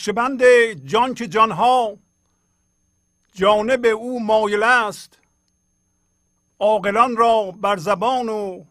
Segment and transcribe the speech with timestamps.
[0.00, 0.42] نقشبند
[0.88, 1.96] جان که جانها
[3.34, 5.18] جانب او مایل است
[6.58, 8.64] عاقلان را بر زبان و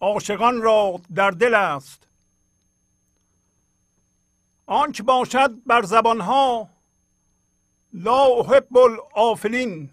[0.00, 2.06] عاشقان را در دل است.
[4.66, 6.68] آنچه باشد بر زبانها
[7.92, 9.90] لا احب الافلین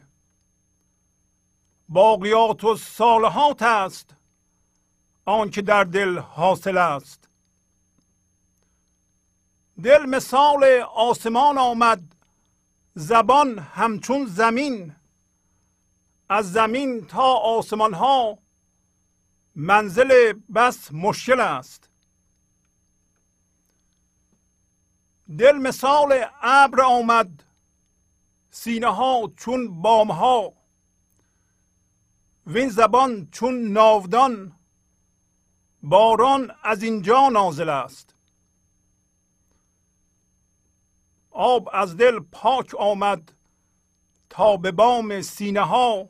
[1.89, 4.09] باقیات و صالحات است
[5.25, 7.18] آنچه در دل حاصل است.
[9.83, 10.63] دل مثال
[10.95, 12.01] آسمان آمد
[12.95, 14.95] زبان همچون زمین.
[16.29, 18.37] از زمین تا آسمان ها
[19.55, 21.89] منزل بس مشکل است.
[25.37, 27.43] دل مثال ابر آمد
[28.51, 30.53] سینه ها چون بام ها
[32.47, 34.51] وین زبان چون ناودان
[35.83, 38.13] باران از اینجا نازل است.
[41.41, 43.31] آب از دل پاک آمد
[44.29, 46.09] تا به بام سینه ها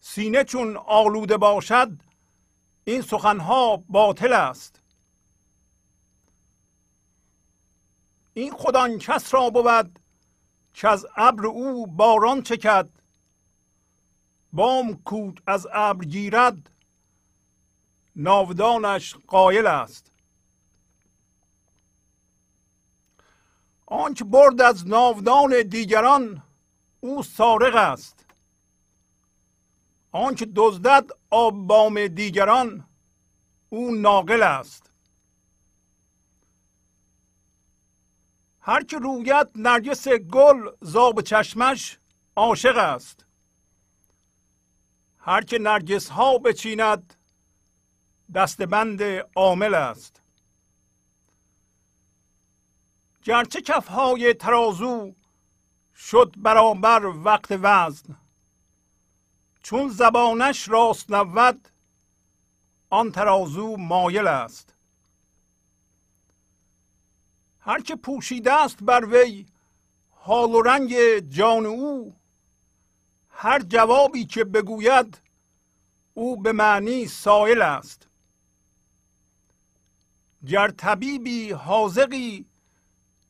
[0.00, 1.90] سینه چون آلوده باشد
[2.84, 4.80] این سخنها باطل است.
[8.34, 9.98] این خدان کس را بود
[10.74, 12.88] که از ابر او باران چکد.
[14.52, 16.70] بام کود از ابر گیرد
[18.16, 20.13] ناودانش قایل است.
[23.94, 26.42] آنچه برد از ناودان دیگران
[27.00, 28.24] او سارق است.
[30.12, 32.84] آنچه دزدد آب دیگران
[33.68, 34.90] او ناقل است.
[38.60, 41.98] هر که رویت نرگس گل زاب چشمش
[42.36, 43.24] عاشق است.
[45.18, 47.14] هر که نرگس ها بچیند
[48.34, 49.02] دستبند
[49.36, 50.23] عامل است.
[53.24, 55.14] گرچه کفهای ترازو
[55.96, 58.16] شد برابر وقت وزن.
[59.62, 61.68] چون زبانش راست نود
[62.90, 64.74] آن ترازو مایل است.
[67.60, 69.46] هر که پوشیده است بر وی
[70.10, 72.14] حال و رنگ جان او
[73.30, 75.18] هر جوابی که بگوید
[76.14, 78.06] او به معنی سائل است.
[80.46, 82.46] گر طبیبی حاضقی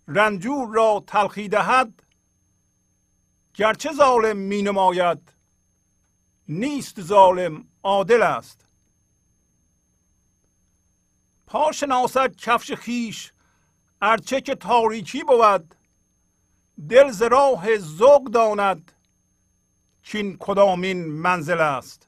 [0.09, 2.03] رنجور را تلخی دهد
[3.55, 5.19] گرچه ظالم می نماید
[6.49, 8.65] نیست ظالم عادل است.
[11.47, 13.33] پا شناسد کفش خیش
[14.03, 15.75] ارچه که تاریکی بود
[16.89, 18.93] دل ز راه ذوق داند
[20.03, 22.07] کین کدامین منزل است.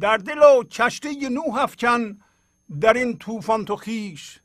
[0.00, 2.20] در دل و کشتی نوح افکن
[2.80, 4.41] در این طوفان تو خیش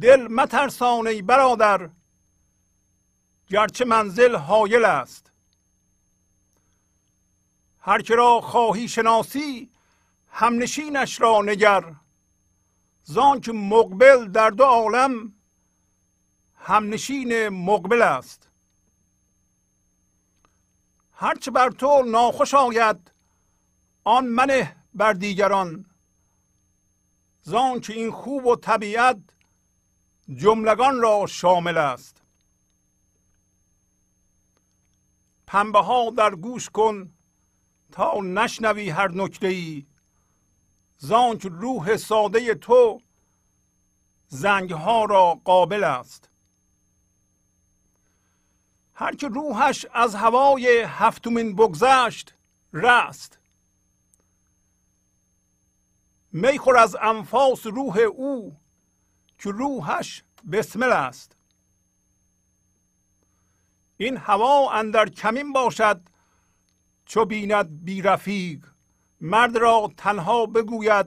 [0.00, 1.90] دل مترسان ای برادر
[3.48, 5.30] گرچه منزل حایل است.
[7.80, 9.70] هر که را خواهی شناسی
[10.30, 11.94] همنشینش را نگر.
[13.04, 15.32] زان که مقبل در دو عالم
[16.56, 18.48] همنشین مقبل است.
[21.14, 23.10] هرچه بر تو ناخوش آید
[24.04, 25.84] آن منه بر دیگران.
[27.42, 29.16] زان که این خوب و طبیعت
[30.36, 32.16] جملگان را شامل است.
[35.46, 37.12] پنبه ها در گوش کن
[37.92, 39.86] تا نشنوی هر نکته ای
[40.98, 43.00] زانک روح ساده تو
[44.28, 46.28] زنگ ها را قابل است.
[48.94, 52.34] هر که روحش از هوای هفتمین بگذشت
[52.72, 53.38] رست.
[56.32, 58.56] میخور از انفاس روح او
[59.38, 61.36] که روحش بسمل است.
[63.96, 66.00] این هوا اندر کمین باشد
[67.06, 68.64] چو بیند بی رفیق.
[69.20, 71.06] مرد را تنها بگوید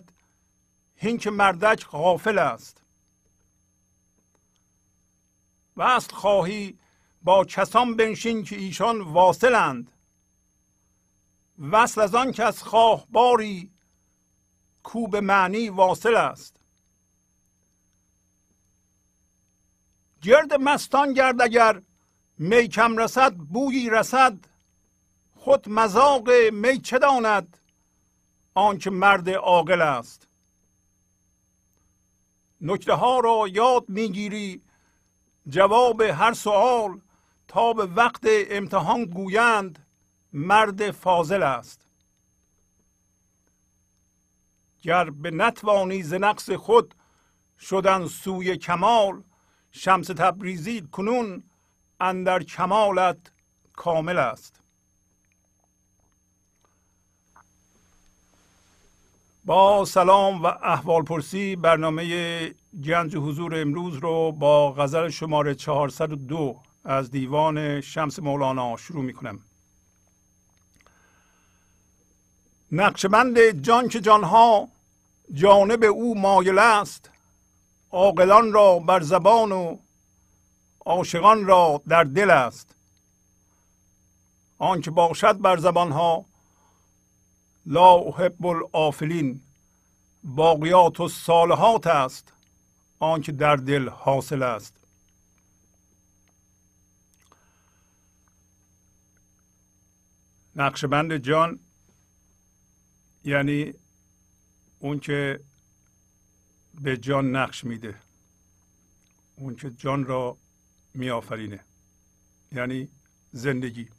[0.95, 2.81] هین که مردک غافل است.
[5.77, 6.77] وصل خواهی
[7.23, 9.91] با کسان بنشین که ایشان واصلند.
[11.71, 13.71] وصل از آن کس خواه باری
[14.83, 16.60] کو به معنی واصل است.
[20.21, 21.81] گرد مستان گرد اگر
[22.37, 24.37] می کم رسد بویی رسد.
[25.35, 27.57] خود مذاق می چه داند؟
[28.53, 30.27] آنکه مرد عاقل است.
[32.61, 34.61] نکته ها را یاد می‌گیری
[35.49, 36.99] جواب هر سوال
[37.47, 39.85] تا به وقت امتحان گویند
[40.33, 41.81] مرد فاضل است.
[44.83, 46.95] گر به نتوانی ز نقص خود
[47.59, 49.23] شدن سوی کمال
[49.71, 51.43] شمس تبریزی کنون
[51.99, 53.17] اندر کمالت
[53.75, 54.61] کامل است.
[59.45, 67.11] با سلام و احوال پرسی برنامه گنج حضور امروز رو با غزل شماره 402 از
[67.11, 69.39] دیوان شمس مولانا شروع می کنم
[72.71, 74.67] نقشبند جان که جانها
[75.33, 77.09] جانب او مایل است.
[77.91, 79.77] عاقلان را بر زبان و
[80.85, 82.75] عاشقان را در دل است.
[84.57, 86.25] آنکه باشد بر زبانها
[87.65, 89.41] لا احب الافلین
[90.23, 92.33] باقیات و صالحات است.
[92.99, 94.73] آنکه در دل حاصل است.
[100.55, 101.59] نقشبند جان
[103.23, 103.73] یعنی
[104.79, 105.39] اون که
[106.81, 107.95] به جان نقش میده.
[109.35, 110.37] اون که جان را
[110.93, 111.59] میآفرینه.
[112.51, 112.89] یعنی
[113.31, 113.89] زندگی.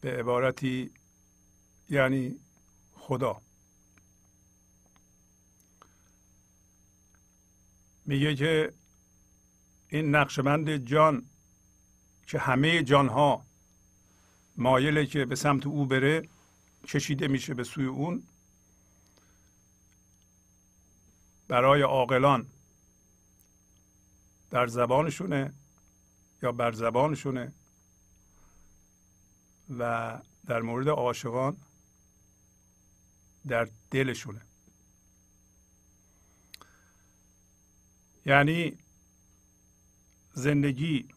[0.00, 0.90] به عبارتی
[1.90, 2.36] یعنی
[2.94, 3.42] خدا.
[8.06, 8.72] میگه که
[9.88, 11.26] این نقشبند جان
[12.26, 13.46] که همه جانها
[14.56, 16.28] مایله که به سمت او بره
[16.86, 18.22] کشیده میشه به سوی اون.
[21.48, 22.46] برای عاقلان.
[24.50, 25.54] در زبانشونه
[26.42, 27.52] یا بر زبانشونه.
[29.78, 31.56] و در مورد عاشقان
[33.46, 34.40] در دلشونه.
[38.26, 38.78] یعنی
[40.32, 41.08] زندگی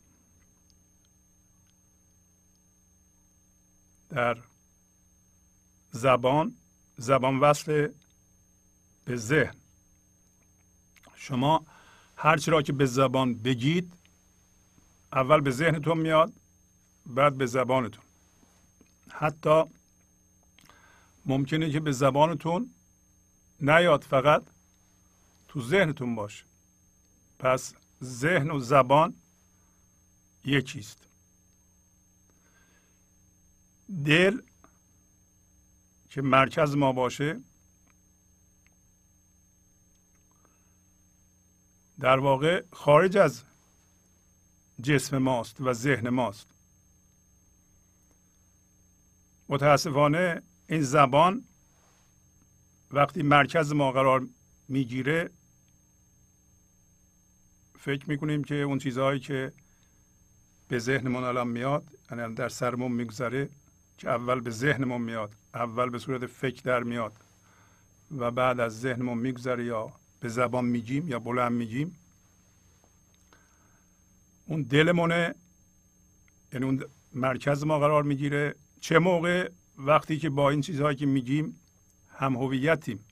[4.10, 4.38] در
[5.92, 6.58] زبان
[6.98, 7.88] زبان وصل
[9.06, 9.67] به ذهن.
[11.28, 11.66] شما
[12.16, 13.94] هرچی را که به زبان بگید
[15.14, 16.34] اول به ذهنتون میاد
[17.06, 18.04] بعد به زبانتون.
[19.10, 19.64] حتی
[21.26, 22.70] ممکنه که به زبانتون
[23.60, 24.44] نیاد فقط
[25.48, 26.44] تو ذهنتون باشه.
[27.40, 29.14] پس ذهن و زبان
[30.46, 31.08] یکیست.
[34.06, 34.42] دل
[36.10, 37.40] که مرکز ما باشه
[42.00, 43.44] در واقع خارج از
[44.82, 46.48] جسم ماست و ذهن ماست.
[49.50, 51.44] متاسفانه این زبان
[52.92, 54.28] وقتی مرکز ما قرار
[54.68, 55.30] می‌گیره
[57.80, 59.52] فکر می‌کنیم که اون چیزهایی که
[60.68, 63.50] به ذهنمون الان میاد یعنی در سرمون میگذره
[63.98, 67.14] که اول به ذهنمون میاد اول به صورت فکر در میاد
[68.18, 72.00] و بعد از ذهنمون میگذره یا به زبان میگیم یا بلند میگیم.
[74.46, 75.36] اون دلمونه
[76.54, 76.84] یعنی اون
[77.14, 78.56] مرکز ما قرار می‌گیره.
[78.80, 81.60] چه موقع؟ وقتی که با این چیزهایی که میگیم
[82.10, 83.06] هم هویتیم.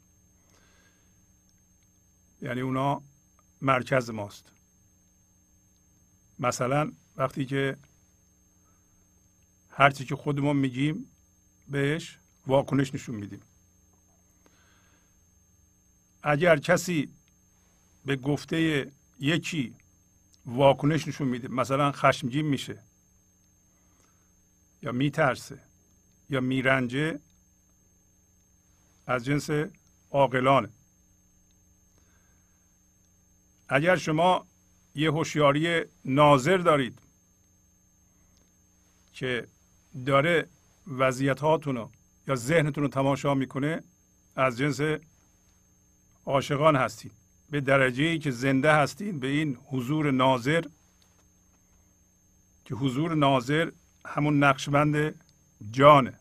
[2.41, 3.01] یعنی اونا
[3.61, 4.51] مرکز ماست.
[6.39, 7.77] مثلا وقتی که
[9.69, 11.11] هرچی که خودمون میگیم
[11.67, 13.39] بهش واکنش نشون میدیم.
[16.27, 17.09] اگر کسی
[18.05, 19.75] به گفته یکی
[20.45, 22.77] واکنش نشون میده مثلا خشمگین میشه
[24.81, 25.59] یا میترسه
[26.29, 27.19] یا میرنجه
[29.07, 29.49] از جنس
[30.11, 30.69] عاقلانه.
[33.69, 34.45] اگر شما
[34.95, 36.99] یه هوشیاری ناظر دارید
[39.13, 39.47] که
[40.05, 40.47] داره
[40.87, 41.89] وضعیت هاتون
[42.27, 43.83] یا ذهنتون رو تماشا می‌کنه
[44.35, 44.81] از جنس
[46.25, 47.11] عاشقان هستید
[47.49, 50.65] به درجه ای که زنده هستید به این حضور ناظر
[52.65, 53.71] که حضور ناظر
[54.05, 55.25] همون نقشبند
[55.71, 56.19] جانه.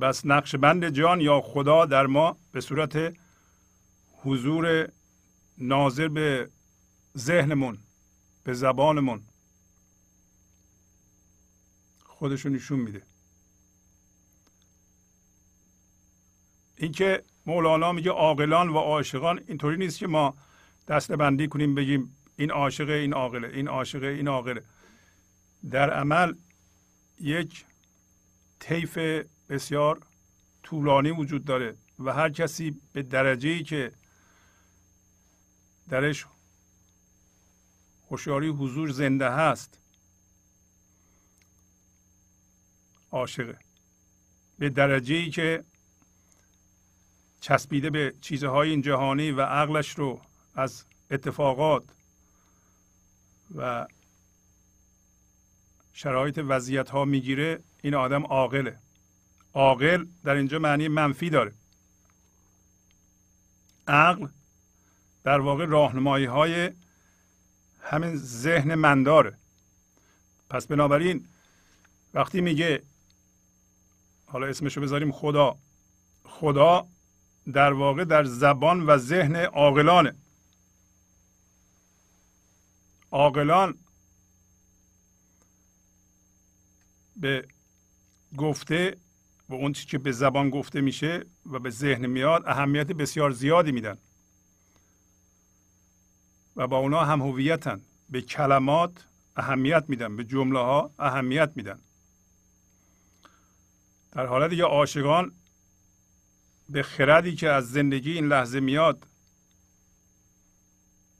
[0.00, 3.14] بس نقشبند جان یا خدا در ما به صورت
[4.12, 4.88] حضور
[5.58, 6.50] ناظر به
[7.16, 7.78] ذهنمون
[8.44, 9.22] به زبانمون
[12.04, 13.02] خودشون نشون میده.
[16.76, 20.34] اینکه مولانا میگه عاقلان و عاشقان اینطوری نیست که ما
[20.88, 24.62] دست بندی کنیم بگیم این عاشقه این عاقله این عاشقه این عاقله.
[25.70, 26.34] در عمل
[27.20, 27.64] یک
[28.60, 28.98] طیف
[29.48, 30.00] بسیار
[30.62, 33.92] طولانی وجود داره و هر کسی به درجه ای که
[35.88, 36.26] درش
[38.10, 39.78] هوشیاری حضور زنده هست
[43.10, 43.58] عاشقه.
[44.58, 45.64] به درجه ای که
[47.40, 50.20] چسبیده به چیزهای این جهانی و عقلش رو
[50.54, 51.84] از اتفاقات
[53.54, 53.86] و
[55.92, 58.78] شرایط وضعیت ها می‌گیره این آدم عاقله.
[59.54, 61.52] عاقل در اینجا معنی منفی داره.
[63.86, 64.28] عقل
[65.24, 66.70] در واقع راهنمایی های
[67.82, 69.38] همین ذهن من داره
[70.50, 71.28] پس بنابراین
[72.14, 72.82] وقتی میگه
[74.26, 75.58] حالا اسمشو بذاریم خدا
[76.24, 76.86] خدا
[77.52, 80.14] در واقع در زبان و ذهن عاقلانه.
[83.10, 83.78] عاقلان
[87.16, 87.48] به
[88.36, 88.96] گفته
[89.48, 93.72] و اون چیزی که به زبان گفته میشه و به ذهن میاد اهمیت بسیار زیادی
[93.72, 93.98] میدن.
[96.56, 97.80] و با اونا هم هویتن.
[98.10, 99.06] به کلمات
[99.36, 101.78] اهمیت میدن به جمله ها اهمیت میدن.
[104.12, 105.37] در حالت یا عاشقان
[106.68, 109.06] به خردی که از زندگی این لحظه میاد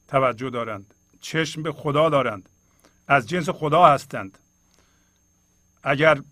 [0.08, 0.94] توجه دارند.
[1.20, 2.48] چشم به خدا دارند.
[3.06, 4.38] از جنس خدا هستند.
[5.82, 6.22] اگر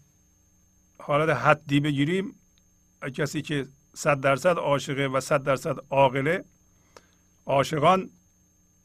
[0.98, 2.34] حالت حدی بگیریم
[3.14, 6.44] کسی که صد درصد عاشقه و صد درصد عاقله
[7.46, 8.10] عاشقان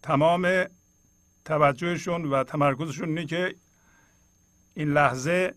[0.04, 0.66] تمام
[1.46, 3.56] توجهشون و تمرکزشون اینه که
[4.74, 5.54] این لحظه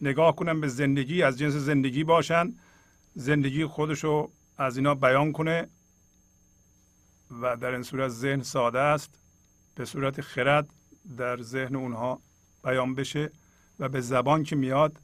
[0.00, 2.54] نگاه کنن به زندگی از جنس زندگی باشن.
[3.14, 5.68] زندگی خودشو از اینا بیان کنه
[7.30, 9.18] و در این صورت ذهن ساده است
[9.74, 10.70] به صورت خرد
[11.16, 12.20] در ذهن اونها
[12.64, 13.30] بیان بشه
[13.78, 15.00] و به زبان که میاد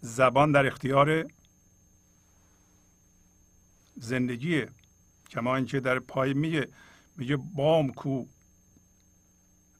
[0.00, 1.24] زبان در اختیار
[3.96, 4.68] زندگیه
[5.30, 6.68] کما اینکه در پای میگه
[7.16, 8.24] میگه بام کو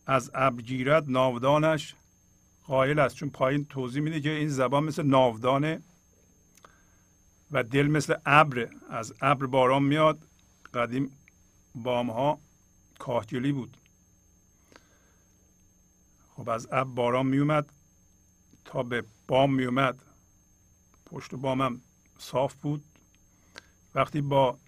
[0.07, 1.94] از ابر ناودانش
[2.66, 3.16] قائل است.
[3.16, 5.83] چون پایین توضیح میده که این زبان مثل ناودانه.
[7.55, 10.27] و دل مثل ابر از ابر باران میاد.
[10.75, 11.11] قدیم
[11.75, 12.40] بام ها
[12.99, 13.77] کاهگلی بود.
[16.29, 17.73] خب از ابر باران میومد
[18.64, 20.03] تا به بام میومد.
[21.07, 21.81] پشت بامم
[22.19, 22.85] صاف بود.
[23.95, 24.59] وقتی با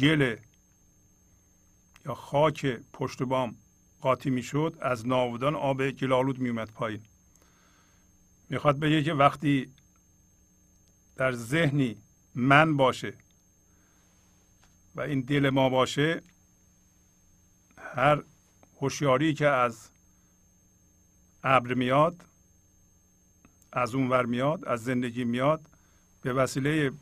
[0.00, 0.36] گل
[2.06, 3.56] یا خاک پشت بام
[4.00, 7.02] قاطی می‌شد از ناودان آب گلالود میومد پایین.
[8.48, 9.72] می‌خواد بگه که وقتی
[11.16, 11.96] در ذهنی
[12.34, 13.14] من باشه
[14.94, 16.22] و این دل ما باشه
[17.78, 18.22] هر
[18.80, 19.90] هوشیاری که از
[21.44, 22.24] ابر میاد
[23.72, 25.60] از اون ور میاد از زندگی میاد
[26.22, 26.92] به وسیله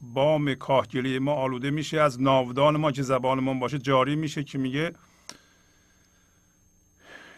[0.00, 4.58] بام کاهگلی ما آلوده میشه از ناودان ما که زبان ما باشه جاری میشه که
[4.58, 4.92] میگه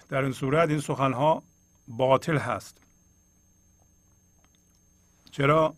[0.09, 1.42] در این صورت این سخنها
[1.88, 2.79] باطل هست.
[5.31, 5.74] چرا؟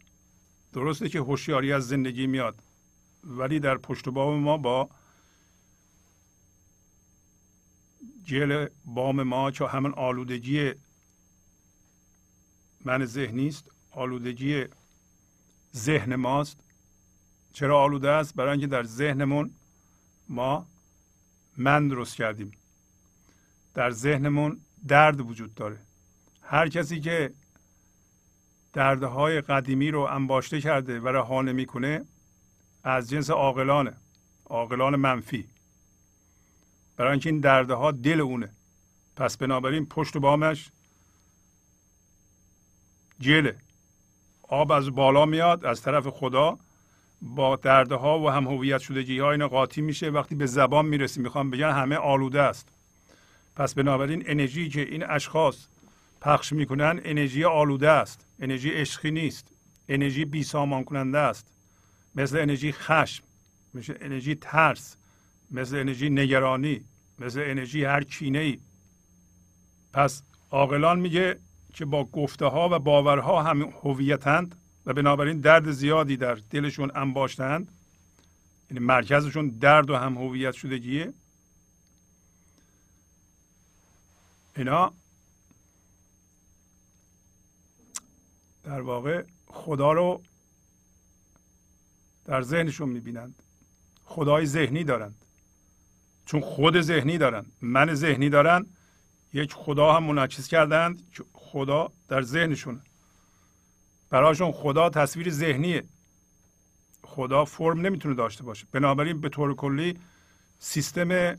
[0.72, 2.62] درسته که هوشیاری از زندگی میاد
[3.24, 4.90] ولی در پشت بام ما با
[8.24, 10.72] جل بام ما چون همون آلودگی
[12.84, 14.64] من ذهنی است آلودگی
[15.76, 16.60] ذهن ماست.
[17.52, 19.54] چرا آلوده است؟ برای اینکه در ذهنمون
[20.28, 20.66] ما
[21.56, 22.50] من درست کردیم.
[23.74, 25.78] در ذهنمون درد وجود داره.
[26.42, 27.32] هر کسی که
[28.72, 32.04] دردهای قدیمی رو انباشته کرده و رها نمی‌کنه
[32.84, 33.92] از جنس عاقلانه
[34.46, 35.48] عاقلان منفی.
[36.96, 38.52] برای اینکه این دردها دل اونه.
[39.16, 40.70] پس بنابراین پشت و بامش
[43.20, 43.56] جله.
[44.42, 46.58] آب از بالا میاد از طرف خدا.
[47.22, 50.10] با دردها و هم هویت شدگی ها اینا قاطی میشه.
[50.10, 52.68] وقتی به زبان می‌رسیم می‌خوام بگن همه آلوده است.
[53.56, 55.66] پس بنابراین انرژی که این اشخاص
[56.20, 58.27] پخش می‌کنن انرژی آلوده است.
[58.40, 59.52] انرژی عشقی نیست.
[59.88, 61.46] انرژی بی سامان کننده است.
[62.14, 63.24] مثل انرژی خشم
[63.74, 64.96] مثل انرژی ترس
[65.50, 66.84] مثل انرژی نگرانی
[67.18, 68.58] مثل انرژی هر کینه ای
[69.92, 71.38] پس عاقلان میگه
[71.74, 74.54] که با گفته ها و باورها هم هویتند
[74.86, 77.72] و بنابراین درد زیادی در دلشون انباشتند
[78.70, 81.12] یعنی مرکزشون درد و هم هویت شدگیه.
[84.56, 84.92] اینا
[88.68, 90.22] در واقع خدا رو
[92.24, 93.42] در ذهنشون می‌بینند.
[94.04, 95.24] خدای ذهنی دارند.
[96.26, 97.52] چون خود ذهنی دارند.
[97.60, 98.76] من ذهنی دارند
[99.32, 102.80] یک خدا هم منعکس کردند که خدا در ذهنشون
[104.10, 105.84] براشون خدا تصویر ذهنیه.
[107.04, 108.66] خدا فرم نمی‌تونه داشته باشه.
[108.72, 109.98] بنابراین به طور کلی
[110.58, 111.38] سیستم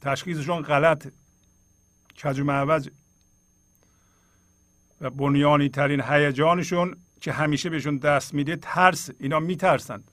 [0.00, 1.12] تشخیصشون غلطه.
[2.22, 2.44] کج و
[5.00, 9.10] و بنیانی ترین هیجانشون که همیشه بهشون دست میده ترس.
[9.20, 10.10] اینا میترسند.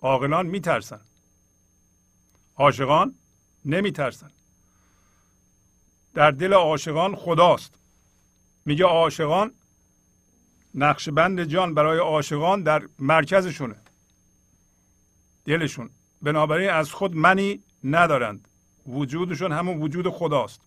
[0.00, 1.06] عاقلان میترسند.
[2.56, 3.14] عاشقان
[3.64, 4.32] نمیترسند.
[6.14, 7.74] در دل عاشقان خداست.
[8.64, 9.52] میگه عاشقان
[10.74, 13.76] نقش بند جان برای عاشقان در مرکزشونه.
[15.44, 15.90] دلشون.
[16.22, 18.48] بنابراین از خود منی ندارند.
[18.86, 20.60] وجودشون همون وجود خداست.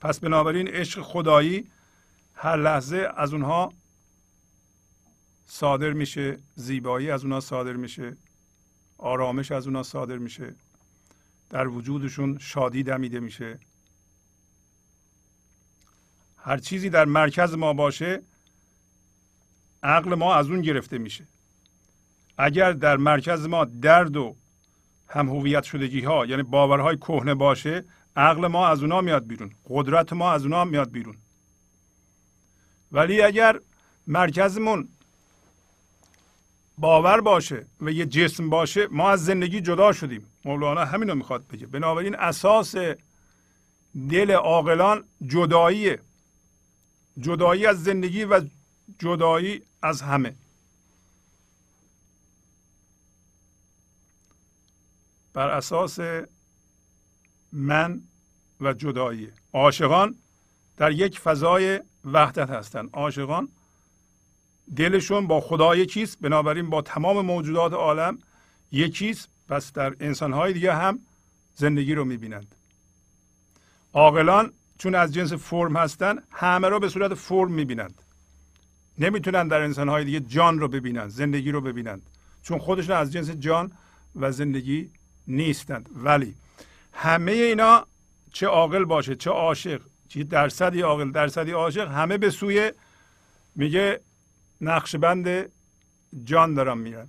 [0.00, 1.70] پس بنابراین عشق خدایی
[2.42, 3.72] هر لحظه از اونها
[5.46, 8.16] صادر میشه زیبایی از اونها صادر میشه
[8.98, 10.54] آرامش از اونها صادر میشه
[11.50, 13.58] در وجودشون شادی دمیده میشه.
[16.36, 18.22] هر چیزی در مرکز ما باشه
[19.82, 21.26] عقل ما از اون گرفته میشه.
[22.38, 24.36] اگر در مرکز ما درد و
[25.08, 27.84] هم هویت شدگی ها یعنی باورهای کهنه باشه
[28.16, 31.21] عقل ما از اونا میاد بیرون قدرت ما از اونا میاد بیرون.
[32.92, 33.60] ولی اگر
[34.06, 34.88] مرکزمون
[36.78, 40.26] باور باشه و یه جسم باشه ما از زندگی جدا شدیم.
[40.44, 41.66] مولانا همین رو می‌خواد بگه.
[41.66, 42.74] بنابراین اساس
[44.10, 46.00] دل عاقلان جداییه.
[47.20, 48.40] جدایی از زندگی و
[48.98, 50.34] جدایی از همه.
[55.32, 55.98] بر اساس
[57.52, 58.02] من
[58.60, 59.32] و جدایی.
[59.52, 60.14] عاشقان
[60.76, 63.48] در یک فضای وحدت هستند عاشقان
[64.76, 68.18] دلشون با خدا یکیست بنابراین با تمام موجودات عالم
[68.72, 70.98] یکیست پس در انسانهای دیگه هم
[71.54, 72.54] زندگی رو می‌بینند.
[73.94, 78.02] عاقلان چون از جنس فرم هستند همه رو به صورت فرم می‌بینند.
[78.98, 82.02] نمی‌تونن در انسانهای دیگه جان رو ببینند زندگی رو ببینند.
[82.42, 83.72] چون خودشون از جنس جان
[84.16, 84.90] و زندگی
[85.26, 85.88] نیستند.
[85.94, 86.34] ولی
[86.92, 87.86] همه اینا
[88.32, 89.80] چه عاقل باشه چه عاشق
[90.12, 92.72] چه درصدی عاقل درصدی عاشق همه به سوی
[93.56, 94.00] میگه
[94.60, 95.52] نقشبند
[96.24, 97.08] جان دارم میرن.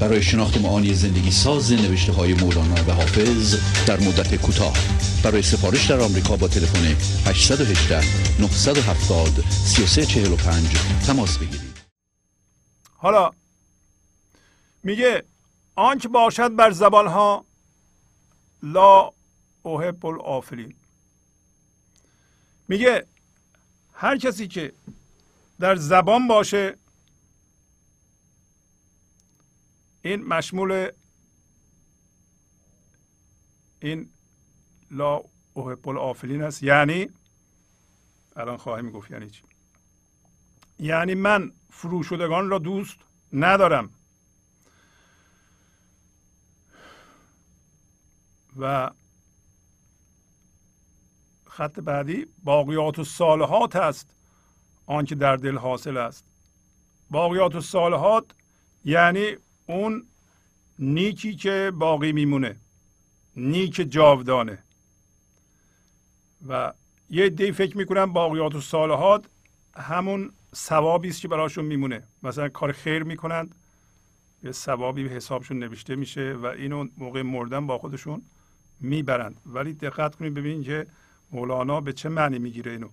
[0.00, 4.76] برای شناخت معانی زندگی ساز نوشته های مولانا و حافظ در مدت کوتاه.
[5.24, 8.00] برای سفارش در آمریکا با تلفن 818
[8.40, 10.76] 970 3345
[11.06, 11.74] تماس بگیرید.
[12.96, 13.30] حالا
[14.82, 15.22] میگه
[15.74, 17.44] آنچه باشد بر زبان ها
[18.62, 19.10] لا
[19.64, 20.74] احب الافلین
[22.68, 23.06] میگه
[23.94, 24.72] هر کسی که
[25.60, 26.76] در زبان باشه
[30.04, 30.90] این مشمول
[33.80, 34.10] این
[34.90, 35.22] لا
[35.56, 36.62] احب الافلین است.
[36.62, 37.08] یعنی
[38.36, 39.42] الان خواهیم گفت یعنی چی؟
[40.78, 42.96] یعنی من فروشدگان را دوست
[43.32, 43.90] ندارم.
[48.58, 48.90] و
[51.46, 54.14] خط بعدی باقیات و صالحات است.
[54.86, 56.24] آنچه در دل حاصل است.
[57.10, 58.24] باقیات و صالحات
[58.84, 60.06] یعنی اون
[60.78, 62.56] نیکی که باقی میمونه
[63.36, 64.58] نیک جاودانه.
[66.48, 66.72] و
[67.10, 69.24] یه دی فکر می‌کنن باقیات و صالحات
[69.76, 72.02] همون ثوابی است که براشون میمونه.
[72.22, 73.54] مثلا کار خیر می‌کنند
[74.42, 78.22] یه ثوابی به حسابشون نوشته میشه و اینو موقع مردن با خودشون
[78.80, 79.40] می‌برند.
[79.46, 80.86] ولی دقت کنید ببینید که
[81.32, 82.88] مولانا به چه معنی می‌گیره اینو.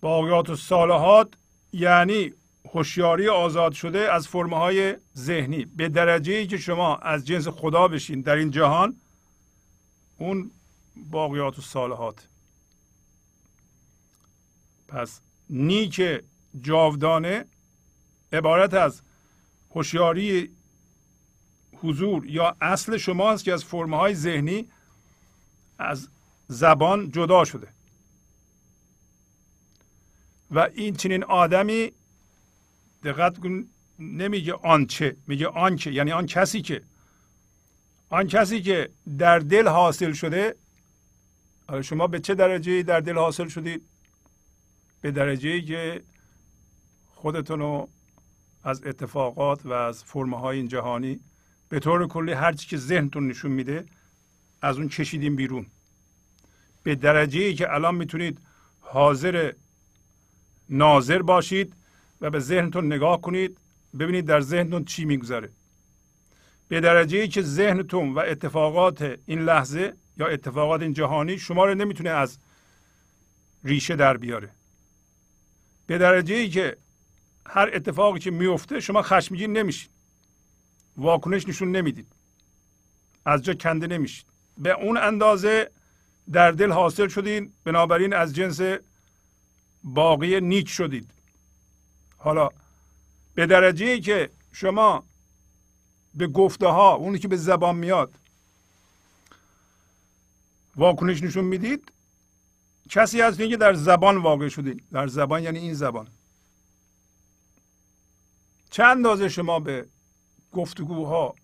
[0.00, 1.28] باقیات و صالحات
[1.72, 2.32] یعنی
[2.74, 5.64] هوشیاری آزاد شده از فرمه های ذهنی.
[5.64, 8.96] به درجه ای که شما از جنس خدا بشین در این جهان
[10.18, 10.50] اون
[10.96, 12.28] باقیات و صالحات.
[14.88, 16.02] پس نیک
[16.60, 17.44] جاودانه
[18.32, 19.02] عبارت از
[19.74, 20.50] هوشیاری
[21.76, 24.68] حضور یا اصل شماست که از فرمه های ذهنی
[25.78, 26.08] از
[26.48, 27.68] زبان جدا شده.
[30.50, 31.92] و این چنین آدمی
[33.04, 33.64] دقت کن
[33.98, 36.82] نمیگه آنچه میگه آنچه یعنی آن کسی که.
[38.10, 40.56] آن کسی که در دل حاصل شده
[41.82, 43.82] شما به چه درجه در دل حاصل شدید
[45.00, 46.02] به درجه که
[47.14, 47.88] خودتون رو
[48.64, 51.20] از اتفاقات و از فرمه های این جهانی
[51.68, 53.84] به طور کلی هرچی که ذهنتون نشون میده
[54.62, 55.66] از اون کشیدیم بیرون.
[56.82, 58.38] به درجه ای که الان می‌تونید
[58.80, 59.52] حاضر
[60.68, 61.74] ناظر باشید
[62.20, 63.58] و به ذهنتون نگاه کنید
[63.98, 65.50] ببینید در ذهنتون چی میگذره.
[66.68, 71.74] به درجه ای که ذهنتون و اتفاقات این لحظه یا اتفاقات این جهانی شما رو
[71.74, 72.38] نمی‌تونه از
[73.64, 74.50] ریشه در بیاره.
[75.86, 76.76] به درجه ای که
[77.46, 79.90] هر اتفاقی که میفته شما خشمگین نمیشید
[80.96, 82.06] واکنش نشون نمی‌دید.
[83.24, 84.26] از جا کنده نمیشید
[84.58, 85.70] به اون اندازه
[86.32, 87.52] در دل حاصل شدین.
[87.64, 88.60] بنابراین از جنس
[89.84, 91.10] باقی نیک شدید.
[92.18, 92.48] حالا
[93.34, 95.04] به درجه ای که شما
[96.14, 98.14] به گفته ها اونی که به زبان میاد
[100.76, 101.92] واکنش نشون می‌دید
[102.90, 106.08] کسی هستین که در زبان واقع شدین در زبان یعنی این زبان.
[108.70, 109.88] چند اندازه شما به
[110.52, 111.34] گفتگوها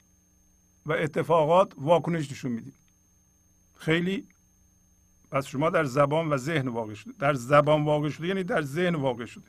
[0.87, 2.75] و اتفاقات واکنش نشون می‌دید؟
[3.77, 4.29] خیلی.
[5.31, 8.95] پس شما در زبان و ذهن واقع شده در زبان واقع شده یعنی در ذهن
[8.95, 9.47] واقع شده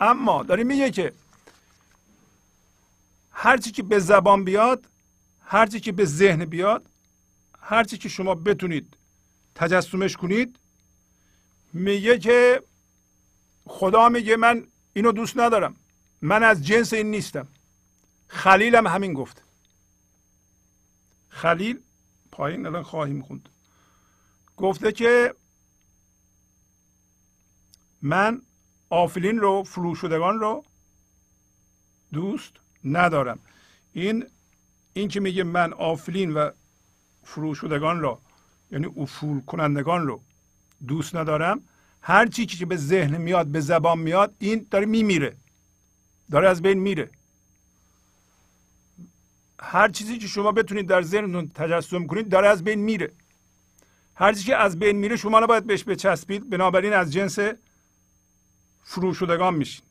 [0.00, 1.12] اما داری میگه که
[3.30, 4.86] هرچی که به زبان بیاد
[5.40, 6.86] هرچی که به ذهن بیاد
[7.60, 8.96] هرچی که شما بتونید
[9.54, 10.58] تجسمش کنید
[11.72, 12.62] میگه که
[13.66, 15.76] خدا میگه من اینو دوست ندارم.
[16.22, 17.48] من از جنس این نیستم.
[18.28, 19.42] خلیلم همین گفت.
[21.28, 21.80] خلیل
[22.32, 23.48] پایین الان خواهیم خوند.
[24.56, 25.34] گفته که
[28.02, 28.42] من
[28.90, 30.64] آفلین رو فروشدگان رو
[32.12, 32.52] دوست
[32.84, 33.38] ندارم.
[33.92, 34.24] این
[34.92, 36.50] این که میگه من آفلین و
[37.24, 38.20] فروشدگان رو
[38.70, 40.20] یعنی افول کنندگان رو
[40.86, 41.62] دوست ندارم
[42.02, 45.36] هر چیزی که به ذهن میاد به زبان میاد این داره میمیره.
[46.30, 47.10] داره از بین میره.
[49.60, 53.12] هر چیزی که شما بتونید در ذهنتون تجسم کنید داره از بین میره.
[54.14, 56.50] هر چیزی که از بین میره شما باید بهش بچسبید.
[56.50, 57.38] بنابراین از جنس
[58.86, 59.84] فروشدگان میشین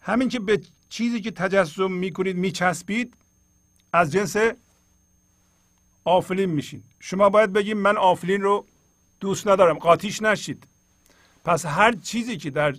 [0.00, 3.14] همین که به چیزی که تجسم می‌کنید میچسبید
[3.92, 4.36] از جنس
[6.04, 6.82] آفلین میشین.
[7.00, 8.66] شما باید بگیم من آفلین رو
[9.20, 10.66] دوست ندارم قاطیش نشید.
[11.44, 12.76] پس هر چیزی که در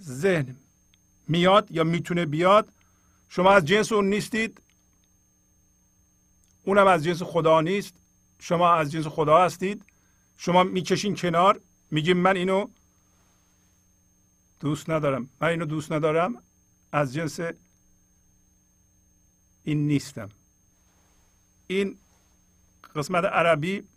[0.00, 0.56] ذهن
[1.28, 2.68] میاد یا می‌تونه بیاد
[3.28, 4.60] شما از جنس اون نیستید.
[6.64, 7.94] اونم از جنس خدا نیست.
[8.38, 9.84] شما از جنس خدا هستید.
[10.36, 11.60] شما می‌کشین کنار
[11.90, 12.68] میگیم من اینو
[14.60, 15.30] دوست ندارم.
[15.40, 16.42] من اینو دوست ندارم.
[16.92, 17.40] از جنس
[19.64, 20.28] این نیستم.
[21.66, 21.98] این
[22.94, 23.88] قسمت عربی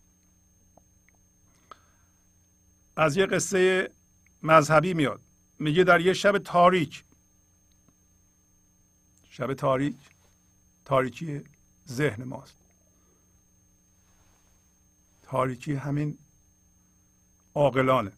[2.96, 3.92] از یه قصه
[4.44, 5.22] مذهبی میاد.
[5.60, 7.04] میگه در یه شب تاریک.
[9.30, 9.96] شب تاریک؟
[10.86, 11.44] تاریکی
[11.88, 12.56] ذهن ماست.
[15.24, 16.18] تاریکی همین
[17.56, 18.12] عاقلانه.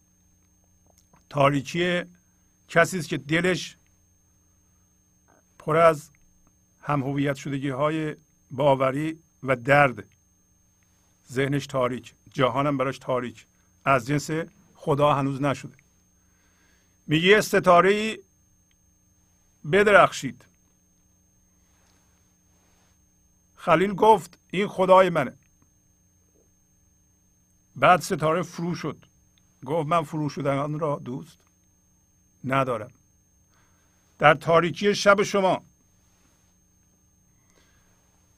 [1.29, 2.03] تاریکی
[2.75, 3.77] کسی است که دلش
[5.59, 6.11] پر از
[6.81, 8.15] هم هویت شدگی های
[8.51, 10.03] باوری و درد.
[11.31, 13.45] ذهنش تاریک جهانم براش تاریک.
[13.85, 14.29] از جنس
[14.75, 15.77] خدا هنوز نشده.
[17.07, 18.19] میگه ستاره ای
[19.71, 20.45] بدرخشید.
[23.55, 25.37] خلیل گفت این خدای منه.
[27.75, 29.05] بعد ستاره فرو شد.
[29.65, 31.44] گفت من فرو شدن را دوست.
[32.45, 32.91] ندارم.
[34.19, 35.63] در تاریکی شب شما.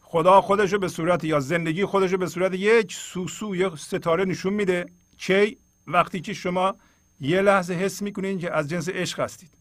[0.02, 4.26] خدا خودش رو به صورت یا زندگی خودش رو به صورت یک سوسو یا ستاره
[4.26, 4.86] نشون میده
[5.18, 5.56] چه
[5.88, 6.76] وقتی که شما
[7.20, 9.52] یه لحظه حس می‌کنید که از جنس عشق هستید.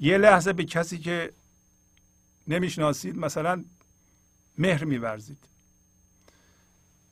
[0.00, 1.32] یه لحظه به کسی که
[2.48, 3.64] نمی‌شناسید مثلا
[4.58, 5.38] مهر میورزید.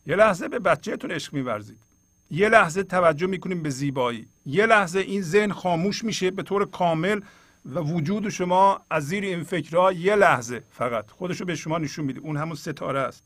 [0.07, 1.88] یه لحظه به بچهتون عشق میورزید.
[2.31, 4.29] یه لحظه توجه می‌کنیم به زیبایی.
[4.47, 7.21] یه لحظه این ذهن خاموش میشه به طور کامل
[7.65, 11.11] و وجود شما از زیر این فکرها یه لحظه فقط.
[11.11, 12.21] خودشو به شما نشون میده.
[12.21, 13.23] اون همون ستاره است.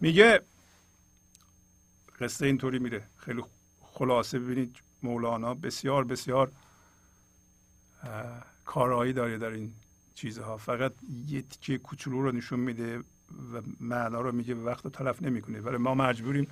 [0.00, 0.40] میگه
[2.20, 3.02] قصه اینطوری میره.
[3.16, 3.42] خیلی
[3.82, 6.52] خلاصه ببینید مولانا بسیار بسیار
[8.64, 9.72] کارایی داره در این
[10.14, 10.56] چیزها.
[10.56, 10.92] فقط
[11.26, 15.60] یه تیکه کوچولو رو نشون میده و معنا رو میگه وقت تلف نمی‌کنه.
[15.60, 16.48] ولی ما مجبوریم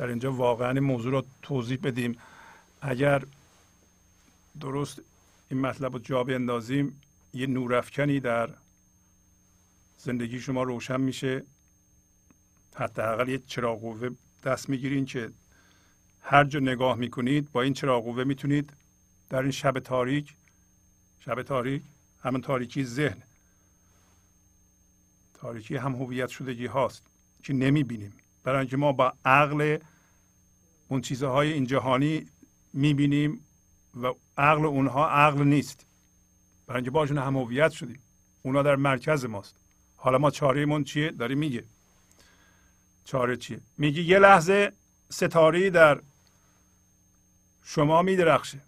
[0.00, 2.18] در اینجا واقعا این موضوع رو توضیح بدیم.
[2.80, 3.22] اگر
[4.60, 5.02] درست
[5.50, 7.00] این مطلب رو جا بیندازیم
[7.34, 8.50] یه نورافکنی در
[9.98, 11.42] زندگی شما روشن میشه.
[12.74, 14.10] حداقل یه چراغ قوه
[14.44, 15.30] دست می‌گیرین که
[16.20, 18.72] هر جا نگاه می‌کنید با این چراغ قوه می‌تونید
[19.30, 20.34] در این شب تاریک
[21.20, 21.82] شب تاریک
[22.22, 23.22] همون تاریکی ذهن
[25.34, 27.02] تاریکی هم هویت شدگی هاست
[27.42, 28.12] که نمی بینیم
[28.44, 29.78] برای اینکه ما با عقل
[30.90, 32.26] اون چیزهای این جهانی
[32.72, 33.40] می بینیم
[34.02, 35.86] و عقل اونها عقل نیست.
[36.66, 38.02] برای اینکه باشون هم شدیم.
[38.42, 39.54] اونا در مرکز ماست.
[39.96, 41.64] حالا ما چاره چیه؟ داری میگه.
[43.04, 44.72] چاره چیه؟ میگه یه لحظه
[45.08, 46.00] ستاره در
[47.64, 48.60] شما میدرخشه.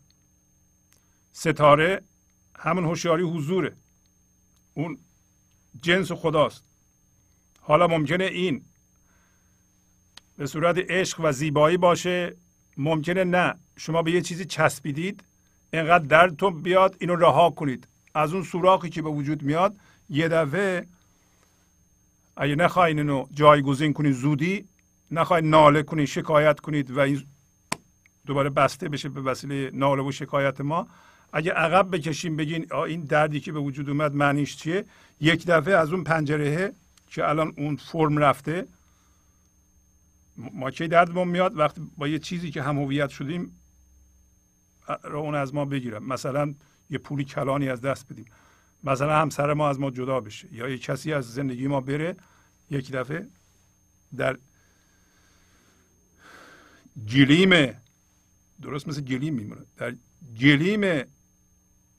[1.33, 2.03] ستاره
[2.57, 3.77] همون هوشیاری حضوره.
[4.75, 4.99] اون
[5.83, 6.65] جنس خداست.
[7.61, 8.65] حالا ممکنه این
[10.43, 12.37] به صورت عشق و زیبایی باشه؟
[12.77, 13.55] ممکنه نه.
[13.77, 15.25] شما به یه چیزی چسبیدید
[15.73, 17.89] اینقدر دردتون بیاد اینو رها کنید.
[18.15, 19.75] از اون سوراخی که به وجود میاد
[20.11, 20.87] یه دفعه
[22.37, 24.65] اگه نخواین اینو جایگزین کنید زودی
[25.11, 27.23] نخواین ناله کنید شکایت کنید و این
[28.27, 30.87] دوباره بسته بشه به وسیله ناله و شکایت ما.
[31.33, 34.85] اگه عقب بکشیم بگین این دردی که به وجود اومد معنیش چیه؟
[35.21, 36.73] یک دفعه از اون پنجره
[37.11, 38.67] که الان اون فرم رفته
[40.37, 43.61] ما کی دردمون میاد وقتی با یه چیزی که هم هویت شدیم
[45.05, 46.55] رو اون از ما بگیرم مثلا
[46.91, 48.25] یه پولی کلانی از دست بدیم.
[48.85, 50.55] مثلا همسر ما از ما جدا بشه.
[50.55, 52.17] یا یه کسی از زندگی ما بره
[52.71, 53.29] یک دفعه
[54.17, 54.39] در
[57.09, 57.75] گلیم
[58.63, 59.61] درست مثل گلیم میمونه.
[59.77, 59.95] در
[60.41, 61.05] گلیم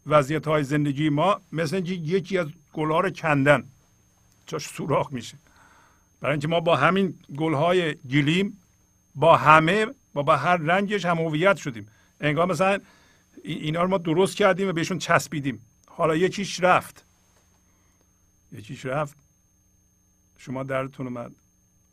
[0.06, 3.68] وضعیت های زندگی ما مثل یکی از گلها رو کندن.
[4.46, 5.38] چاش سوراخ میشه.
[6.24, 8.60] برای اینکه ما با همین گلهای گلیم
[9.16, 11.88] با همه با با هر رنگش هم هویت شدیم.
[12.20, 12.80] انگار مثلا
[13.44, 15.66] اینا رو ما درست کردیم و بهشون چسبیدیم.
[15.88, 17.06] حالا یکیش رفت.
[18.52, 19.18] یکیش رفت.
[20.38, 21.32] شما درتون اومد.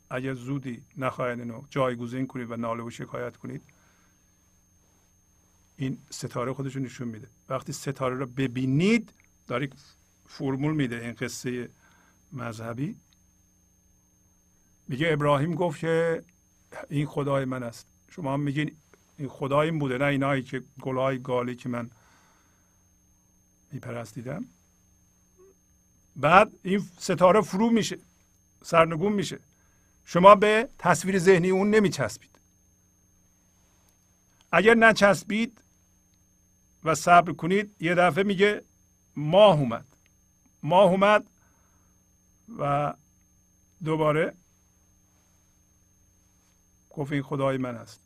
[0.09, 3.61] اگر زودی نخواهید اینو جایگزین کنید و ناله و شکایت کنید
[5.77, 7.27] این ستاره خودش نشون میده.
[7.49, 9.13] وقتی ستاره رو ببینید
[9.47, 9.69] داری
[10.27, 11.69] فرمول میده این قصه
[12.33, 12.95] مذهبی.
[14.91, 16.23] میگه ابراهیم گفت که
[16.89, 17.87] این خدای من است.
[18.09, 18.75] شما هم میگین
[19.17, 21.89] این خدای این بوده نه اینایی که گلای گالی که من
[23.71, 24.45] میپرستیدم.
[26.15, 27.97] بعد این ستاره فرو میشه
[28.63, 29.39] سرنگون میشه.
[30.05, 32.39] شما به تصویر ذهنی اون نمیچسبید.
[34.51, 35.61] اگر نچسبید
[36.83, 38.63] و صبر کنید یه دفعه میگه
[39.15, 39.85] ماه اومد.
[40.63, 41.27] ماه اومد
[42.59, 42.93] و
[43.83, 44.33] دوباره
[46.93, 48.01] گفت این خدای من است.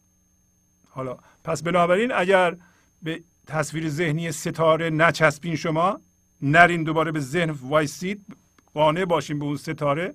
[0.90, 2.58] حالا پس بنابراین اگر
[3.02, 6.00] به تصویر ذهنی ستاره نچسبین شما
[6.42, 8.26] نرین دوباره به ذهن وایسید
[8.74, 10.14] قانع باشین به اون ستاره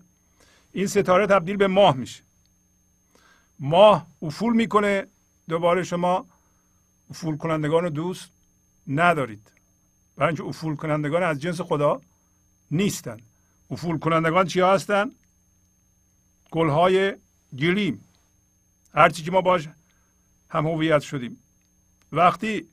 [0.72, 2.22] این ستاره تبدیل به ماه میشه.
[3.58, 5.06] ماه افول می‌کنه
[5.48, 6.26] دوباره شما
[7.10, 8.30] افول کنندگان دوست
[8.86, 9.52] ندارید.
[10.16, 12.00] برای اینکه افول کنندگان از جنس خدا
[12.70, 13.16] نیستن.
[13.70, 15.10] افول کنندگان چی هستن؟
[16.50, 17.14] گلهای
[17.58, 18.04] گلیم.
[18.94, 19.68] هرچی که ما باش
[20.48, 21.42] هم هویت شدیم.
[22.12, 22.68] وقتی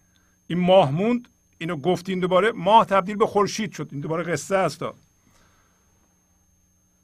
[0.47, 3.89] این ماه موند اینو گفتین دوباره ماه تبدیل به خورشید شد.
[3.91, 4.81] این دوباره قصه است.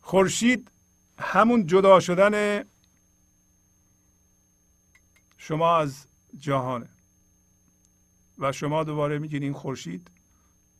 [0.02, 0.72] خورشید
[1.20, 2.64] همون جدا شدن
[5.38, 6.08] شما از
[6.40, 6.90] جهانه.
[8.40, 10.12] و شما دوباره میگین این خورشید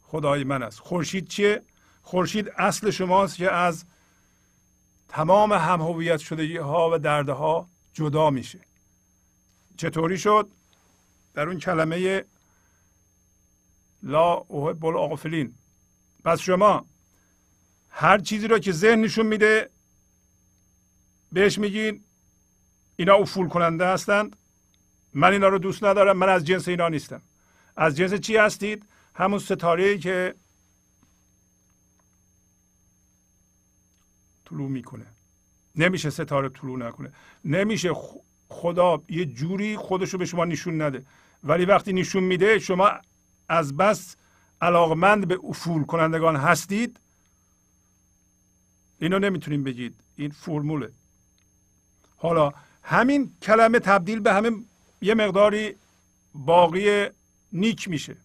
[0.04, 0.80] خدای من است.
[0.80, 1.64] خورشید چیه؟
[2.02, 3.86] خورشید اصل شماست که از
[5.08, 8.60] تمام هم هویت شدگی ها و دردها جدا میشه.
[9.78, 10.52] چطوری شد؟
[11.34, 12.26] در اون کلمه
[14.04, 15.54] لا احب الغافلین.
[16.24, 16.86] پس شما
[17.90, 19.70] هر چیزی رو که ذهن نشون میده
[21.32, 22.04] بهش میگین
[22.96, 24.36] اینا افول کننده هستند
[25.14, 27.22] من اینا رو دوست ندارم من از جنس اینا نیستم.
[27.76, 28.86] از جنس چی هستید؟
[29.16, 30.36] همون ستاره که
[34.46, 35.13] طلوع می‌کنه.
[35.76, 37.12] نمیشه ستاره طلوع نکنه.
[37.46, 37.92] نمیشه
[38.50, 41.06] خدا یه جوری خودشو به شما نشون نده.
[41.44, 42.92] ولی وقتی نشون میده شما
[43.50, 44.16] از بس
[44.62, 47.00] علاقمند به افول کنندگان هستید
[49.00, 49.96] اینو نمی‌تونیم بگید.
[50.16, 50.92] این فرموله.
[52.18, 52.52] حالا
[52.84, 54.66] همین کلمه تبدیل به همین
[55.02, 55.76] یه مقداری
[56.34, 57.08] باقی
[57.54, 58.18] نیک میشه.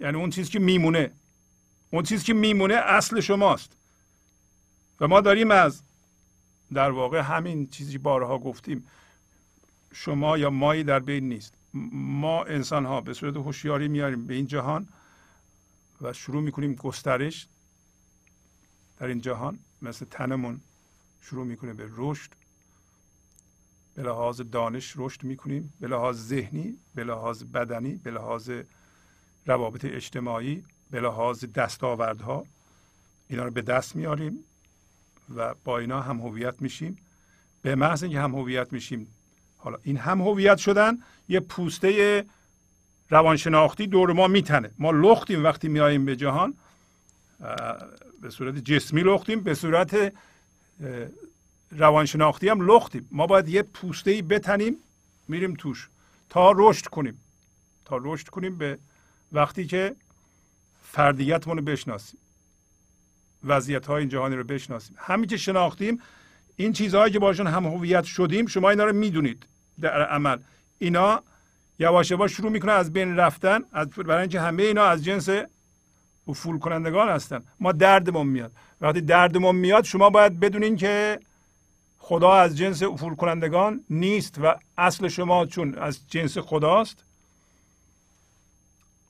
[0.00, 1.10] یعنی اون چیزی که میمونه.
[1.90, 3.79] اون چیزی که میمونه اصل شماست.
[5.00, 5.82] و ما داریم از
[6.72, 8.86] در واقع همین چیزی بارها گفتیم
[9.92, 11.54] شما یا مایی در بین نیست.
[11.92, 14.88] ما انسان ها به صورت هوشیاری میاریم به این جهان
[16.00, 17.46] و شروع می‌کنیم گسترش
[18.98, 19.58] در این جهان.
[19.82, 20.60] مثل تنمون
[21.20, 22.30] شروع می‌کنه به رشد
[23.94, 28.50] به لحاظ دانش رشد می‌کنیم به لحاظ ذهنی به لحاظ بدنی به لحاظ
[29.46, 32.46] روابط اجتماعی به لحاظ دستاوردها
[33.28, 34.44] اینا رو به دست میاریم.
[35.34, 36.96] و با اینا هم هویت میشیم.
[37.62, 39.06] به محض اینکه هم هویت میشیم
[39.56, 42.24] حالا این هم هویت شدن یه پوسته
[43.10, 44.70] روانشناختی دور ما میتنه.
[44.78, 46.54] ما لختیم وقتی میاییم به جهان
[48.22, 50.12] به صورت جسمی لختیم به صورت
[51.70, 53.08] روانشناختی هم لختیم.
[53.10, 54.76] ما باید یه پوسته ای بتنیم
[55.28, 55.88] میریم توش
[56.28, 57.20] تا رشد کنیم.
[57.84, 58.78] تا رشد کنیم به
[59.32, 59.96] وقتی که
[60.82, 62.20] فردیتمون رو بشناسیم.
[63.44, 64.96] وضعیت های این جهانی رو بشناسیم.
[64.98, 66.00] همین که شناختیم
[66.56, 69.46] این چیزهایی که باشون هم هویت شدیم شما اینا رو می‌دونید
[69.80, 70.38] در عمل.
[70.78, 71.22] اینا
[71.78, 75.28] یواش یواش شروع می‌کنه از بین رفتن از برای اینکه همه اینا از جنس
[76.28, 77.42] افول کنندگان هستن.
[77.60, 78.52] ما دردمون میاد.
[78.80, 81.20] وقتی دردمون میاد شما باید بدونین که
[81.98, 87.04] خدا از جنس افول کنندگان نیست و اصل شما چون از جنس خداست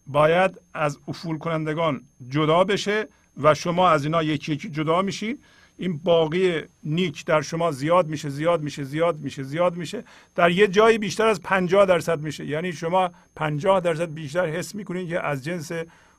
[0.06, 5.38] باید از افول کنندگان جدا بشه و شما از اینا یکی یکی جدا میشین.
[5.78, 10.04] این باقی نیک در شما زیاد میشه زیاد میشه زیاد میشه زیاد میشه.
[10.34, 12.46] در یه جایی بیشتر از 50 درصد میشه.
[12.46, 15.72] یعنی شما 50 درصد بیشتر حس می‌کنین که از جنس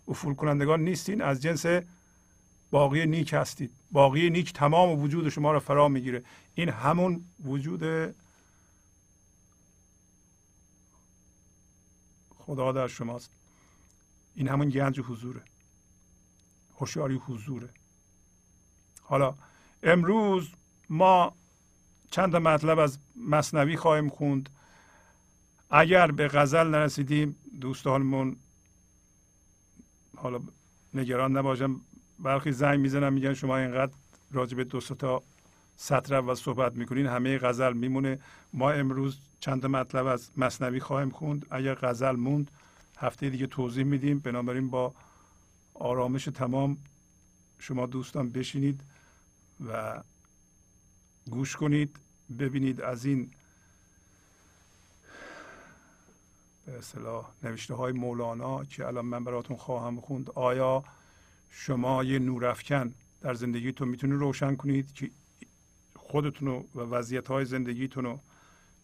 [0.07, 1.65] افول کنندگان نیستین از جنس
[2.71, 3.71] باقی نیک هستید.
[3.91, 6.23] باقی نیک تمام وجود شما را فرا می‌گیره.
[6.55, 8.15] این همون وجود
[12.37, 13.31] خدا در شماست.
[14.35, 15.41] این همون گنج حضوره.
[16.81, 17.69] هوشیاری حضوره.
[19.01, 19.35] حالا
[19.83, 20.49] امروز
[20.89, 21.33] ما
[22.11, 24.49] چند مطلب از مصنوی خواهیم خوند.
[25.69, 28.35] اگر به غزل نرسیدیم دوستانمون
[30.17, 30.39] حالا
[30.93, 31.81] نگران نباشم
[32.19, 33.91] برخی زنگ می‌زنن میگن شما اینقدر
[34.31, 35.21] راجع به دو تا
[35.75, 38.19] سطر و صحبت می‌کنین همه غزل میمونه.
[38.53, 41.45] ما امروز چند مطلب از مصنوی خواهیم خوند.
[41.51, 42.51] اگر غزل موند
[42.97, 44.19] هفته دیگه توضیح میدیم.
[44.19, 44.93] بنابراین با
[45.81, 46.77] آرامش تمام
[47.59, 48.81] شما دوستان بشینید
[49.67, 50.03] و
[51.31, 51.97] گوش کنید
[52.39, 53.31] ببینید از این
[56.65, 60.29] به اصطلاح نوشته های مولانا که الان من براتون خواهم خوند.
[60.29, 60.83] آیا
[61.49, 65.11] شما یه نورافکن در زندگیتون می‌تونید روشن کنید که
[65.95, 68.19] خودتون و وضعیت های زندگیتون رو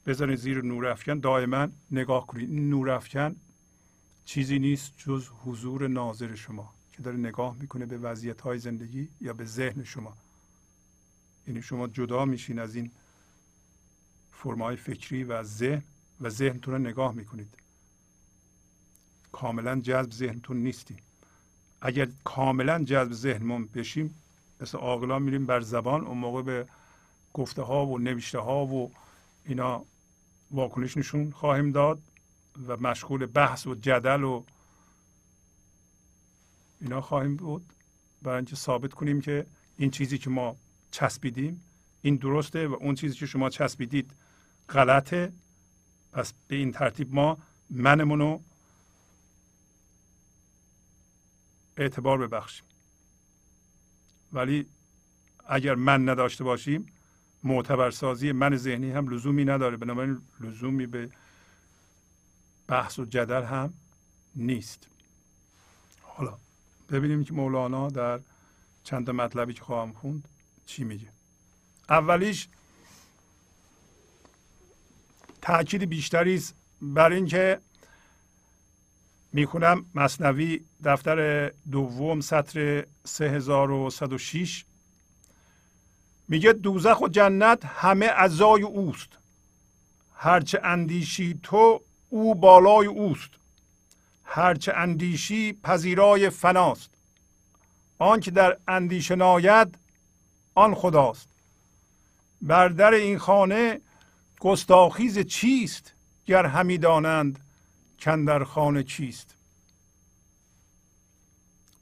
[0.06, 2.50] بزنید زیر نورافکن دائما نگاه کنید.
[2.50, 3.36] این نورافکن
[4.26, 6.77] چیزی نیست جز حضور ناظر شما.
[6.98, 10.18] که داره نگاه می‌کنه به وضعیت های زندگی یا به ذهن شما.
[11.48, 12.92] یعنی شما جدا میشین از این
[14.32, 15.84] فرمای فکری و ذهن
[16.22, 17.54] و ذهنتون رو نگاه می‌کنید.
[19.32, 20.98] کاملا جذب ذهنتون نیستیم
[21.82, 24.16] اگر کاملا جذب ذهنمون بشیم
[24.62, 26.68] مثل عاقلان میریم بر زبان اون موقع به
[27.34, 28.92] گفته ها و نوشته ها و
[29.46, 29.86] اینا
[30.52, 32.02] واکنش نشون خواهیم داد
[32.68, 34.44] و مشغول بحث و جدل و
[36.82, 37.74] اینا خواهیم بود.
[38.22, 39.46] برای اینکه ثابت کنیم که
[39.78, 40.58] این چیزی که ما
[40.92, 41.64] چسبیدیم
[42.02, 44.12] این درسته و اون چیزی که شما چسبیدید
[44.70, 45.34] غلطه.
[46.12, 47.38] پس به این ترتیب ما
[47.70, 48.40] منمون
[51.78, 52.66] اعتبار ببخشیم.
[54.34, 54.66] ولی
[55.48, 56.86] اگر من نداشته باشیم
[57.44, 59.78] معتبرسازی من ذهنی هم لزومی نداره.
[59.78, 61.10] بنابراین لزومی به
[62.68, 63.74] بحث و جدل هم
[64.36, 64.88] نیست.
[66.02, 66.38] حالا
[66.90, 68.20] ببینیم که مولانا در
[68.84, 70.28] چند مطلبی که خواهم خوند
[70.66, 71.08] چی میگه.
[71.90, 72.48] اولیش
[75.42, 77.60] تاکید بیشتری است بر اینکه
[79.34, 84.66] می‌خونم مصنوی دفتر دوم سطر 3106
[86.28, 89.10] میگه دوزخ و جنت همه اعضای اوست.
[90.16, 93.30] هرچه اندیشی تو او بالای اوست.
[94.28, 96.90] هرچه اندیشی پذیرای فناست.
[98.00, 99.78] آنکه در اندیشه ناید
[100.56, 101.28] آن خداست.
[102.42, 103.82] بر در این خانه
[104.40, 105.94] گستاخیز چیست
[106.26, 107.40] گر همی دانند
[108.06, 109.36] در خانه چیست؟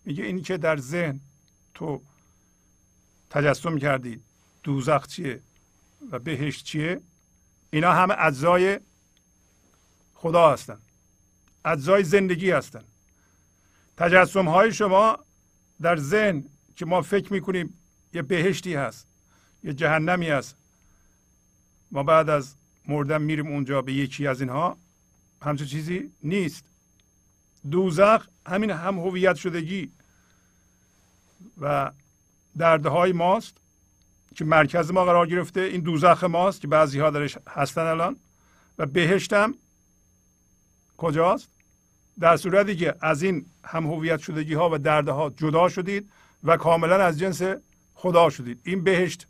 [0.06, 1.20] میگه این که در ذهن
[1.74, 2.02] تو
[3.30, 4.24] تجسم کردی
[4.64, 5.42] دوزخ چیه
[6.12, 7.02] و بهشت چیه؟
[7.70, 8.80] اینا همه اجزای
[10.14, 10.78] خدا هستن.
[11.66, 12.84] اجزای زندگی هستن.
[13.98, 15.18] تجسم های شما
[15.82, 16.44] در ذهن
[16.76, 17.74] که ما فکر می‌کنیم
[18.14, 19.08] یه بهشتی هست
[19.64, 20.56] یه جهنمی هست.
[21.92, 22.56] ما بعد از
[22.88, 24.78] مردن میریم اونجا به یکی از اینها.
[25.42, 26.64] همچون چیزی نیست.
[27.72, 29.92] دوزخ همین هم هویت شدگی
[31.62, 31.92] و
[32.58, 33.58] دردهای ماست
[34.36, 35.62] که مرکز ما قرار گرفته.
[35.62, 38.16] این دوزخ ماست که بعضی ها درش هستن الان.
[38.78, 39.56] و بهشتم
[40.98, 41.55] کجاست؟
[42.20, 46.10] در صورتی که از این هم هویت شدگی ها و دردها جدا شدید
[46.44, 47.42] و کاملا از جنس
[47.94, 48.60] خدا شدید.
[48.64, 49.28] این بهشت.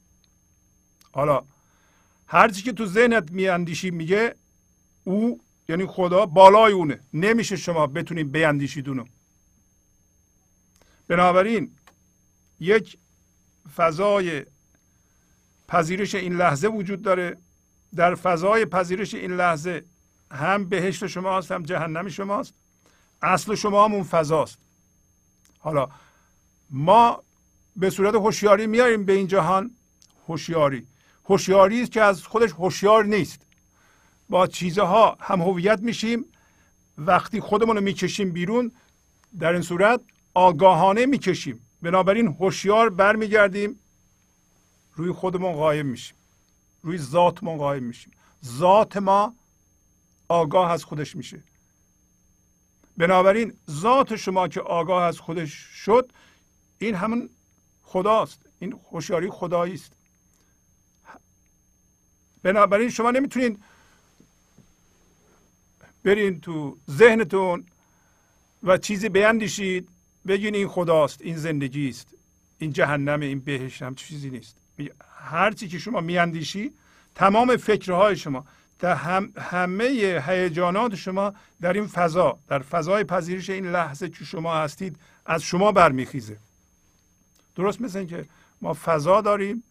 [1.11, 1.43] حالا
[2.27, 4.35] هرچی که تو ذهنت میاندیشی میگه
[5.03, 6.99] او یعنی خدا بالای اونه.
[7.13, 9.05] نمیشه شما بتونید بیاندیشید اونو.
[11.07, 11.71] بنابراین
[12.59, 12.97] یک
[13.75, 14.45] فضای
[15.67, 17.37] پذیرش این لحظه وجود داره.
[17.95, 19.85] در فضای پذیرش این لحظه
[20.31, 22.53] هم بهشت شماست هم جهنم شماست.
[23.21, 24.57] اصل شما هم اون فضاست.
[25.59, 25.89] حالا
[26.69, 27.23] ما
[27.75, 29.71] به صورت هوشیاری میاریم به این جهان
[30.27, 30.87] هوشیاری.
[31.25, 33.41] هوشیاری است که از خودش هوشیار نیست.
[34.29, 36.25] با چیزها هم هویت میشیم.
[36.97, 38.71] وقتی خودمون رو می‌کشیم بیرون
[39.39, 40.01] در این صورت
[40.33, 41.59] آگاهانه می‌کشیم.
[41.81, 43.79] بنابراین هوشیار برمیگردیم
[44.95, 46.17] روی خودمون قایم میشیم.
[46.81, 48.13] روی ذاتمون قایم میشیم.
[48.45, 49.35] ذات ما
[50.27, 51.43] آگاه از خودش میشه.
[52.97, 56.11] بنابراین ذات شما که آگاه از خودش شد
[56.79, 57.29] این همون
[57.83, 58.39] خداست.
[58.59, 59.93] این هوشیاری خدایی است.
[62.43, 63.63] بنابراین شما نمی‌تونید
[66.03, 67.65] برین تو ذهنتون
[68.63, 69.89] و چیزی بیندیشید
[70.27, 72.07] بگین این خداست این زندگی است
[72.57, 74.57] این جهنم این بهشت هم چیزی نیست.
[75.09, 76.73] هر چی که شما میاندیشی
[77.15, 78.45] تمام فکرهای شما
[78.79, 79.83] در هم همه
[80.27, 85.71] هیجانات شما در این فضا در فضای پذیرش این لحظه که شما هستید از شما
[85.71, 86.37] برمیخیزه.
[87.55, 88.25] درست مثل اینکه
[88.61, 89.63] ما فضا داریم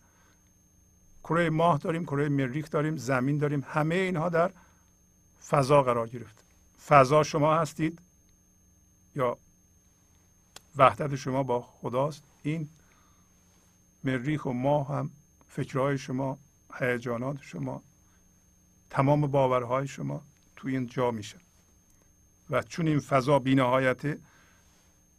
[1.24, 4.50] کره ماه داریم کره مریخ داریم زمین داریم همه اینها در
[5.48, 6.44] فضا قرار گرفت.
[6.86, 7.98] فضا شما هستید
[9.16, 9.38] یا
[10.76, 12.68] وحدت شما با خداست این
[14.04, 15.10] مریخ و ماه هم
[15.48, 16.38] فکرهای شما
[16.74, 17.82] هیجانات شما
[18.94, 20.22] تمام باورهای شما
[20.56, 21.36] توی این جا میشه.
[22.50, 24.18] و چون این فضا بینهایت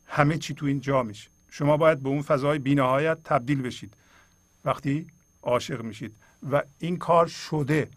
[0.06, 1.30] همه چی تو این جا میشه.
[1.50, 3.94] شما باید به اون فضای بینهایت تبدیل بشید.
[4.66, 5.08] وقتی
[5.42, 6.16] عاشق میشید.
[6.52, 7.90] و این کار شده.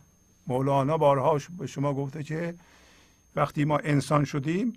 [0.46, 2.54] مولانا بارها به شما گفته که
[3.36, 4.72] وقتی ما انسان شدیم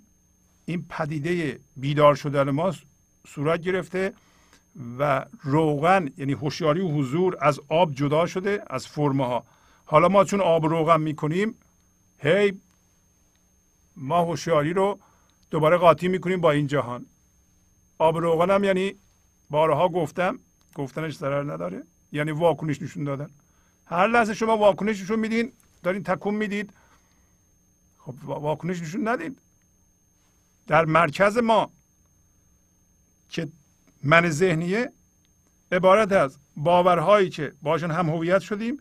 [0.64, 2.74] این پدیده بیدار شدن ما
[3.26, 4.12] صورت گرفته
[4.98, 9.44] و روغن یعنی هوشیاری و حضور از آب جدا شده از فرمه ها
[9.92, 11.54] حالا ما چون آب روغن می‌کنیم
[12.18, 12.60] هی
[13.96, 14.98] ما هوشیاری رو
[15.50, 17.06] دوباره قاطی می‌کنیم با این جهان.
[17.98, 18.94] آب روغن هم یعنی
[19.50, 20.38] بارها گفتم
[20.74, 21.82] گفتنش ضرر نداره
[22.12, 23.30] یعنی واکنش نشون دادن.
[23.86, 26.72] هر لحظه شما واکنش نشون میدین دارین تکون می‌دید.
[27.98, 29.38] خب واکنش نشون ندید
[30.66, 31.70] در مرکز ما
[33.28, 33.48] که
[34.02, 34.92] من ذهنیه
[35.72, 38.80] عبارت از باورهایی که باشون هم هویت شدیم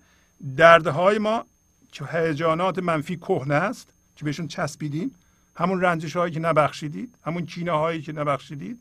[0.57, 1.45] دردهای ما
[1.91, 5.15] که هیجانات منفی کهنه است که بهشون چسبیدیم.
[5.55, 8.79] همون رنجش هایی که نبخشیدید همون کینه هایی که نبخشیدید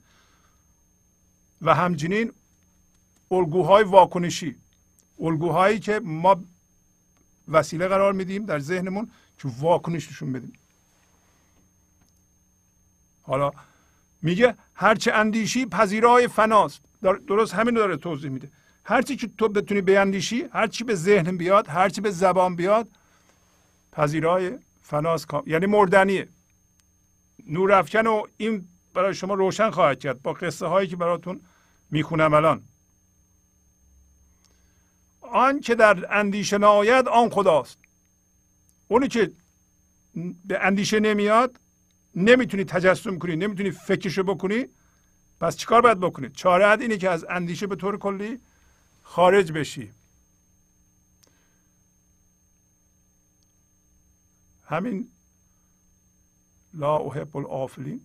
[1.63, 2.33] و همچنین
[3.31, 4.57] الگوهای واکنشی.
[5.21, 6.45] الگوهایی که ما
[7.49, 10.53] وسیله قرار میدیم در ذهنمون که واکنش نشون بدیم.
[13.23, 13.51] حالا
[14.23, 16.81] میگه هرچه اندیشی پذیرای فناست.
[17.03, 18.49] درست همین داره توضیح میده.
[18.91, 22.89] هرچی که تو بتونی بیاندیشی هرچی به ذهن بیاد هرچی به زبان بیاد
[23.93, 26.29] پذیرای فناست یعنی مردنیه.
[27.47, 28.65] نور افکن و این
[28.95, 31.41] برای شما روشن خواهد کرد با قصه هایی که براتون
[31.91, 32.63] می‌خونم الان.
[35.21, 37.79] آن که در اندیشه ناید آن خداست.
[38.89, 39.33] اونی که
[40.45, 41.61] به اندیشه نمیاد
[42.15, 44.67] نمی‌تونی تجسم کنی نمی‌تونی فکرشو بکنی
[45.41, 48.39] پس چیکار باید بکنی؟ چاره اینه که از اندیشه به طور کلی
[49.11, 49.91] خارج بشی.
[54.65, 55.09] همین
[56.75, 58.01] لا احب الافلین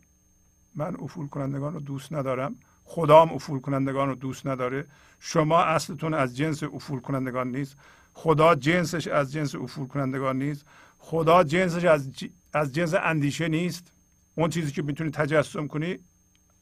[0.76, 2.56] من افول کنندگان رو دوست ندارم.
[2.84, 4.88] خدام افول کنندگان رو دوست نداره.
[5.20, 7.76] شما اصلتون از جنس افول کنندگان نیست.
[8.14, 10.66] خدا جنسش از جنس افول کنندگان نیست.
[10.98, 12.10] خدا جنسش از,
[12.54, 13.92] از جنس اندیشه نیست.
[14.36, 16.00] اون چیزی که می‌تونی تجسم کنی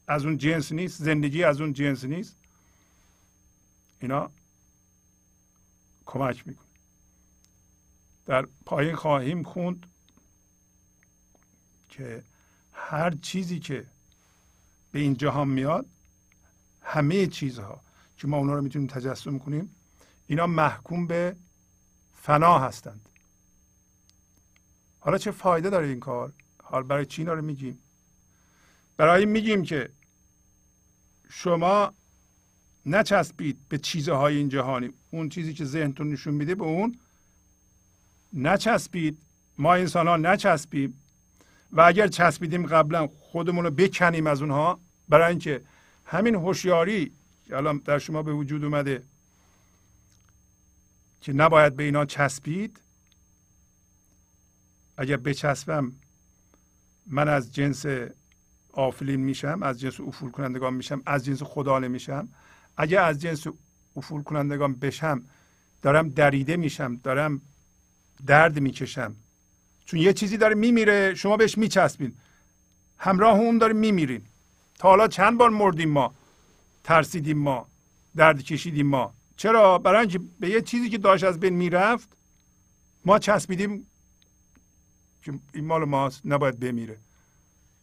[0.07, 1.03] از اون جنس نیست.
[1.03, 2.42] زندگی از اون جنس نیست.
[4.03, 4.31] اینا
[6.05, 6.67] کمک می‌کنه.
[8.25, 9.85] در پایین خواهیم خوند
[11.89, 12.23] که
[12.73, 13.85] هر چیزی که
[14.91, 15.85] به این جهان میاد
[16.81, 17.81] همه چیزها
[18.17, 19.75] که ما اونا رو می‌تونیم تجسم کنیم
[20.27, 21.35] اینا محکوم به
[22.21, 23.09] فنا هستند.
[24.99, 26.33] حالا چه فایده داره این کار؟
[26.63, 27.79] حال برای چی رو میگیم؟
[28.97, 29.89] برای این میگیم که
[31.29, 31.93] شما
[32.85, 34.93] نچسبید به چیزهای این جهانی.
[35.11, 36.99] اون چیزی که ذهنتون نشون میده به اون
[38.33, 39.17] نچسبید.
[39.57, 40.99] ما انسان ها نچسبیم.
[41.71, 44.79] و اگر چسبیدیم قبلا خودمون رو بکنیم از اونها.
[45.09, 45.61] برای اینکه
[46.05, 47.11] همین هوشیاری
[47.45, 49.03] که الان در شما به وجود اومده
[51.21, 52.79] که نباید به اینا چسبید.
[54.97, 55.93] اگر بچسبم
[57.07, 57.85] من از جنس
[58.73, 62.29] آفلین میشم از جنس افول کنندگان میشم از جنس خدا نمیشم.
[62.77, 63.47] اگر از جنس
[63.95, 65.23] افول کنندگان بشم
[65.81, 67.41] دارم دریده میشم دارم
[68.25, 69.15] درد می‌کشم.
[69.85, 72.13] چون یه چیزی داره میمیره شما بهش میچسبین.
[72.97, 74.21] همراه اون داره میمیرین
[74.79, 76.13] تا حالا چند بار مردیم ما؟
[76.83, 77.67] ترسیدیم ما
[78.15, 79.13] درد کشیدیم ما.
[79.37, 82.09] چرا؟ برای اینکه به یه چیزی که داشت از بین می‌رفت
[83.05, 83.87] ما چسبیدیم
[85.23, 86.97] که این مال ماست نباید بمیره.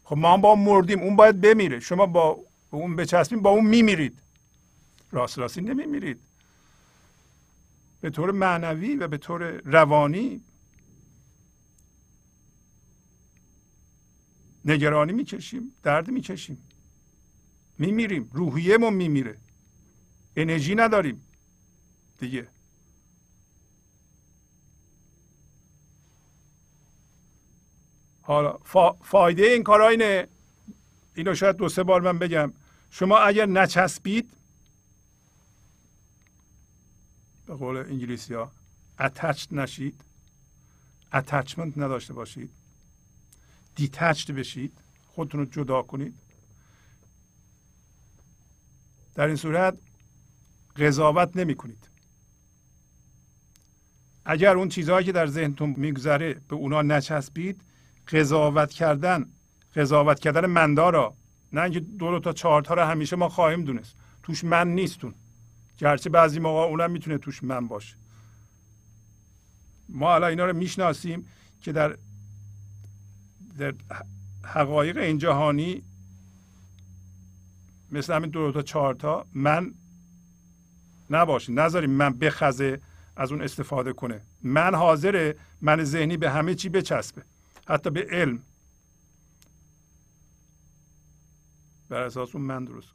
[0.04, 1.80] خب ما هم با مردیم اون باید بمیره.
[1.80, 2.38] شما با
[2.70, 4.18] اون بچسبیم با اون میمیرید.
[5.12, 6.20] راست راستی نمیمیرید.
[8.00, 10.40] به طور معنوی و به طور روانی
[14.64, 16.58] نگرانی می‌کشیم درد می‌کشیم.
[17.78, 19.38] میمیریم روحیه ما میمیره.
[20.36, 21.22] انرژی نداریم
[22.18, 22.48] دیگه.
[28.22, 28.58] حالا
[29.02, 30.28] فایده این کارا اینه.
[31.14, 32.52] اینو شاید دو سه بار من بگم.
[32.90, 34.30] شما اگر نچسبید
[37.50, 38.52] به قول انگلیسی ها
[39.00, 40.04] اتچد نشید
[41.12, 42.50] اتچمنت نداشته باشید
[43.74, 46.14] دیتچد بشید خودتون رو جدا کنید.
[49.14, 49.78] در این صورت
[50.76, 51.88] قضاوت نمی کنید.
[54.24, 57.60] اگر اون چیزهایی که در ذهنتون میگذره به اونا نچسبید
[58.08, 59.26] قضاوت کردن
[59.76, 61.14] قضاوت کردن مندارا
[61.52, 63.94] نه اینکه دو, تا چهار تا رو همیشه ما خواهیم دونست.
[64.22, 65.14] توش من نیستون.
[65.80, 67.96] گرچه بعضی موقع اونم می‌تونه توش من باشه.
[69.88, 71.26] ما الان اینا رو می‌شناسیم
[71.60, 71.96] که در
[73.58, 73.74] در
[74.44, 75.82] حقایق این جهانی
[77.90, 79.74] مثل همین دو تا چهار تا من
[81.10, 82.80] نباشه نذاریم من بخزه
[83.16, 84.20] از اون استفاده کنه.
[84.42, 87.22] من حاضره من ذهنی به همه چی بچسبه.
[87.68, 88.42] حتی به علم.
[91.88, 92.94] بر اساس اون من درست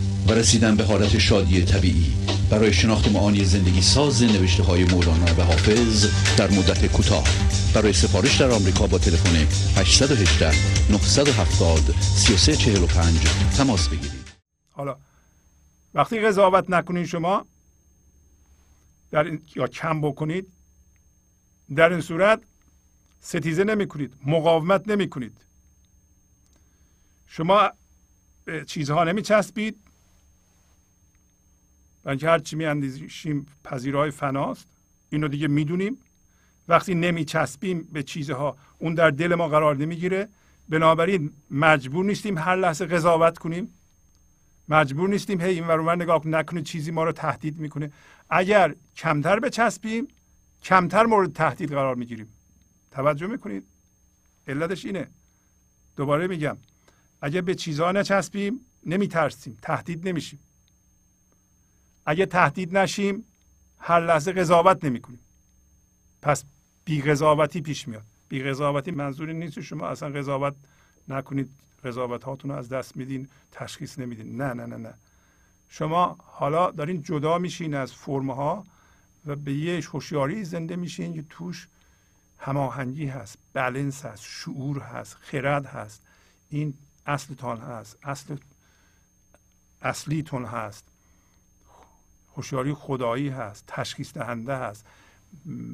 [0.33, 2.13] رسیدن به حالت شادی طبیعی.
[2.49, 6.05] برای شناخت معانی زندگی ساز نوشته های مولانا و حافظ
[6.37, 7.23] در مدت کوتاه.
[7.75, 9.35] برای سفارش در آمریکا با تلفن
[9.77, 10.51] 818
[10.91, 13.19] 970 3345
[13.57, 14.21] تماس بگیرید.
[14.71, 14.95] حالا
[15.93, 17.45] وقتی قضاوت نکنید شما
[19.11, 20.47] در این یا کم بکنید
[21.75, 22.41] در این صورت
[23.21, 25.37] ستیزه نمی کنید مقاومت نمی کنید
[27.27, 27.69] شما
[28.67, 29.77] چیزها نمی چسبید
[32.05, 34.67] اینکه هر چی می اندیشیم پذیرای فناست.
[35.09, 35.97] اینو دیگه می‌دونیم.
[36.67, 40.29] وقتی نمی چسبیم به چیزها اون در دل ما قرار نمی‌گیره.
[40.69, 43.73] بنابراین مجبور نیستیم هر لحظه قضاوت کنیم.
[44.69, 47.91] مجبور نیستیم هی این ور نگاه نکنید چیزی ما رو تهدید می‌کنه.
[48.29, 50.07] اگر کمتر بچسبیم
[50.63, 52.27] کمتر مورد تهدید قرار می‌گیریم.
[52.91, 53.63] توجه می‌کنید؟
[54.47, 55.07] علتش اینه.
[55.95, 56.57] دوباره میگم.
[57.21, 59.57] اگه به چیزها نچسبیم نمیترسیم.
[59.61, 60.39] تهدید نمیشیم.
[62.05, 63.25] اگه تهدید نشیم
[63.79, 65.19] هر لحظه قضاوت نمی‌کنیم.
[66.21, 66.43] پس
[66.85, 68.03] بی قضاوتی پیش میاد.
[68.29, 70.55] بی قضاوتی منظوری نیست شما اصلا قضاوت
[71.07, 71.49] نکنید
[71.83, 74.41] قضاوت هاتون از دست میدین تشخیص نمیدین.
[74.41, 74.93] نه نه نه نه.
[75.69, 78.65] شما حالا دارین جدا میشین از فرم ها
[79.25, 81.67] و به یه هوشیاری زنده میشین که توش
[82.37, 86.01] هماهنگی هست بلنس هست شعور هست خرد هست.
[86.49, 86.73] این
[87.05, 88.35] اصلتان هست اصل
[89.81, 90.90] اصلیتون هست.
[92.35, 94.85] هوشیاری خدایی هست تشخیص دهنده هست.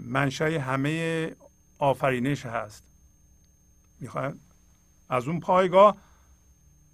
[0.06, 1.32] منشأ همه
[1.80, 2.84] آفرینش هست.
[4.00, 4.36] می‌خواید
[5.10, 5.98] از اون پایگاه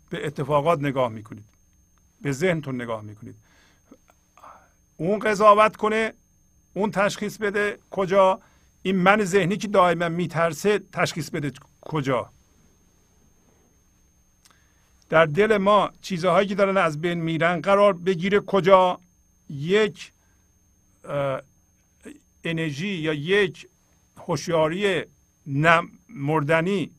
[0.10, 1.46] به اتفاقات نگاه می‌کنید.
[2.22, 3.36] به ذهنتون نگاه می‌کنید.
[4.98, 6.14] اون قضاوت کنه
[6.74, 8.40] اون تشخیص بده کجا.
[8.82, 11.52] این من ذهنی که دائما میترسه تشخیص بده
[11.82, 12.30] کجا.
[15.10, 19.00] در دل ما چیزهایی که دارن از بین میرن قرار بگیره کجا.
[19.50, 20.12] یک
[22.44, 23.68] انرژی یا یک
[24.18, 25.06] هوشیاری
[26.10, 26.92] مردنی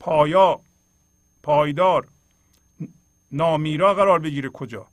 [0.00, 0.60] پایا
[1.42, 2.08] پایدار
[3.32, 4.86] نامیرا قرار بگیره کجا؟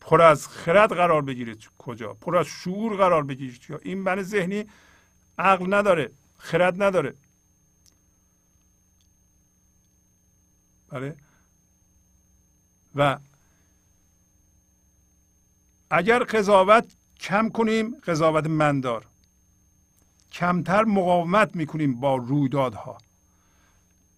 [0.00, 4.64] پر از خرد قرار بگیره کجا؟ پر از شعور قرار بگیره کجا؟ این من ذهنی
[5.38, 7.14] عقل نداره خرد نداره.
[10.88, 11.16] بله؟
[12.94, 13.18] و
[15.90, 16.84] اگر قضاوت
[17.20, 19.06] کم کنیم قضاوت مندار.
[20.32, 22.98] کمتر مقاومت می‌کنیم با رویدادها.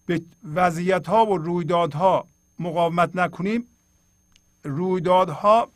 [0.05, 0.21] به
[0.53, 2.27] وضعیت ها و رویدادها
[2.59, 3.67] مقاومت نکنیم
[4.63, 5.69] رویدادها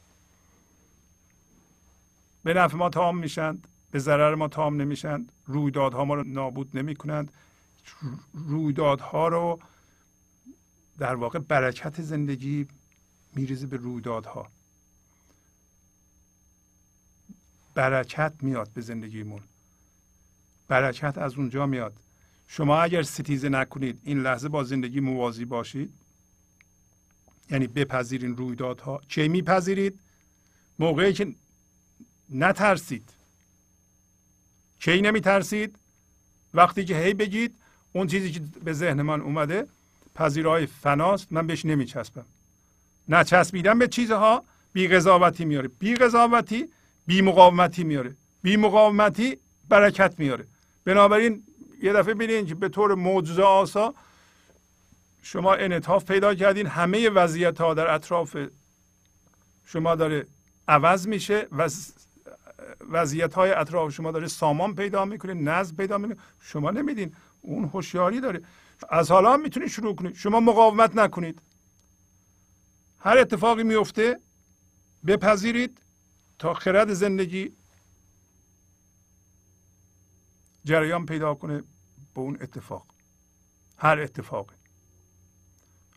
[2.43, 6.95] به نفع ما تمام میشند به ضرر ما تمام نمیشند رویدادها ما رو نابود نمی
[6.95, 7.31] کنند
[8.33, 9.59] رویدادها رو
[10.97, 12.67] در واقع برکت زندگی
[13.35, 14.47] میریزه به رویدادها.
[17.73, 19.41] برکت میاد به زندگیمون.
[20.67, 21.93] برکت از اونجا میاد.
[22.47, 25.93] شما اگر ستیزه نکنید این لحظه با زندگی موازی باشید.
[27.49, 29.01] یعنی بپذیرین رویدادها.
[29.07, 29.99] چه میپذیرید؟
[30.79, 31.35] موقعی که
[32.29, 33.09] نترسید.
[34.79, 35.75] کی نمیترسید؟
[36.53, 37.55] وقتی که هی بگید
[37.93, 39.67] اون چیزی که به ذهن من اومده
[40.15, 42.25] پذیرای فناست من بهش نمیچسبم.
[43.07, 44.43] نچسبیدن به چیزها
[44.73, 45.67] بی قضاوتی میاره.
[45.67, 46.69] بی قضاوتی
[47.07, 48.15] بی مقاومتی میاره.
[48.43, 49.37] بی مقاومتی
[49.69, 50.47] برکت میاره.
[50.85, 51.43] بنابراین
[51.81, 53.93] یه دفعه ببینید که به طور معجزه آسا
[55.21, 56.67] شما انعطاف پیدا کردین.
[56.67, 58.37] همه وضعیت ها در اطراف
[59.65, 60.27] شما داره
[60.67, 61.47] عوض میشه.
[61.51, 61.69] و
[62.89, 66.17] وضعیت های اطراف شما داره سامان پیدا می‌کنه نظم پیدا می‌کنه.
[66.41, 67.15] شما نمیدین.
[67.41, 68.41] اون هوشیاری داره.
[68.89, 70.15] از حالا می‌تونید شروع کنید.
[70.15, 71.41] شما مقاومت نکنید.
[72.99, 74.19] هر اتفاقی میفته
[75.07, 75.81] بپذیرید.
[76.39, 77.51] تا خرد زندگی
[80.65, 81.59] جریان پیدا کنه
[82.13, 82.85] به اون اتفاق.
[83.77, 84.55] هر اتفاقی.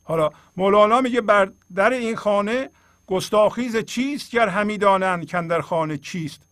[0.03, 2.71] حالا مولانا میگه بر در این خانه
[3.07, 6.43] گستاخیز چیست گر همی دانند در خانه چیست.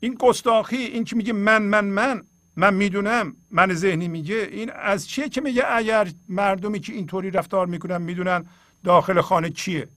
[0.00, 5.08] این گستاخی این که میگه من من من من می‌دونم من ذهنی میگه این از
[5.08, 8.46] چیه که میگه اگر مردمی که اینطوری رفتار می‌کنن می‌دونن
[8.84, 9.88] داخل خانه چیه؟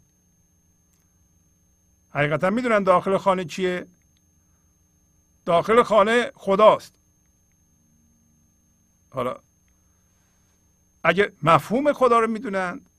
[2.15, 3.87] حقیقتا می‌دونن داخل خانه چیه؟
[5.45, 6.93] داخل خانه خداست.
[9.09, 9.39] حالا
[11.03, 12.89] اگه مفهوم خدا رو می‌دونند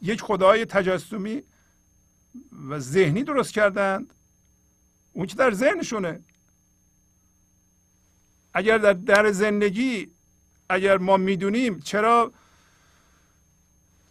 [0.00, 1.42] یک خدای تجسمی
[2.68, 4.14] و ذهنی درست کردند
[5.12, 6.20] اون که در ذهنشونه؟
[8.54, 10.10] اگر در در زندگی
[10.68, 12.32] اگر ما می‌دونیم چرا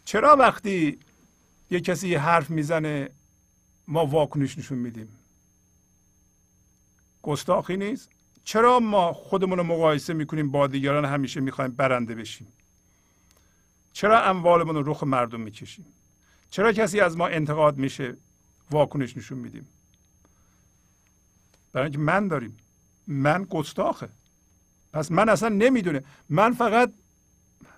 [0.06, 1.00] چرا وقتی
[1.72, 3.10] یه کسی حرف می‌زنه
[3.88, 5.10] ما واکنش نشون میدیم.
[7.22, 8.10] گستاخی نیست.
[8.44, 12.48] چرا ما خودمون رو مقایسه می‌کنیم با دیگران؟ همیشه می‌خوایم برنده بشیم.
[13.94, 15.86] چرا اموالمون رو رخ مردم می‌کشیم؟
[16.50, 18.18] چرا کسی از ما انتقاد میشه؟
[18.72, 19.68] واکنش نشون میدیم.
[21.74, 22.58] برای اینکه من داریم.
[23.08, 24.10] من گستاخه.
[24.94, 26.04] پس من اصلا نمی‌دونه.
[26.30, 26.94] من فقط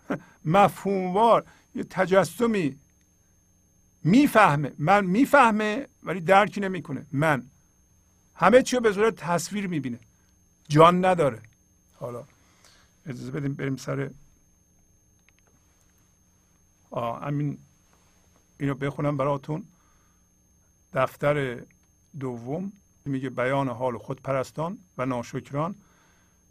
[0.45, 1.45] مفهوموار
[1.75, 2.79] یه تجسمی
[4.03, 7.05] می‌فهمه من می‌فهمه ولی درکی نمی‌کنه.
[7.11, 7.49] من.
[8.35, 9.99] همه چی رو به صورت تصویر می‌بینه.
[10.69, 11.41] جان نداره.
[11.93, 12.23] حالا
[13.05, 14.09] اجازه بدیم بریم سر.
[16.91, 17.57] آه همین
[18.59, 19.65] اینو بخونم براتون.
[20.93, 21.61] دفتر
[22.19, 22.71] دوم.
[23.05, 25.75] میگه بیان حال خودپرستان و ناشکران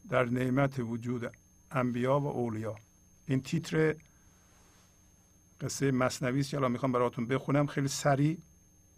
[0.09, 1.33] در نعمت وجود
[1.71, 2.77] انبیا و اولیا.
[3.27, 3.95] این تیتر
[5.61, 7.67] قصه مصنوی است که الان می‌خوام براتون بخونم.
[7.67, 8.39] خیلی سریع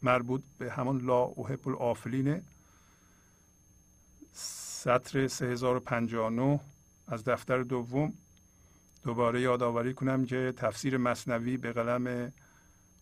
[0.02, 2.42] مربوط به همون لا احب الافلینه
[4.32, 6.60] سطر 3059
[7.06, 8.12] از دفتر دوم
[9.02, 12.32] دوباره یادآوری کنم که تفسیر مصنوی به قلم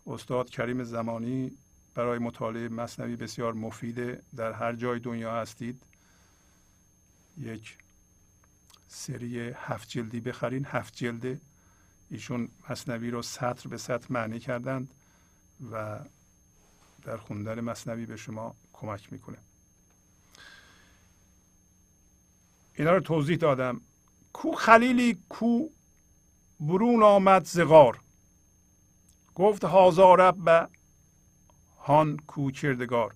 [0.06, 1.52] استاد کریم زمانی
[1.94, 4.22] برای مطالعه مصنوی بسیار مفیده.
[4.36, 5.82] در هر جای دنیا هستید
[7.38, 7.76] یک
[8.88, 10.64] سری هفت جلدی بخرین.
[10.64, 11.40] هفت جلده
[12.10, 14.94] ایشون مصنوی رو سطر به سطر معنی کردند
[15.72, 15.98] و
[17.02, 19.38] در خوندن مصنوی به شما کمک می‌کنه.
[22.74, 23.80] اینا رو توضیح دادم.
[24.32, 25.68] کو خلیلی کو
[26.60, 28.00] برون آمد زغار.
[29.34, 30.66] گفت هازارب و
[31.78, 33.14] هان کو کردگار.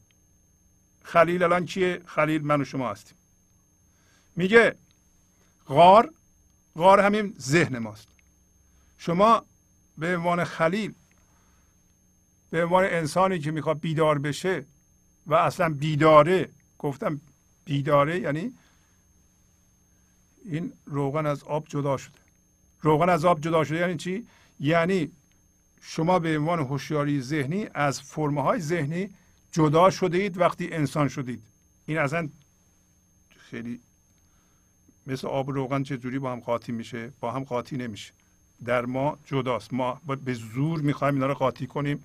[1.02, 3.16] خلیل الان کیه؟ خلیل من و شما هستیم.
[4.36, 4.76] میگه
[5.66, 6.14] غار
[6.76, 8.08] غار همین ذهن ماست.
[9.04, 9.44] شما
[9.98, 10.94] به عنوان خلیل
[12.50, 14.64] به عنوان انسانی که می‌خواد بیدار بشه
[15.26, 16.48] و اصلا بیداره
[16.78, 17.20] گفتم
[17.64, 18.52] بیداره یعنی
[20.44, 22.18] این روغن از آب جدا شده.
[22.80, 24.26] روغن از آب جدا شده یعنی چی؟
[24.60, 25.10] یعنی
[25.80, 29.10] شما به عنوان هوشیاری ذهنی از فرمه های ذهنی
[29.52, 31.42] جدا شده اید وقتی انسان شدید.
[31.86, 32.28] این اصلا
[33.38, 33.80] خیلی
[35.06, 38.12] مثل آب و روغن چجوری با هم قاطی میشه؟ با هم قاطی نمیشه.
[38.64, 39.72] در ما جداست.
[39.72, 42.04] ما به زور می‌خوایم اینا رو قاطی کنیم.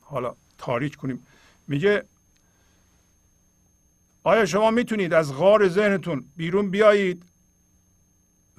[0.00, 1.26] حالا تاریک کنیم.
[1.68, 2.04] میگه
[4.22, 7.22] آیا شما می‌تونید از غار ذهنتون بیرون بیایید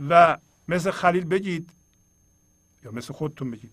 [0.10, 1.70] و مثل خلیل بگید
[2.84, 3.72] یا مثل خودتون بگید؟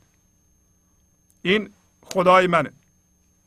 [1.42, 1.70] این
[2.02, 2.72] خدای منه.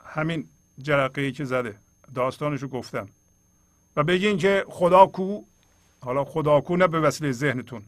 [0.06, 0.50] همین
[0.82, 1.76] جرقه که زده.
[2.16, 3.10] داستانشو گفتم.
[3.96, 5.42] و بگین که خدا کو
[6.02, 7.84] حالا خدا کو نه به وسیله ذهنتون.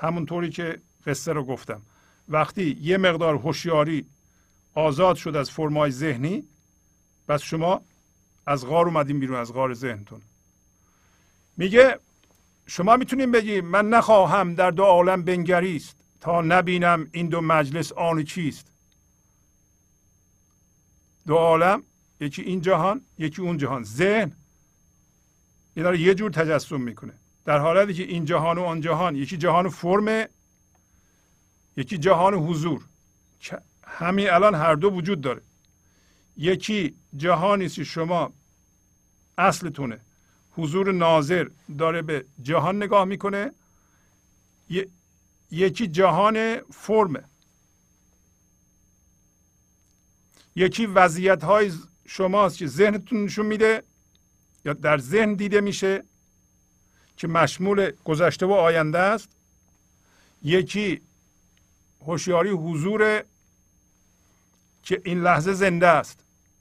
[0.00, 1.82] همونطوری که قصه رو گفتم.
[2.28, 4.06] وقتی یه مقدار هوشیاری
[4.74, 6.44] آزاد شد از فرمای ذهنی
[7.28, 7.82] بس شما
[8.46, 10.22] از غار اومدیم بیرون از غار ذهنتون.
[11.56, 11.98] میگه
[12.66, 18.24] شما می‌تونیم بگیم من نخواهم در دو عالم بنگریست تا نبینم این دو مجلس آن
[18.24, 18.66] چیست.
[21.26, 21.82] دو عالم
[22.20, 23.84] یکی این جهان یکی اون جهان.
[23.84, 24.32] ذهن
[25.74, 27.12] اینا رو یه جور تجسم می‌کنه.
[27.50, 30.28] در حالتی که این جهان و آن جهان یکی جهان فرم
[31.76, 32.82] یکی جهان حضور.
[33.84, 35.42] همین الان هر دو وجود داره.
[36.36, 38.32] یکی جهانی است شما
[39.38, 40.00] اصلتونه.
[40.50, 41.48] حضور ناظر
[41.78, 43.52] داره به جهان نگاه می‌کنه.
[45.50, 47.24] یکی جهان فرمه
[50.56, 51.72] یکی وضعیت های
[52.08, 53.82] شماست که ذهنتون نشون میده
[54.64, 56.04] یا در ذهن دیده میشه.
[57.20, 59.28] که مشمول گذشته و آینده است.
[60.42, 61.00] یکی
[62.06, 63.24] هوشیاری حضور
[64.82, 66.18] که این لحظه زنده است.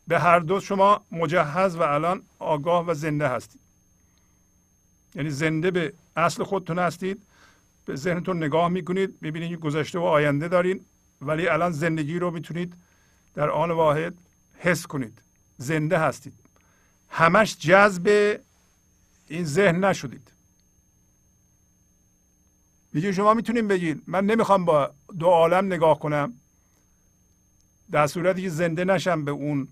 [0.08, 3.62] به هر دو شما مجهز و الان آگاه و زنده هستید.
[5.16, 7.22] یعنی زنده به اصل خودتون هستید.
[7.86, 10.86] به ذهنتون نگاه می‌کنید می‌بینید گذشته و آینده دارین
[11.22, 12.74] ولی الان زندگی رو می‌تونید
[13.36, 14.14] در آن واحد
[14.58, 15.22] حس کنید.
[15.58, 16.34] زنده هستید.
[17.10, 18.38] همش جذب
[19.28, 20.39] این ذهن نشدید.
[22.94, 26.34] میگه شما می‌تونید بگید من نمی‌خوام با دو عالم نگاه کنم.
[27.92, 29.68] در صورتی که زنده نشم به اون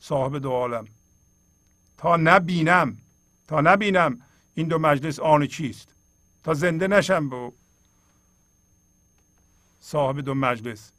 [0.00, 0.86] صاحب دو عالم.
[1.98, 2.98] تا نبینم
[3.48, 4.22] تا نبینم
[4.54, 5.88] این دو مجلس آن چیست.
[6.44, 7.52] تا زنده نشم به
[9.80, 10.92] صاحب دو مجلس.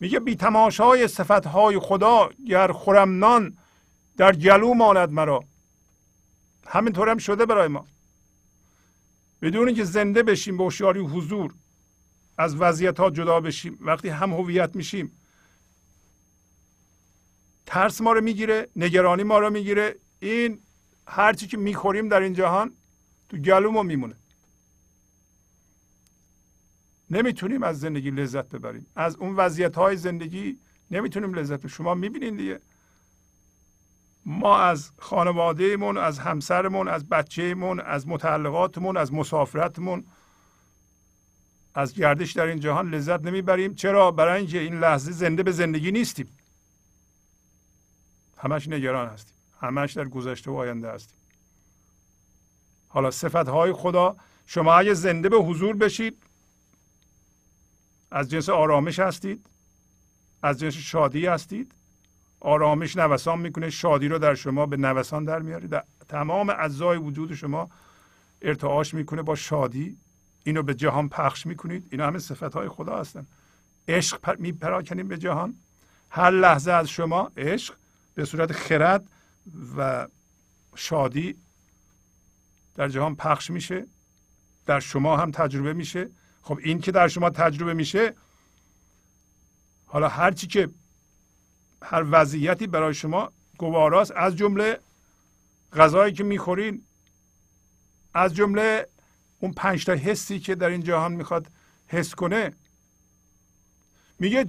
[0.00, 3.56] میگه بی تماشای صفت های خدا گر خورم نان
[4.16, 5.44] در جلو ماند مرا.
[6.66, 7.86] همینطور هم شده برای ما.
[9.42, 11.54] بدون اینکه زنده بشیم به هوشیاری حضور
[12.38, 13.78] از وضعیت ها جدا بشیم.
[13.80, 15.12] وقتی هم هویت میشیم
[17.66, 19.96] ترس ما رو می‌گیره نگرانی ما رو می‌گیره.
[20.20, 20.58] این
[21.06, 22.72] هرچی که می‌خوریم در این جهان
[23.28, 24.14] تو گلو میمونه.
[27.10, 28.86] نمی‌تونیم از زندگی لذت ببریم.
[28.96, 30.58] از اون وضعیت های زندگی
[30.90, 31.68] نمی‌تونیم لذت ببریم.
[31.68, 32.60] شما می‌بینید دیگه.
[34.26, 40.04] ما از خانوادهمون از همسرمون از بچهمون از متعلقاتمون از مسافرتمون
[41.74, 43.74] از گردش در این جهان لذت نمی‌بریم.
[43.74, 46.36] چرا؟ برای اینکه این لحظه زنده به زندگی نیستیم.
[48.38, 49.34] همش نگران هستیم.
[49.60, 51.16] همش در گذشته و آینده هستیم.
[52.88, 54.16] حالا صفت های خدا
[54.46, 56.22] شما اگه زنده به حضور بشید
[58.10, 59.46] از جنس آرامش هستید
[60.42, 61.74] از جنس شادی هستید
[62.42, 67.34] آرامش نوسان می‌کنه شادی رو در شما به نوسان در میاره در تمام اجزای وجود
[67.34, 67.70] شما
[68.42, 69.96] ارتعاش می‌کنه با شادی.
[70.44, 71.88] اینو به جهان پخش می‌کنید.
[71.90, 73.26] اینا همه صفت های خدا هستن.
[73.88, 75.54] عشق میپراکنیم به جهان.
[76.10, 77.74] هر لحظه از شما عشق
[78.14, 79.04] به صورت خرد
[79.76, 80.08] و
[80.76, 81.36] شادی
[82.74, 83.86] در جهان پخش میشه.
[84.66, 86.10] در شما هم تجربه میشه.
[86.42, 88.14] خب این که در شما تجربه میشه
[89.86, 90.68] حالا هرچی که
[91.84, 94.12] هر وضعیتی برای شما گواراست.
[94.16, 94.78] از جمله
[95.72, 96.82] غذایی که می‌خورین
[98.14, 98.86] از جمله
[99.40, 101.46] اون پنج تا حسی که در این جهان می‌خواد
[101.86, 102.52] حس کنه.
[104.18, 104.46] میگه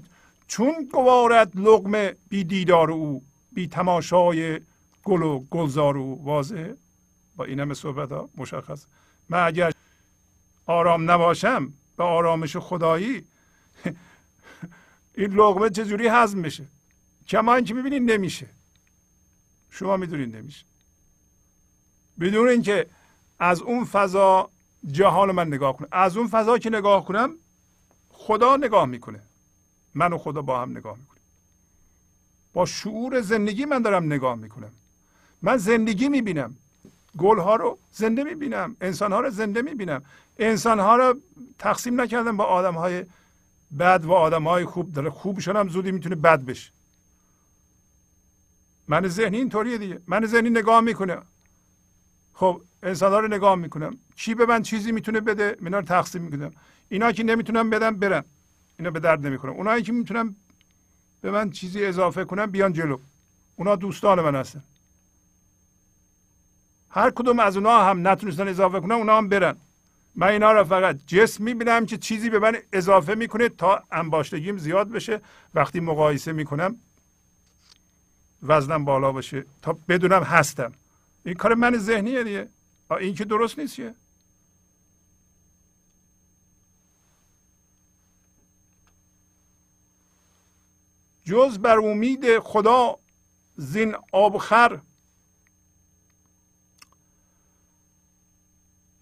[0.48, 4.60] چون گوارد لغمه بی دیدار او بی تماشای
[5.04, 6.26] گل و گلزار او.
[6.26, 6.78] واضحه؟
[7.36, 8.86] با این همه صحبت ها مشخص.
[9.30, 9.72] من اگر
[10.66, 13.26] آرام نباشم به آرامش خدایی
[15.18, 16.66] این لغمه چجوری هضم بشه
[17.28, 18.50] کما اینکه می‌بینید نمیشه
[19.70, 20.66] شما می‌دونید نمیشه
[22.20, 22.88] بدون اینکه
[23.40, 24.50] از اون فضا
[24.92, 27.36] جهان من نگاه کنم از اون فضا که نگاه کنم
[28.10, 29.22] خدا نگاه می‌کنه
[29.96, 31.24] من و خدا با هم نگاه می‌کنیم
[32.54, 34.72] با شعور زندگی من دارم نگاه می‌کنم
[35.42, 36.56] من زندگی می‌بینم
[37.18, 40.04] گل ها رو زنده می‌بینم انسان ها رو زنده می‌بینم
[40.40, 41.20] انسان ها رو
[41.60, 43.06] تقسیم نکردم با آدم های
[43.80, 46.72] بد و آدم های خوب داره خوبشون هم زودی می‌تونه بد بشه
[48.88, 50.02] من ذهنی اینطوریه دیگه.
[50.08, 51.18] من ذهنی نگاه می‌کنه.
[52.34, 56.22] خب انسان ها رو نگاه می‌کنم چی به من چیزی می‌تونه بده؟ اینا رو تقسیم
[56.22, 56.52] می‌کنم
[56.90, 58.24] اینا که نمی‌تونم بدم برن.
[58.80, 60.36] اینا به درد نمی‌خورم اونایی که می‌تونم
[61.22, 62.98] به من چیزی اضافه کنم بیان جلو.
[63.56, 64.64] اونا دوستان من هستن.
[66.90, 69.58] هر کدوم از اونا هم نتونستن اضافه کنم اونا هم برن.
[70.16, 74.90] من اینا رو فقط جسم می‌بینم که چیزی به من اضافه می‌کنه تا انباشتگیم زیاد
[74.90, 75.22] بشه.
[75.54, 76.76] وقتی مقایسه می‌کنم
[78.44, 79.46] وزنم بالا باشه.
[79.62, 80.72] تا بدونم هستم.
[81.26, 82.50] این کار من ذهنیه دیگه.
[82.92, 83.96] این که درست نیست چیه
[91.26, 93.00] جز بر امید خدا
[93.56, 94.82] زین آبخر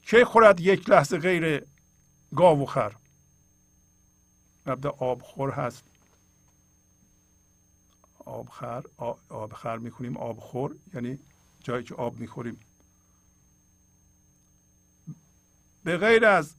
[0.02, 1.66] که خورد یک لحظه غیر
[2.36, 2.96] گاو خر؟
[4.66, 5.91] مبدا آبخور هست.
[8.26, 8.84] آبخر
[9.30, 11.20] آبخر می‌کنیم آبخور یعنی
[11.60, 12.60] جایی که آب می‌خوریم.
[15.84, 16.56] به غیر از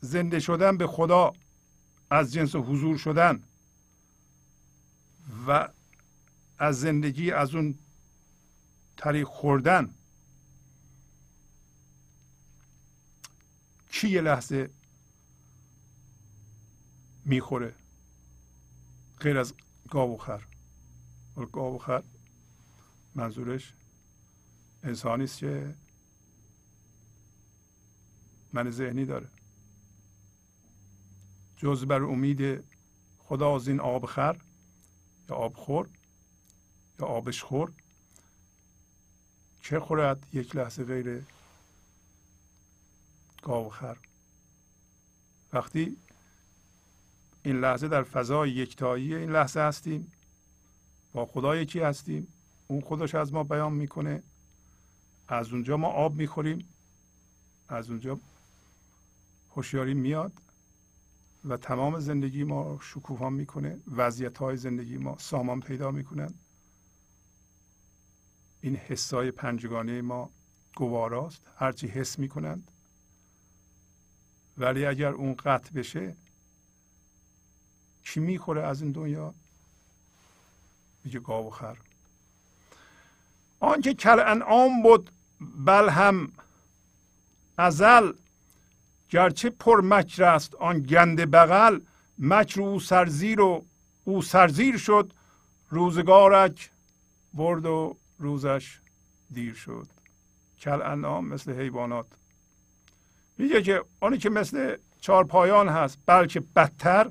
[0.00, 1.32] زنده شدن به خدا
[2.10, 3.42] از جنس حضور شدن
[5.46, 5.68] و
[6.58, 7.78] از زندگی از اون
[8.96, 9.94] طریق خوردن
[13.92, 14.70] کی یه لحظه
[17.24, 17.74] می‌خوره؟
[19.20, 19.54] غیر از
[19.90, 20.44] گاو و خر.
[21.52, 22.02] گاو و خر
[23.14, 23.72] منظورش
[24.82, 25.74] انسانی است که
[28.52, 29.28] من ذهنی داره.
[31.56, 32.64] جز بر امید
[33.18, 34.36] خدا از این آب خر
[35.28, 35.88] یا آب خور
[37.00, 37.72] یا آبش خور
[39.62, 41.26] چه خورد؟ یک لحظه غیر
[43.42, 43.98] گاو خر.
[45.52, 45.96] وقتی
[47.48, 50.12] این لحظه در فضای یکتایی این لحظه هستیم.
[51.12, 52.28] با خدا یکی هستیم؟
[52.66, 54.22] اون خودش از ما بیان می‌کنه.
[55.28, 56.68] از اونجا ما آب می‌خوریم.
[57.68, 58.18] از اونجا
[59.50, 60.32] هوشیاری میاد
[61.44, 63.78] و تمام زندگی ما شکوفا می‌کنه.
[63.96, 66.34] وضعیت های زندگی ما سامان پیدا می‌کنن.
[68.60, 70.30] این حسای پنجگانه ما
[70.76, 71.42] گواراست.
[71.56, 72.70] هرچی حس می‌کنند.
[74.58, 76.16] ولی اگر اون قطع بشه
[78.08, 79.34] چی می‌خوره از این دنیا؟
[81.04, 81.76] میگه گاو و خر.
[83.60, 85.10] آنکه کل انعام بود
[85.66, 86.32] بل هم
[87.58, 88.12] ازل.
[89.10, 91.80] گرچه پر مکر است آن گنده بغل
[92.18, 93.64] مکر او سرزیر و
[94.04, 95.12] او سرزیر شد.
[95.70, 96.70] روزگارک
[97.34, 98.78] برد و روزش
[99.30, 99.86] دیر شد.
[100.60, 102.06] کل انعام مثل حیوانات.
[103.38, 107.10] میگه که آنی که مثل چارپایان هست بلکه بدتر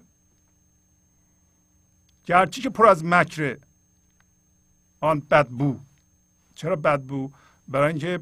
[2.28, 3.58] گرچه که پر از مکره
[5.02, 5.80] آن بدبو.
[6.56, 7.32] چرا بدبو؟
[7.68, 8.20] برای اینکه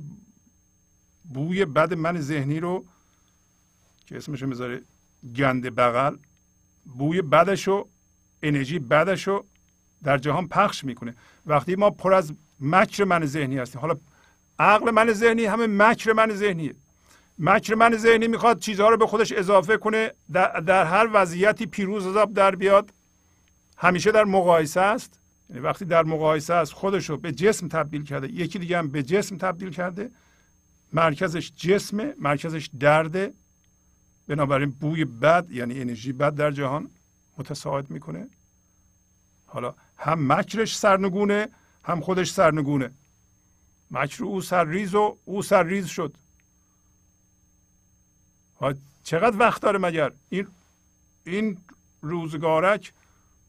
[1.34, 2.86] بوی بد من ذهنی رو
[4.06, 4.82] که اسمش می‌ذاره
[5.36, 6.15] گند بغل
[6.86, 7.88] بوی بدش و
[8.44, 9.45] انرژی بدش رو
[10.03, 11.15] در جهان پخش می‌کنه.
[11.45, 13.95] وقتی ما پر از مکر من ذهنی هستیم حالا
[14.60, 16.76] عقل من ذهنی همه مکر من ذهنیه.
[17.40, 22.07] مکر من ذهنی می‌خواد چیزها رو به خودش اضافه کنه در, در هر وضعیتی پیروز
[22.07, 22.91] عذاب در بیاد.
[23.77, 25.19] همیشه در مقایسه است.
[25.49, 29.03] یعنی وقتی در مقایسه است خودش رو به جسم تبدیل کرده یکی دیگه هم به
[29.03, 30.11] جسم تبدیل کرده
[30.93, 33.34] مرکزش جسمه مرکزش درده
[34.27, 36.89] بنابراین بوی بد یعنی انرژی بد در جهان
[37.38, 38.27] متساعد می‌کنه.
[39.45, 41.47] حالا هم مکرش سرنگونه
[41.84, 42.91] هم خودش سرنگونه.
[43.91, 46.18] مکر او سرریز و او سرریز شد.
[49.03, 50.47] چقدر وقت داره مگر؟ این
[51.26, 51.57] این
[52.02, 52.93] روزگارک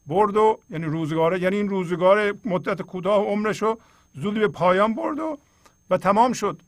[0.07, 3.79] برد و یعنی روزگاره یعنی این روزگار مدت کوتاه عمرش رو
[4.13, 5.37] زودی به پایان برد و
[5.89, 6.61] و تمام شد.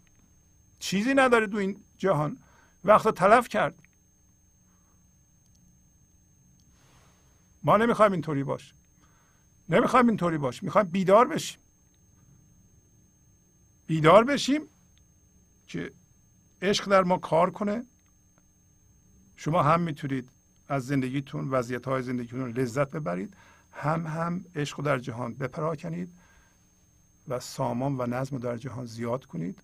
[0.79, 2.37] چیزی نداره تو این جهان.
[2.83, 3.75] وقت تلف کرد.
[7.63, 8.73] ما نمی‌خوایم اینطوری باش.
[9.69, 10.63] نمی‌خوایم اینطوری باش.
[10.63, 11.59] می‌خوایم بیدار بشیم.
[13.87, 14.61] بیدار بشیم
[15.67, 15.91] که
[16.61, 17.85] عشق در ما کار کنه.
[19.35, 20.29] شما هم می‌تونید
[20.69, 23.33] از زندگیتون وضعیت های زندگیتون لذت ببرید.
[23.71, 26.11] هم هم عشق در جهان بپراکنید
[27.27, 29.63] و سامان و نظم در جهان زیاد کنید.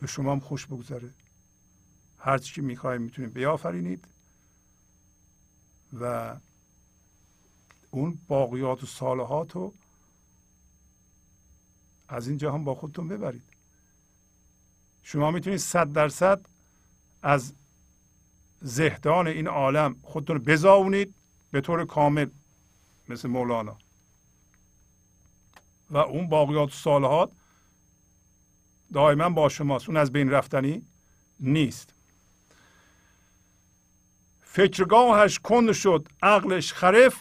[0.00, 1.10] به شما هم خوش بگذره.
[2.18, 4.04] هر چی که می‌خواهید می‌تونید بیافرینید
[6.00, 6.36] و
[7.90, 9.74] اون باقیات و صالحات رو
[12.08, 13.42] از این جهان با خودتون ببرید.
[15.02, 16.40] شما می‌تونید صد درصد
[17.22, 17.52] از
[18.66, 21.14] زهدان این عالم خودتون بزاونید
[21.50, 22.28] به طور کامل
[23.08, 23.78] مثل مولانا.
[25.90, 27.32] و اون باقیات صالحات
[28.92, 29.88] دائما با شماست.
[29.88, 30.86] اون از بین رفتنی
[31.40, 31.94] نیست.
[34.42, 37.16] فکرگاهش کند شد عقلش خرف.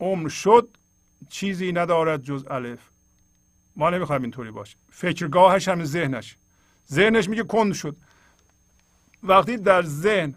[0.00, 0.76] عمر شد
[1.28, 2.80] چیزی ندارد جز الف.
[3.76, 4.76] ما نمی‌خوایم اینطوری باشه.
[4.92, 6.36] فکرگاهش هم ذهنش.
[6.90, 7.96] ذهنش میگه کند شد.
[9.22, 10.34] وقتی در ذهن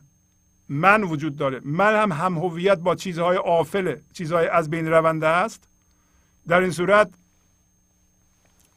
[0.69, 5.63] من وجود داره من هم هم هویت با چیزهای آفله چیزهای از بین رونده است
[6.47, 7.09] در این صورت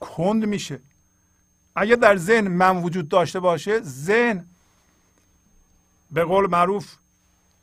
[0.01, 0.81] کند میشه.
[1.77, 4.47] اگه در ذهن من وجود داشته باشه ذهن
[6.11, 6.97] به قول معروف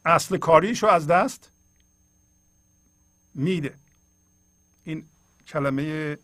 [0.05, 1.49] اصل کاریشو از دست
[3.35, 3.73] میده.
[4.83, 5.05] این
[5.47, 6.17] کلمه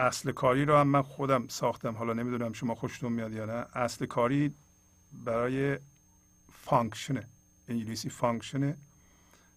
[0.00, 1.94] اصل کاری رو هم من خودم ساختم.
[1.94, 3.66] حالا نمی‌دونم شما خوشتون میاد یا نه.
[3.74, 4.54] اصل کاری
[5.12, 5.78] برای
[6.52, 7.28] function ه
[7.68, 8.76] انگلیسی function ه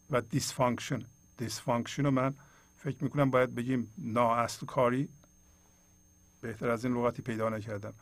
[0.09, 1.05] و dysfunction
[1.37, 2.33] dysfunction رو من
[2.77, 5.09] فکر می‌کنم باید بگیم نا اصل کاری.
[6.41, 7.93] بهتر از این لغتی پیدا نکردم.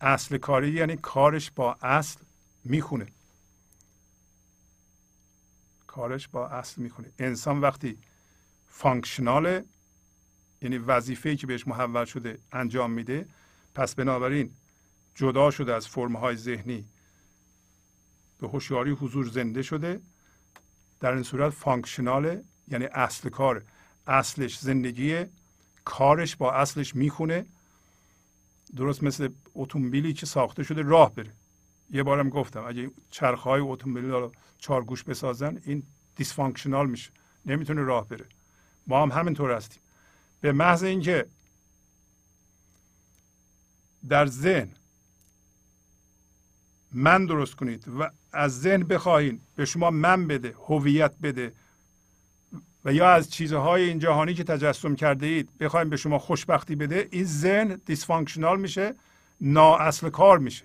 [0.00, 2.20] اصل کاری یعنی کارش با اصل
[2.64, 3.06] می‌خونه.
[5.86, 7.12] کارش با اصل می‌خونه.
[7.18, 7.98] انسان وقتی
[8.68, 9.64] فانکشناله
[10.62, 13.26] یعنی وظیفه‌ای که بهش محول شده انجام میده
[13.74, 14.50] پس بنابراین
[15.14, 16.84] جدا شده از فرمهای ذهنی.
[18.38, 20.00] به هوشیاری حضور زنده شده.
[21.00, 23.62] در این صورت فانکشناله یعنی اصل کار
[24.06, 25.30] اصلش زندگیه
[25.84, 27.46] کارش با اصلش می‌خونه.
[28.76, 31.32] درست مثل اتومبیلی که ساخته شده راه بره.
[31.90, 35.82] یه بارم گفتم اگه چرخهای اتومبیل رو چهار گوش بسازن این
[36.16, 37.10] dysfunctional میشه.
[37.46, 38.24] نمی‌تونه راه بره.
[38.86, 39.82] ما هم همینطور هستیم.
[40.46, 41.26] به محض اینکه
[44.08, 44.68] در ذهن
[46.92, 51.52] من درست کنید و از ذهن بخواهید به شما من بده هویت بده
[52.84, 55.58] و یا از چیزهای این جهانی که تجسم کرده اید
[55.90, 58.94] به شما خوشبختی بده این ذهن dysfunctional میشه
[59.40, 60.64] نا اصل کار میشه.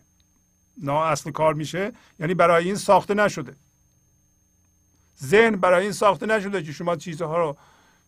[0.82, 3.56] نا اصل کار میشه یعنی برای این ساخته نشده.
[5.24, 7.58] ذهن برای این ساخته نشده که شما چیزها رو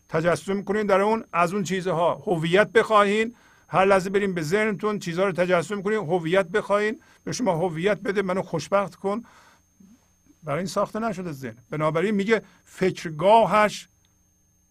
[0.09, 3.35] تجسم کنین در اون از اون چیزها هویت بخواهین.
[3.67, 7.01] هر لحظه بریم به ذهنتون چیزها رو تجسم کنین هویت بخواهین.
[7.23, 9.23] به شما هویت بده منو خوشبخت کن.
[10.43, 11.57] برای این ساخته نشده ذهن.
[11.69, 13.87] بنابراین میگه فکرگاهش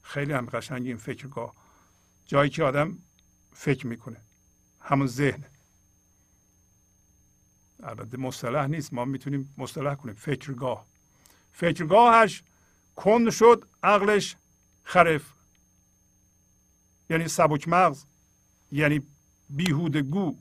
[0.02, 1.54] خیلی هم قشنگی این فکرگاه.
[2.26, 2.98] جایی که آدم
[3.52, 4.16] فکر می‌کنه.
[4.80, 5.44] همون ذهن.
[7.82, 8.92] البته مصطلح نیست.
[8.92, 10.14] ما می‌تونیم مصطلح کنیم.
[10.14, 10.86] فکرگاه.
[11.52, 12.42] فکرگاهش
[12.96, 14.36] کند شد عقلش
[14.84, 15.22] خرف.
[17.10, 18.04] یعنی سبک مغز
[18.72, 19.02] یعنی
[19.50, 20.36] بیهوده گو.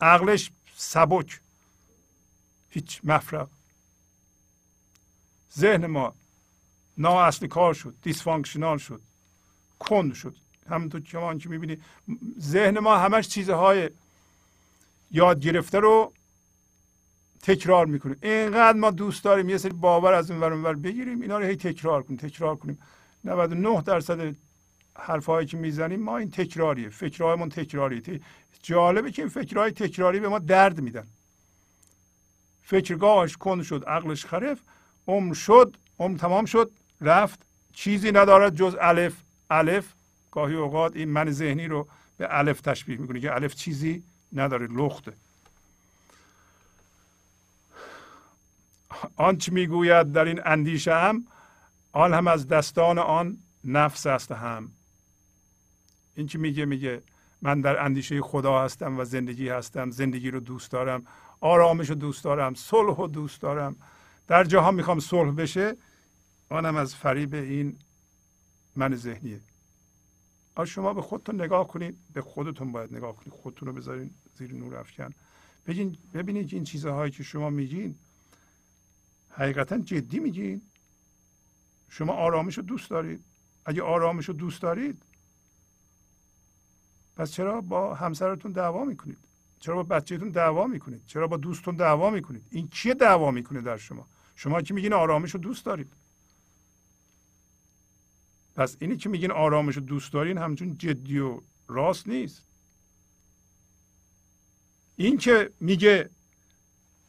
[0.00, 1.40] عقلش سبک.
[2.70, 3.48] هیچ مفرق.
[5.58, 6.14] ذهن ما
[6.98, 9.00] نا اصلی کار شد دیسفانکشنال شد
[9.78, 10.36] کند شد.
[10.70, 11.82] همونطور که شما که می‌بینید
[12.40, 13.90] ذهن ما همش چیزهای
[15.10, 16.12] یاد گرفته رو
[17.42, 21.44] تکرار می‌کنیم اینقدر ما دوست داریم یه سری باور از اون ور بگیریم اینا رو
[21.44, 22.78] هی تکرار کنیم تکرار کنیم.
[23.24, 24.34] 99 درصد
[24.96, 26.88] حرفهایی که می‌زنیم ما این تکراریه.
[26.88, 28.20] فکرهایمون تکراریه.
[28.62, 31.06] جالبه که این فکرهای تکراری به ما درد میدن.
[32.62, 34.58] فکرگاهش کند شد عقلش خرف
[35.06, 36.70] عمر شد عمر تمام شد
[37.00, 37.40] رفت.
[37.72, 39.14] چیزی ندارد جز الف.
[39.50, 39.92] الف
[40.30, 41.88] گاهی اوقات این من ذهنی رو
[42.18, 45.12] به الف تشبیه می‌کنه که الف چیزی نداره لخته.
[49.16, 51.26] آنچه می‌گوید در این اندیشه هم
[51.92, 54.72] آن هم از دستان آن نفس است هم.
[56.14, 57.02] این که میگه؟ میگه
[57.42, 61.06] من در اندیشه خدا هستم و زندگی هستم زندگی رو دوست دارم
[61.40, 63.76] آرامش رو دوست دارم صلح رو دوست دارم.
[64.26, 65.76] در جاها می‌خوام صلح بشه
[66.48, 67.76] آنم از فریب این
[68.76, 69.40] من ذهنیه.
[70.54, 74.54] آ شما به خودتون نگاه کنید به خودتون باید نگاه کنید خودتون رو بذارین زیر
[74.54, 75.10] نور افکن.
[75.66, 77.94] بگین ببینید این چیزهایی که شما میگین
[79.30, 80.62] حقیقتا جدی میگین؟
[81.94, 83.24] شما آرامش رو دوست دارید.
[83.64, 85.02] اگه آرامش رو دوست دارید
[87.16, 89.18] پس چرا با همسرتون دعوا می‌کنید؟
[89.60, 93.76] چرا با بچهتون دعوا می‌کنید؟ چرا با دوستتون دعوا می‌کنید؟ این کیه دعوا می‌کنه در
[93.76, 95.92] شما؟ شما که میگین آرامش رو دوست دارید.
[98.56, 102.42] پس اینی که میگین آرامش رو دوست دارین همچون جدی و راست نیست.
[104.96, 106.10] این که میگه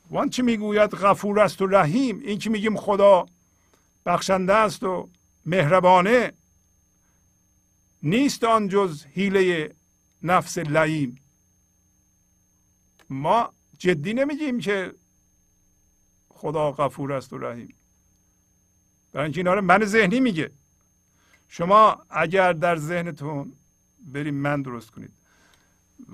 [0.10, 2.20] وان چه می‌گوید؟ غفور است و رحیم.
[2.20, 3.26] این که میگیم خدا
[4.06, 5.10] بخشنده است و
[5.46, 6.34] مهربانه
[8.04, 9.76] نیست آن جز حیله
[10.22, 11.20] نفس لعیم
[13.10, 14.94] ما جدی نمیگیم که
[16.30, 17.76] خدا غفور است و رحیم.
[19.12, 20.52] برای اینکه اینا رو من ذهنی میگه.
[21.50, 23.54] شما اگر در ذهنتون
[24.00, 25.12] بریم من درست کنید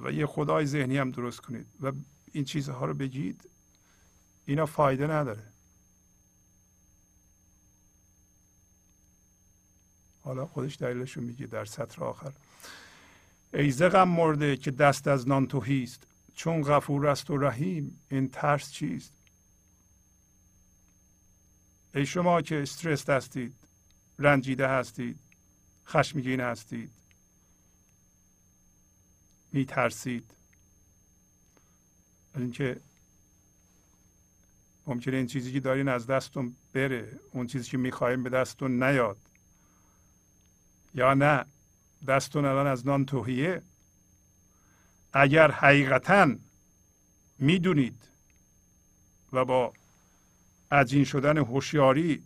[0.04, 1.92] و یه خدای ذهنی هم درست کنید و
[2.32, 3.50] این چیزها رو بگید
[4.46, 5.49] اینا فایده نداره.
[10.22, 12.32] حالا خودش دلیلش رو میگه در سطر آخر.
[13.54, 18.72] ای زغم مرده که دست از نان توهیست چون غفور است و رحیم این ترس
[18.72, 19.14] چیست؟
[21.96, 23.56] ای شما که استرس هستید
[24.20, 25.20] رنجیده هستید
[25.88, 26.92] خشمگین هستید
[29.52, 30.32] میترسید.
[32.36, 32.80] اینکه
[34.88, 39.18] ممکنه این چیزی که دارین از دستتون بره اون چیزی که می‌خوایم به دستتون نیاد.
[40.94, 41.46] یا نه
[42.08, 43.62] دستتون الان از نان توهیه
[45.14, 46.36] اگر حقیقتا
[47.40, 48.08] می‌دونید
[49.34, 49.74] و با
[50.72, 52.24] عجین شدن هوشیاری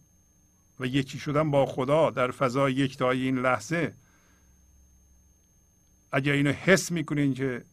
[0.80, 3.94] و یکی شدن با خدا در فضای یکتایی این لحظه
[6.11, 7.65] اگر اینو حس می‌کنین که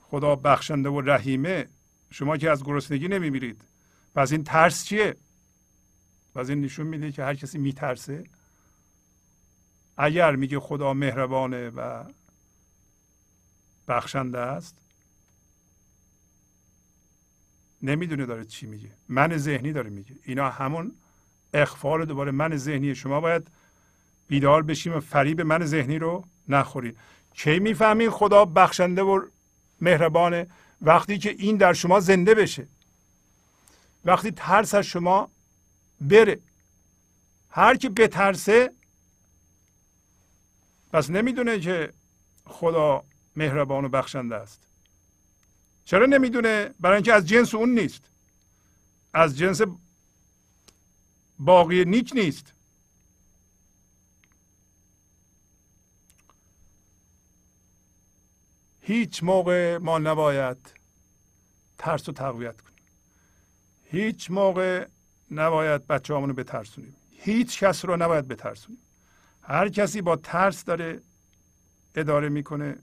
[0.00, 1.68] خدا بخشنده و رحیمه
[2.10, 3.64] شما که از گرسنگی نمیمیرید.
[4.14, 5.16] پس این ترس چیه؟
[6.34, 8.24] پس این نشون میده که هر کسی میترسه.
[9.98, 12.04] اگر میگه خدا مهربانه و
[13.88, 14.74] بخشنده است
[17.82, 18.90] نمی‌دونه داره چی میگه.
[19.08, 20.16] من ذهنی داره میگه.
[20.24, 20.92] اینا همون
[21.54, 23.48] اخفال دوباره من ذهنی شما باید
[24.28, 26.96] بیدار بشیم و فریب من ذهنی رو نخورید
[27.34, 29.26] کی می‌فهمید خدا بخشنده و
[29.80, 30.46] مهربانه؟
[30.82, 32.66] وقتی که این در شما زنده بشه.
[34.04, 35.30] وقتی ترس از شما
[36.00, 36.40] بره.
[37.50, 38.72] هر کی بترسه
[40.92, 41.92] پس نمی‌دونه که
[42.46, 43.04] خدا
[43.36, 44.60] مهربان و بخشنده است.
[45.84, 48.04] چرا نمی‌دونه؟ برای اینکه از جنس اون نیست.
[49.14, 49.60] از جنس
[51.38, 52.52] باقی نیک نیست.
[58.80, 60.56] هیچ موقع ما نباید
[61.78, 62.84] ترس و تقویت کنیم.
[63.84, 64.88] هیچ موقع
[65.30, 66.96] نباید بچه رو بترسونیم.
[67.10, 68.87] هیچ کس رو نباید بترسونیم.
[69.48, 71.02] هر کسی با ترس داره
[71.94, 72.78] اداره می‌کنه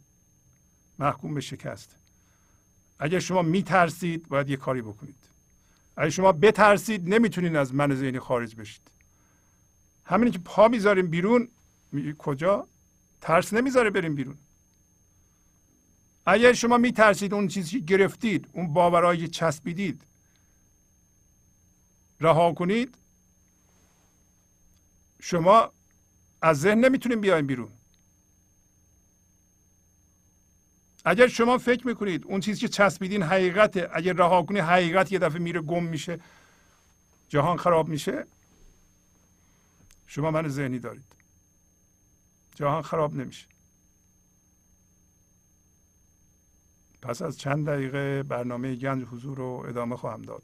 [1.00, 1.96] محکوم به شکست.
[3.00, 5.16] اگر شما میترسید باید یه کاری بکنید.
[5.98, 8.82] اگر شما بترسید نمی‌تونید از من ذهنی خارج بشید.
[10.06, 11.50] همینی که پا می‌ذاریم بیرون
[12.18, 12.68] کجا؟
[13.22, 14.38] ترس نمی‌ذاره بریم بیرون.
[16.26, 20.02] اگر شما میترسید اون چیزی که گرفتید اون باورایی چسبیدید
[22.20, 22.98] رها کنید.
[25.22, 25.72] شما
[26.46, 27.72] از ذهن نمی‌تونین بیاین بیرون.
[31.06, 35.40] اگر شما فکر می‌کنید اون چیزی که چسبیدین حقیقته اگر رها کنی حقیقت یه دفعه
[35.40, 36.20] میره گم میشه
[37.30, 38.26] جهان خراب میشه
[40.08, 41.06] شما من ذهنی دارید.
[42.56, 43.48] جهان خراب نمیشه.
[47.02, 50.44] پس از چند دقیقه برنامه گنج حضور رو ادامه خواهم داد.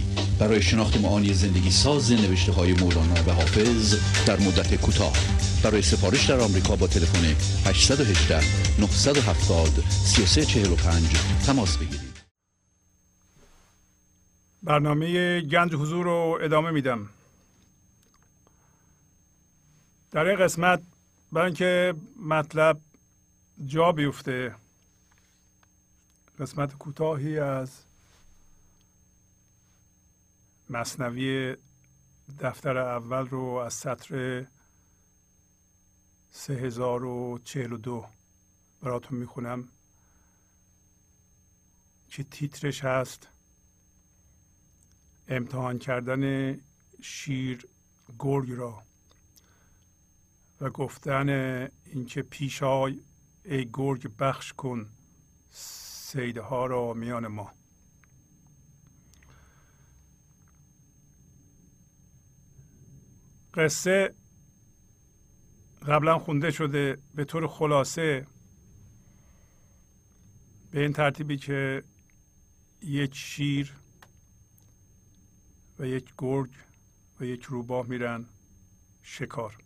[0.41, 3.95] برای شناخت معانی زندگی ساز نوشته های مولانا و حافظ
[4.25, 5.13] در مدت کوتاه.
[5.63, 7.25] برای سفارش در آمریکا با تلفن
[7.69, 8.35] 818
[8.79, 11.09] 970 3345
[11.45, 12.21] تماس بگیرید.
[14.63, 17.09] برنامه گنج حضور رو ادامه میدم.
[20.11, 20.81] در این قسمت
[21.31, 21.93] برای اینکه
[22.25, 22.79] مطلب
[23.65, 24.55] جا بیفته
[26.39, 27.69] قسمت کوتاهی از
[30.71, 31.55] مصنوی
[32.39, 34.45] دفتر اول رو از سطر
[36.31, 38.05] سه هزار و چهل و دو
[38.81, 39.67] براتون می‌خونم
[42.09, 43.27] که تیترش هست
[45.27, 46.53] امتحان کردن
[47.01, 47.67] شیر
[48.19, 48.83] گرگ را
[50.61, 51.29] و گفتن
[51.85, 53.01] اینکه پیشای
[53.45, 54.89] ای گرگ بخش کن
[55.51, 57.60] سیدها را میان ما.
[63.53, 64.15] قصه
[65.87, 68.27] قبلا خونده شده به طور خلاصه
[70.71, 71.83] به این ترتیبی که
[72.81, 73.73] یک شیر
[75.79, 76.49] و یک گرگ
[77.19, 78.25] و یک روباه میرن
[79.03, 79.57] شکار.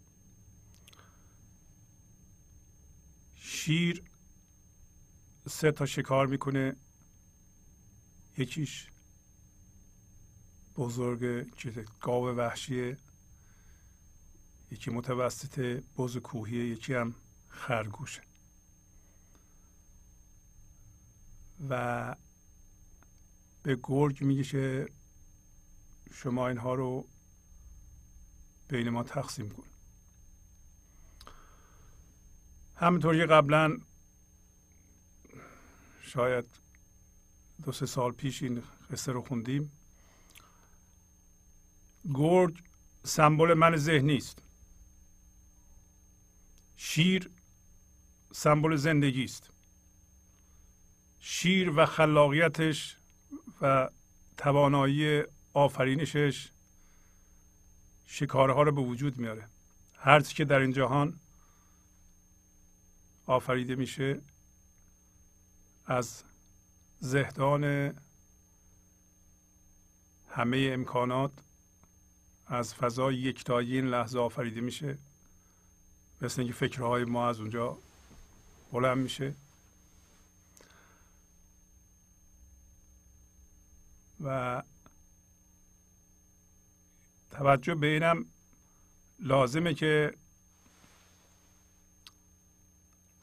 [3.35, 4.03] شیر
[5.49, 6.75] سه تا شکار می‌کنه.
[8.37, 8.87] یکیش
[10.75, 12.97] بزرگ که گاو وحشیه.
[14.75, 15.59] یکی متوسط
[15.97, 17.15] بز کوهیه یکی هم
[17.49, 18.21] خرگوشه
[21.69, 22.15] و
[23.63, 24.89] به گرگ میگه که
[26.13, 27.07] شما اینها رو
[28.67, 29.63] بین ما تقسیم کن.
[32.75, 33.77] همینطور که قبلا
[36.01, 36.45] شاید
[37.63, 39.71] دو سه سال پیش این قصه رو خوندیم.
[42.13, 42.63] گرگ
[43.03, 44.44] سمبل من ذهنی است
[46.85, 47.29] شیر
[48.33, 49.49] سمبل زندگی است
[51.19, 52.97] شیر و خلاقیتش
[53.61, 53.89] و
[54.37, 56.49] توانایی آفرینشش
[58.05, 59.49] شکارها رو به وجود میاره.
[59.97, 61.19] هرچی که در این جهان
[63.25, 64.21] آفریده میشه
[65.85, 66.23] از
[66.99, 67.93] زهدان
[70.29, 71.31] همه امکانات
[72.47, 74.97] از فضای یکتایی این لحظه آفریده میشه.
[76.25, 77.77] مثل اینکه فکرهای ما از اونجا
[78.71, 79.33] بلند میشه.
[84.23, 84.63] و
[87.31, 88.25] توجه به اینم
[89.19, 90.13] لازمه که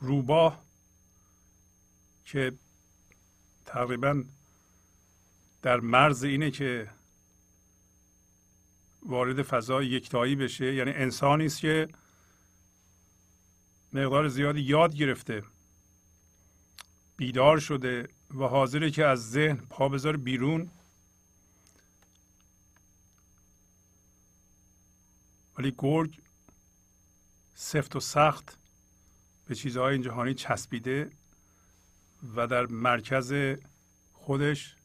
[0.01, 0.62] روباه
[2.24, 2.53] که
[3.66, 4.24] تقریبا
[5.62, 6.91] در مرز اینه که
[9.03, 11.89] وارد فضای یکتایی بشه یعنی انسانی است که
[13.93, 15.43] مقدار زیادی یاد گرفته.
[17.16, 20.70] بیدار شده و حاضره که از ذهن پا بذاره بیرون.
[25.59, 26.20] ولی گرگ
[27.55, 28.59] سفت و سخت
[29.47, 31.10] به چیزهای این جهانی چسبیده
[32.36, 33.35] و در مرکز
[34.12, 34.77] خودش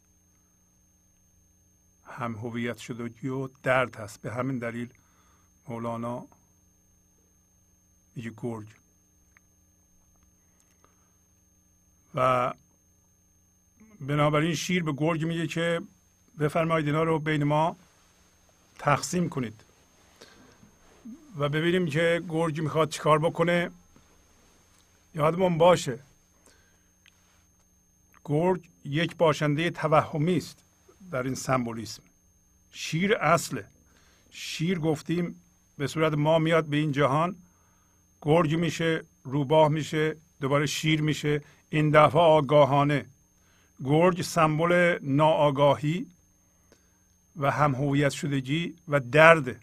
[2.06, 4.22] هم هویت شدگی و درد هست.
[4.22, 4.94] به همین دلیل
[5.68, 6.28] مولانا
[8.16, 8.68] میگه گرگ
[12.18, 12.54] و
[14.02, 15.82] بنابراین شیر به گرگ میگه که
[16.40, 17.76] بفرمایید اینا رو بین ما
[18.80, 19.64] تقسیم کنید.
[21.38, 23.72] و ببینیم که گرگ می‌خواد چیکار بکنه.
[25.16, 26.00] یادمون باشه.
[28.26, 30.58] گرگ یک باشنده توهمی است
[31.12, 32.04] در این سمبولیسم.
[32.72, 33.66] شیر اصله.
[34.32, 35.42] شیر گفتیم
[35.78, 37.36] به صورت ما میاد به این جهان.
[38.22, 41.42] گرگ میشه روباه میشه دوباره شیر میشه.
[41.70, 43.06] این دفعه آگاهانه.
[43.84, 46.08] گرگ سمبل ناآگاهی
[47.36, 49.62] و هم هویت شدگی و درد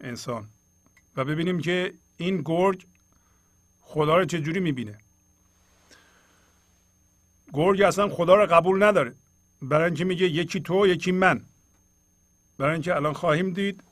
[0.00, 0.48] انسان.
[1.16, 2.86] و ببینیم که این گرگ
[3.80, 4.98] خدا رو چجوری می‌بینه.
[7.52, 9.14] گرگ اصلا خدا رو قبول نداره.
[9.62, 11.44] برای اینکه میگه یکی تو یکی من.
[12.58, 13.82] برای اینکه الان خواهیم دید.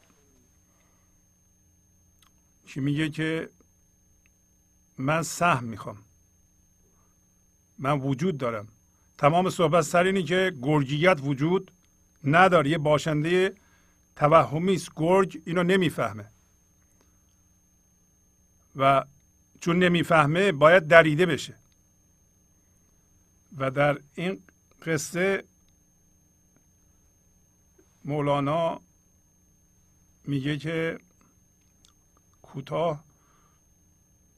[2.66, 3.48] که میگه که
[4.98, 5.98] من سهم می‌خوام.
[7.78, 8.68] من وجود دارم.
[9.18, 11.70] تمام صحبت سر اینه که گرگیت وجود
[12.24, 12.70] نداره.
[12.70, 13.54] یه باشنده
[14.16, 14.88] توهمی است.
[14.96, 16.28] گرگ اینو نمی‌فهمه.
[18.76, 19.04] و
[19.60, 21.56] چون نمی‌فهمه باید دریده بشه.
[23.56, 24.42] و در این
[24.86, 25.44] قصه
[28.04, 28.80] مولانا
[30.24, 30.98] میگه که
[32.42, 33.04] کوتاه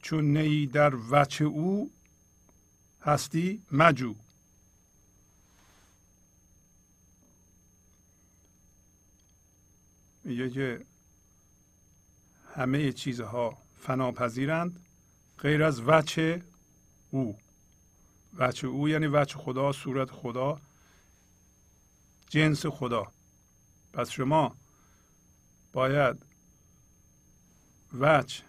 [0.05, 1.93] چون نی در وچه او
[3.03, 4.15] هستی مجو.
[10.25, 10.85] میگه که
[12.55, 14.81] همه چیزها فناپذیرند
[15.39, 16.43] غیر از وچه
[17.11, 17.39] او.
[18.35, 20.61] وچه او یعنی وچه خدا صورت خدا
[22.29, 23.13] جنس خدا.
[23.93, 24.57] پس شما
[25.73, 26.17] باید
[27.99, 28.41] وچ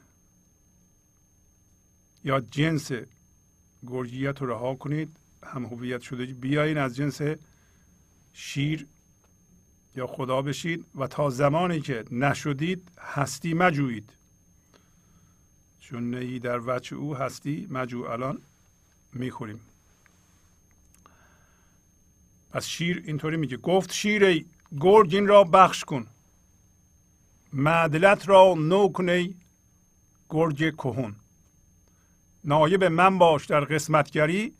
[2.26, 2.92] یا جنس
[3.88, 7.22] گرگیت رو رها کنید هم هویت شده بیاین از جنس
[8.34, 8.88] شیر
[9.96, 14.10] یا خدا بشید و تا زمانی که نشدید هستی مجویید.
[15.80, 18.42] چون نهی در وجه او هستی مجو الان
[19.14, 19.60] می‌خوریم.
[22.52, 24.46] پس شیر اینطوری میگه گفت شیر
[24.80, 26.08] گرگ این را بخش کن.
[27.54, 29.36] معدلت را نو کنی
[30.30, 31.16] گرگ کهون
[32.46, 34.54] نایب من باش در قسمتگری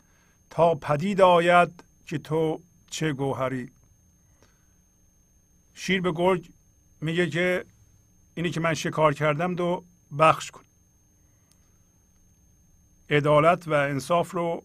[0.50, 2.60] تا پدید آید که تو
[2.90, 3.70] چه گوهری.
[5.74, 6.50] شیر به گرگ
[7.00, 7.64] میگه که
[8.34, 9.84] اینی که من شکار کردم دو
[10.18, 10.62] بخش کن.
[13.10, 14.64] عدالت و انصاف رو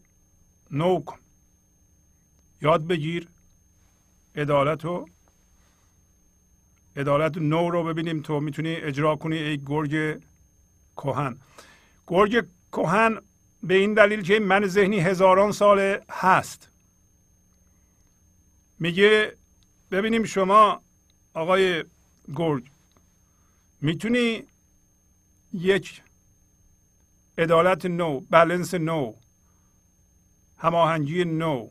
[0.72, 1.20] نو کن.
[2.62, 3.28] یاد بگیر
[4.36, 5.10] عدالت رو.
[6.96, 10.22] عدالت نو رو ببینیم تو می‌تونی اجرا کنی ای گرگ
[10.98, 11.38] کهن.
[12.08, 13.22] گرگ کهن
[13.64, 16.70] به این دلیل که من ذهنی هزاران سال هست.
[18.80, 19.38] میگه
[19.92, 20.82] ببینیم شما
[21.34, 21.84] آقای
[22.36, 22.72] گرگ
[23.82, 24.44] می‌تونی
[25.54, 26.02] یک
[27.38, 29.14] عدالت نو بلنس نو
[30.58, 31.70] هماهنگی نو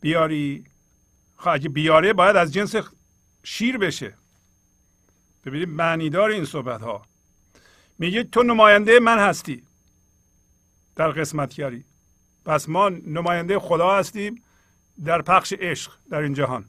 [0.00, 0.64] بیاری؟
[1.36, 2.74] خب اگه بیاره باید از جنس
[3.42, 4.19] شیر بشه.
[5.44, 7.02] ببینید معنیدار این صحبت ها
[7.98, 9.62] میگه تو نماینده من هستی.
[10.96, 11.84] در قسمتگری
[12.44, 14.42] پس ما نماینده خدا هستیم
[15.04, 16.64] در پخش عشق در این جهان.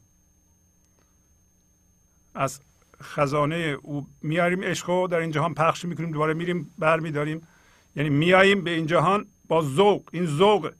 [2.35, 2.59] از
[3.01, 7.47] خزانه او میاریم عشق رو در این جهان پخش می‌کنیم دوباره میریم برمیداریم.
[7.95, 10.09] یعنی میاییم به این جهان با ذوق.
[10.11, 10.71] این ذوق.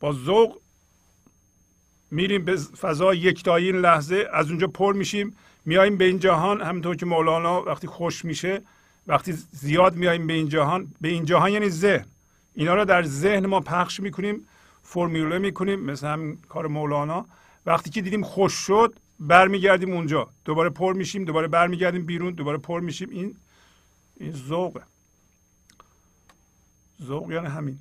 [0.00, 0.60] با ذوق
[2.10, 5.36] میریم به فضا یکتایی این لحظه از اونجا پر میشیم.
[5.64, 8.62] میاییم به این جهان همونطور که مولانا وقتی خوش میشه
[9.06, 12.06] وقتی زیاد میاییم به این جهان به این جهان یعنی ذهن.
[12.54, 14.46] اینا رو در ذهن ما پخش می‌کنیم
[14.82, 17.26] فرموله می‌کنیم مثل هم کار مولانا.
[17.66, 20.30] وقتی که دیدیم خوش شد برمیگردیم اونجا.
[20.44, 23.10] دوباره پر میشیم دوباره برمیگردیم بیرون دوباره پر میشیم.
[23.10, 23.36] این
[24.16, 24.82] این ذوقه
[27.02, 27.78] ذوق یعنی همین.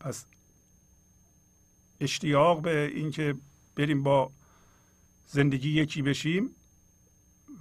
[0.00, 0.24] پس
[2.00, 3.34] اشتیاق به اینکه
[3.76, 4.30] بریم با
[5.26, 6.50] زندگی یکی بشیم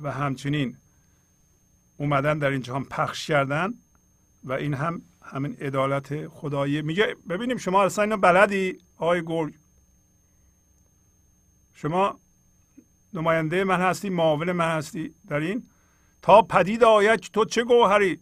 [0.01, 0.77] و همچنین
[1.97, 3.73] اومدن در این جهان پخش کردن
[4.43, 6.81] و این هم همین عدالت خدایی.
[6.81, 9.53] میگه ببینیم شما اصلا اینا بلدی؟ آقای گرگ.
[11.73, 12.19] شما
[13.13, 15.63] نماینده من هستی معاون من هستی در این.
[16.21, 18.19] تا پدید آید تو چه گوهری؟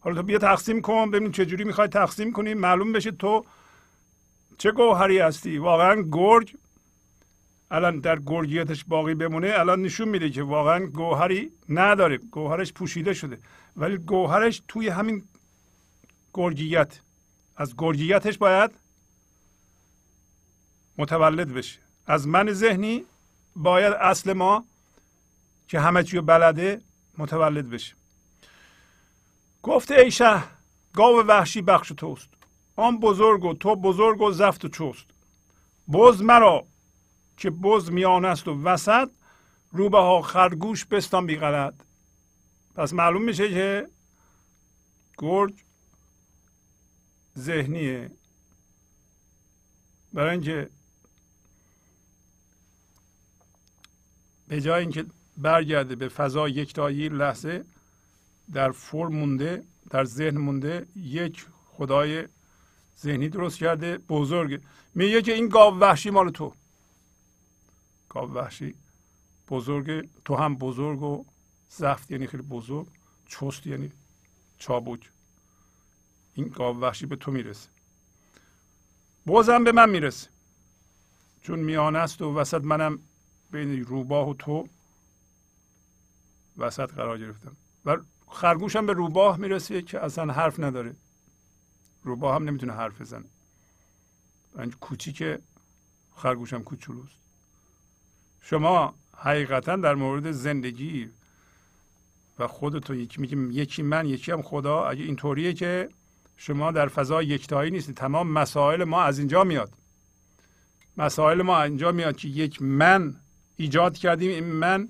[0.00, 2.54] حالا تو بیا تقسیم کن ببین جوری می‌خوای تقسیم کنی.
[2.54, 3.44] معلوم بشه تو
[4.58, 5.58] چه گوهری هستی.
[5.58, 6.56] واقعا گرگ
[7.74, 12.16] الان در گرگیتش باقی بمونه الان نشون میده که واقعا گوهری نداره.
[12.16, 13.38] گوهرش پوشیده شده.
[13.76, 15.24] ولی گوهرش توی همین
[16.34, 17.00] گرگیت
[17.56, 18.70] از گرگیتش باید
[20.98, 21.78] متولد بشه.
[22.06, 23.04] از من ذهنی
[23.56, 24.64] باید اصل ما
[25.68, 26.80] که همه چیو بلده
[27.18, 27.94] متولد بشه.
[29.62, 30.42] گفت ای شه
[30.92, 32.28] گاو وحشی بخش توست.
[32.76, 35.06] آن بزرگ و تو بزرگ و زفت و چوست.
[35.92, 36.64] بز مرا
[37.36, 39.10] که بز میان است و وسط
[39.72, 41.74] روبه ها خرگوش بستان بی غلط
[42.74, 43.88] پس معلوم میشه که
[45.18, 45.64] گرگ
[47.38, 48.10] ذهنیه.
[50.12, 50.70] برای اینکه
[54.48, 55.06] به جای اینکه
[55.36, 57.64] برگرده به فضا یکتایی لحظه
[58.52, 62.28] در فرم مونده در ذهن مونده یک خدای
[63.02, 64.60] ذهنی درست کرده بزرگ.
[64.94, 66.54] میگه که این گاو وحشی مال تو.
[68.14, 68.74] گاو وحشی
[69.48, 71.24] بزرگ تو هم بزرگ و
[71.68, 72.86] زفت یعنی خیلی بزرگ
[73.26, 73.92] چست یعنی
[74.58, 75.10] چابوک
[76.34, 77.68] این گاو وحشی به تو می‌رسه.
[79.26, 80.28] بازم به من می‌رسه.
[81.40, 82.98] چون میانه است و وسط منم
[83.50, 84.68] بین روباه و تو
[86.56, 87.56] وسط قرار گرفتم.
[87.84, 87.96] و
[88.28, 90.96] خرگوشم به روباه می‌رسه که اصلا حرف نداره.
[92.02, 93.24] روباه هم نمی‌تونه حرف بزنه.
[94.54, 95.42] کوچی کوچیک
[96.16, 97.23] خرگوشم کوچولوست.
[98.44, 101.10] شما حقیقتا در مورد زندگی
[102.38, 105.88] و خودتون یکی میگیم یکی من یکی هم خدا اگه اینطوریه که
[106.36, 109.72] شما در فضا یکتایی نیستید تمام مسائل ما از اینجا میاد.
[110.96, 113.16] مسائل ما اینجا میاد که یک من
[113.56, 114.30] ایجاد کردیم.
[114.30, 114.88] این من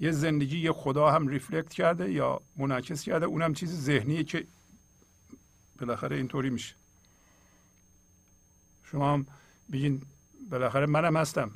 [0.00, 3.26] یه زندگی یه خدا هم ریفلکت کرده یا منعکس کرده.
[3.26, 4.46] اونم چیز ذهنیه که
[5.80, 6.74] بالاخره اینطوری میشه.
[8.84, 9.26] شما هم
[9.72, 10.02] بگین
[10.50, 11.52] بالاخره منم هستم.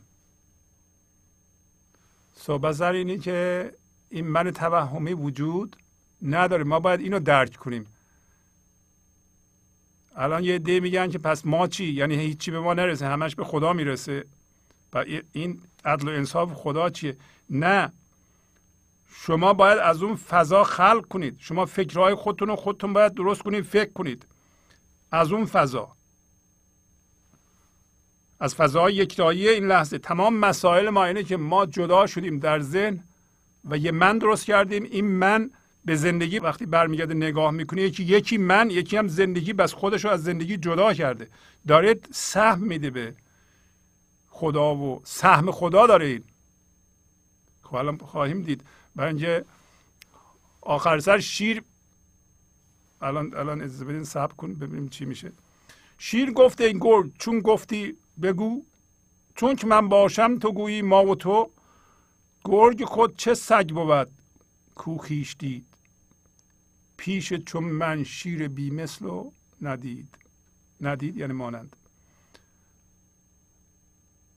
[2.46, 3.70] صحبت سر اینه که
[4.10, 5.76] این من توهمی وجود
[6.22, 6.64] نداره.
[6.64, 7.86] ما باید اینو درک کنیم.
[10.16, 13.06] الان یه دی میگن که پس ما چی؟ یعنی هیچی به ما نرسه.
[13.06, 14.24] همش به خدا می‌رسه.
[14.92, 17.16] و این عدل و انصاف خدا چیه؟
[17.50, 17.92] نه.
[19.14, 21.36] شما باید از اون فضا خلق کنید.
[21.38, 23.64] شما فکرهای خودتون رو خودتون باید درست کنید.
[23.64, 24.26] فکر کنید.
[25.12, 25.96] از اون فضا.
[28.40, 33.04] از فضای یکتایی این لحظه تمام مسائل ما اینه که ما جدا شدیم در ذهن
[33.64, 34.82] و یه من درست کردیم.
[34.82, 35.50] این من
[35.84, 40.10] به زندگی وقتی برمیگرده نگاه می‌کنه یکی یکی من یکی هم زندگی بس خودش رو
[40.10, 41.28] از زندگی جدا کرده.
[41.66, 43.14] داره سهم میده به
[44.28, 46.24] خدا و سهم خدا داره این.
[47.62, 48.64] خب خواهیم دید.
[48.96, 49.44] برای اینکه
[50.60, 51.62] آخر سر شیر
[53.02, 55.32] الان الان اجازه بدین صبر کن ببینیم چی میشه.
[55.98, 58.64] شیر گفته این گرگ چون گفتی بگو.
[59.34, 61.50] چون که من باشم تو گویی ما و تو.
[62.44, 64.10] گرگ خود چه سگ بود؟
[64.74, 64.98] کو
[65.38, 65.66] دید.
[66.96, 69.30] پیش چون من شیر بی مثل و
[69.62, 70.18] ندید.
[70.80, 71.76] ندید یعنی مانند.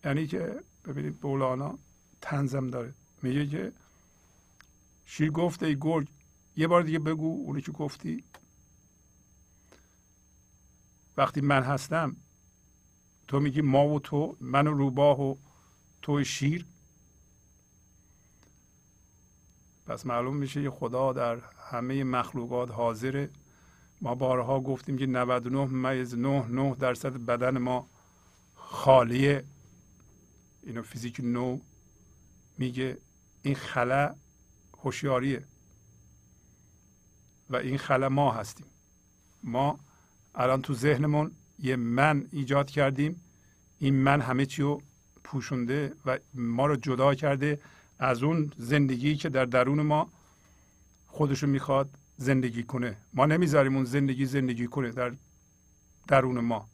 [0.05, 1.79] یعنی که ببینید بولانا
[2.21, 2.93] تنزم داره.
[3.21, 3.71] میگه که
[5.05, 6.07] شیر گفته ای گرگ
[6.57, 8.23] یه بار دیگه بگو اونی که گفتی.
[11.17, 12.15] وقتی من هستم
[13.27, 15.35] تو میگی ما و تو من و روباه و
[16.01, 16.65] تو شیر.
[19.85, 21.37] پس معلوم میشه که خدا در
[21.71, 23.29] همه مخلوقات حاضره
[24.01, 27.87] ما بارها گفتیم که 99 ممیز 9 9 درصد بدن ما
[28.55, 29.43] خالیه.
[30.63, 31.59] اینو فیزیک نو
[32.57, 32.97] میگه.
[33.41, 34.15] این خلا
[34.77, 35.43] هوشیاریه.
[37.49, 38.65] و این خلا ما هستیم.
[39.43, 39.79] ما
[40.35, 43.21] الان تو ذهنمون یه من ایجاد کردیم.
[43.79, 44.81] این من همه چی رو
[45.23, 47.59] پوشونده و ما رو جدا کرده
[47.99, 50.09] از اون زندگی که در درون ما
[51.07, 52.97] خودشو می‌خواد زندگی کنه.
[53.13, 55.13] ما نمی‌ذاریم اون زندگی زندگی کنه در
[56.07, 56.69] درون ما.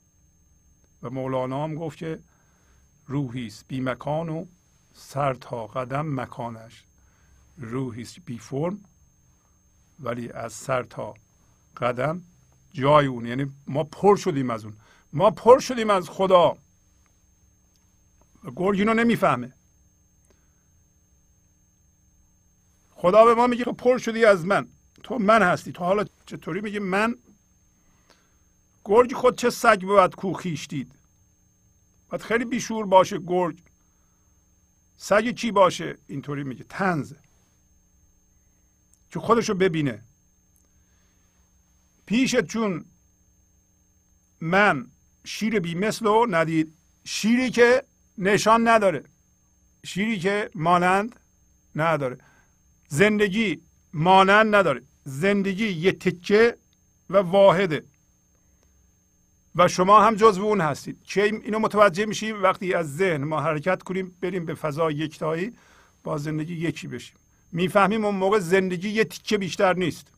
[1.04, 2.20] و مولانا هم گفت که
[3.08, 4.46] روحی است بی مکان و
[4.94, 6.84] سر تا قدم مکانش.
[7.58, 8.80] روحی است بی فرم
[10.00, 11.14] ولی از سر تا
[11.78, 12.22] قدم
[12.74, 13.26] جای اون.
[13.26, 14.78] یعنی ما پر شدیم از اون.
[15.14, 16.58] ما پر شدیم از خدا.
[18.56, 19.54] گرگ اینو نمی‌فهمه.
[22.92, 24.68] خدا به ما میگه پر شدی از من.
[25.04, 25.72] تو من هستی.
[25.72, 27.16] تو حالا چطوری میگه من؟
[28.86, 30.92] گرگ خود چه سگ بود کو دید
[32.10, 33.64] باید خیلی بیشور باشه گرگ.
[34.98, 36.66] سگ کی باشه؟ اینطوری میگه.
[36.70, 37.14] تنز
[39.12, 40.04] که خودشو ببینه.
[42.06, 42.86] پیشت چون
[44.42, 44.88] من
[45.26, 46.74] شیر بی مثل و ندید.
[47.04, 47.84] شیری که
[48.18, 49.04] نشان نداره.
[49.86, 51.20] شیری که مانند
[51.76, 52.18] نداره.
[52.88, 53.62] زندگی
[53.94, 54.82] مانند نداره.
[55.04, 56.58] زندگی یه تکه
[57.10, 57.84] و واحده.
[59.56, 61.04] و شما هم جزو اون هستید.
[61.04, 65.54] که اینو متوجه میشیم؟ وقتی از ذهن ما حرکت کنیم بریم به فضا یکتایی
[66.04, 67.16] با زندگی یکی بشیم.
[67.52, 70.13] می‌فهمیم اون موقع زندگی یه تیکه بیشتر نیست.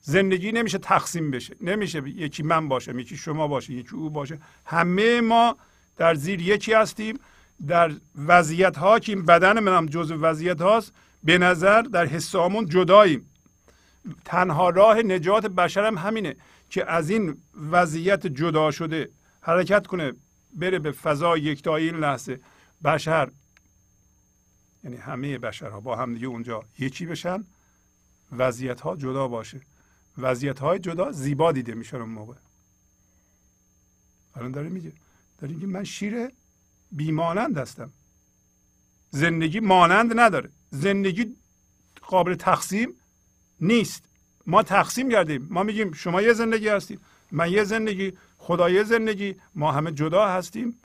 [0.00, 1.56] زندگی نمیشه تقسیم بشه.
[1.60, 4.38] نمیشه یکی من باشه یکی شما باشه یکی او باشه.
[4.66, 5.56] همه ما
[5.96, 7.18] در زیر یکی هستیم
[7.66, 7.92] در
[8.26, 10.92] وضعیت ها که این بدن منم جزء وضعیت هاست.
[11.24, 13.26] به نظر در حسامون جداییم.
[14.24, 16.36] تنها راه نجات بشر هم همینه
[16.70, 17.36] که از این
[17.70, 19.10] وضعیت جدا شده
[19.40, 20.12] حرکت کنه
[20.52, 22.40] بره به فضا یکتایی این لحظه.
[22.84, 23.30] بشر
[24.84, 27.44] یعنی همه بشرها با هم دیگه اونجا یکی بشن
[28.32, 29.60] وضعیت ها جدا باشه.
[30.18, 32.34] وضعیت های جدا زیبا دیده میشن اون موقع.
[34.34, 34.92] الان داره میگه
[35.38, 36.28] داره میگه من شیر
[36.92, 37.90] بیمانند هستم.
[39.10, 40.50] زندگی مانند نداره.
[40.70, 41.36] زندگی
[42.02, 42.94] قابل تقسیم
[43.60, 44.04] نیست.
[44.46, 45.46] ما تقسیم کردیم.
[45.50, 47.00] ما میگیم شما یه زندگی هستیم
[47.32, 50.78] من یه زندگی خدا یه زندگی ما همه جدا هستیم.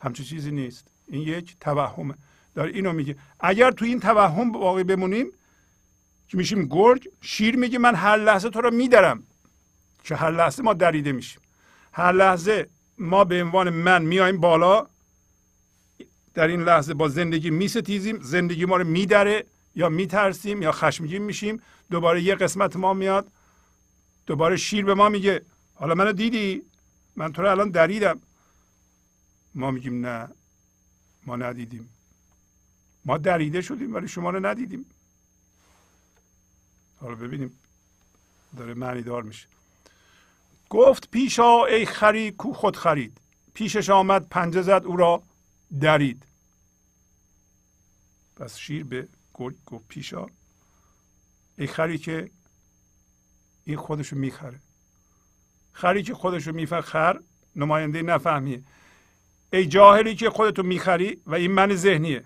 [0.00, 0.88] همچون چیزی نیست.
[1.08, 2.14] این یک توهمه.
[2.54, 3.16] داره اینو میگه.
[3.40, 5.32] اگر تو این توهم باقی بمونیم
[6.32, 9.22] که میشیم گرگ شیر میگه من هر لحظه تو رو میدرم.
[10.04, 11.40] که هر لحظه ما دریده میشیم.
[11.92, 12.68] هر لحظه
[12.98, 14.86] ما به عنوان من میایم بالا
[16.34, 19.44] در این لحظه با زندگی میستیزیم زندگی ما رو میدره
[19.74, 21.62] یا میترسیم یا خشمگین میشیم.
[21.90, 23.28] دوباره یه قسمت ما میاد
[24.26, 25.42] دوباره شیر به ما میگه
[25.74, 26.62] حالا منو دیدی؟
[27.16, 28.20] من تو رو الان دریدم.
[29.54, 30.28] ما میگیم نه
[31.26, 31.88] ما ندیدیم.
[33.04, 34.86] ما دریده شدیم ولی شما رو ندیدیم.
[37.02, 37.58] حالا ببینیم
[38.56, 39.46] داره معنی دار میشه.
[40.68, 43.18] گفت پیشا ای خری کو خود خرید.
[43.54, 45.22] پیشش آمد پنجه زد او را
[45.80, 46.22] درید.
[48.36, 50.26] پس شیر به گرگ گفت پیشا
[51.58, 52.30] ای خری که
[53.64, 54.60] این خودشو می‌خره.
[55.72, 57.20] خری که خودشو می‌فهمه خر
[57.56, 58.62] نماینده نفهمیه.
[59.52, 62.24] ای جاهلی که خودتو می‌خری و این من ذهنیه.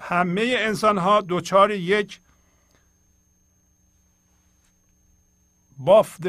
[0.00, 2.20] همه انسان ها دوچار یک
[5.78, 6.20] بافت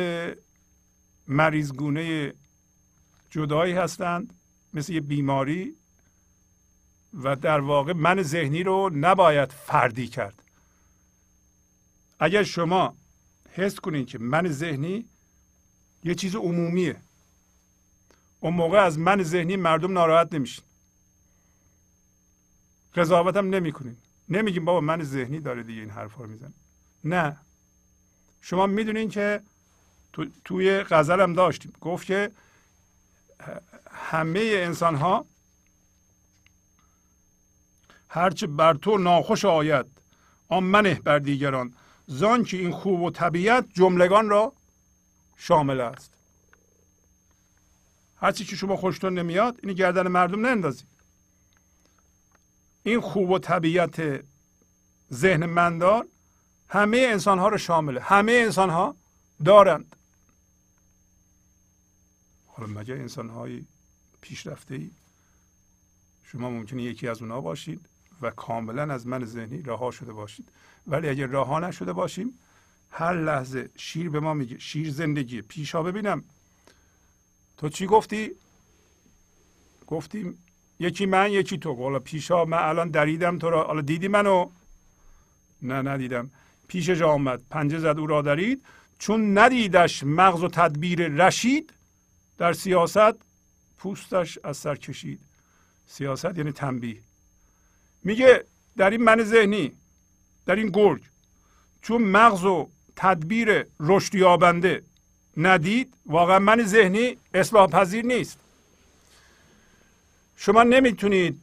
[1.27, 2.34] مریضگونه
[3.30, 4.34] جدایی هستند
[4.73, 5.76] مثل یه بیماری.
[7.13, 10.43] و در واقع من ذهنی رو نباید فردی کرد.
[12.19, 12.97] اگر شما
[13.53, 15.05] حس کنید که من ذهنی
[16.03, 17.01] یه چیز عمومیه.
[18.39, 20.65] اون موقع از من ذهنی مردم ناراحت نمیشین
[22.95, 23.97] قضاوت هم نمی کنین
[24.30, 26.53] نمیگیم بابا من ذهنی داره دیگه این حرفا رو میزن
[27.03, 27.38] نه.
[28.41, 29.41] شما می‌دونین که
[30.14, 31.74] تو، توی غزل هم داشتیم.
[31.82, 32.32] گفت که
[33.91, 35.26] همه انسان ها
[38.10, 39.86] هرچه بر تو ناخوش آید
[40.48, 41.74] آن منه بر دیگران.
[42.07, 44.53] زان که این خوب و طبیعت جملگان را
[45.38, 46.11] شامل است.
[48.22, 50.88] هرچی که شما خوشتون نمیاد این گردن مردم نندازید.
[52.84, 54.26] این خوب و طبیعت
[55.14, 56.07] ذهن مندار
[56.70, 58.96] همه انسان ها رو شامله همه انسان ها
[59.46, 59.96] دارند.
[62.48, 63.64] حالا مگه انسان های
[64.22, 64.91] پیشرفته ای
[66.24, 67.86] شما ممکنه یکی از اونها باشید
[68.22, 70.50] و کاملا از من ذهنی رها شده باشید.
[70.88, 72.40] ولی اگر رها نشده باشیم
[72.91, 76.24] هر لحظه شیر به ما میگه شیر زندگی پیشا ببینم.
[77.58, 78.32] تو چی گفتی؟
[79.88, 80.44] گفتیم
[80.80, 81.76] یکی من یکی تو.
[81.76, 83.64] حالا پیشا من الان دریدم تو را.
[83.64, 84.50] حالا دیدی منو؟
[85.62, 86.32] نه ندیدم.
[86.70, 87.41] پیشش آمد.
[87.50, 88.66] پنجه زد او را درید.
[89.00, 91.74] چون ندیدش مغز و تدبیر رشید
[92.38, 93.16] در سیاست
[93.78, 95.20] پوستش از سر کشید.
[95.88, 97.02] سیاست یعنی تنبیه.
[98.04, 98.44] میگه
[98.78, 99.72] در این من ذهنی
[100.46, 101.02] در این گرگ
[101.82, 104.84] چون مغز و تدبیر رشد یابنده
[105.38, 108.40] ندید واقعا من ذهنی اصلاح پذیر نیست.
[110.36, 111.41] شما نمی‌تونید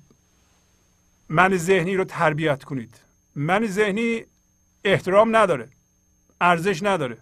[1.28, 2.94] من ذهنی رو تربیت کنید.
[3.34, 4.24] من ذهنی
[4.86, 5.68] احترام نداره.
[6.40, 7.18] ارزش نداره.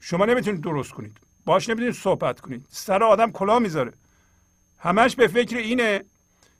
[0.00, 1.16] شما نمی‌تونید درست کنید.
[1.44, 2.66] باش نمی‌تونید صحبت کنید.
[2.70, 3.92] سر آدم کلا می‌ذاره.
[4.78, 6.04] همش به فکر اینه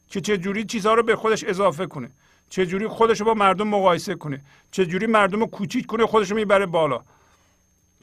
[0.09, 2.11] که چه جوری چیزها رو به خودش اضافه کنه.
[2.51, 4.44] چه جوری خودش رو با مردم مقایسه کنه.
[4.70, 7.05] چه جوری مردم رو کوچیک کنه خودش رو می‌بره بالا.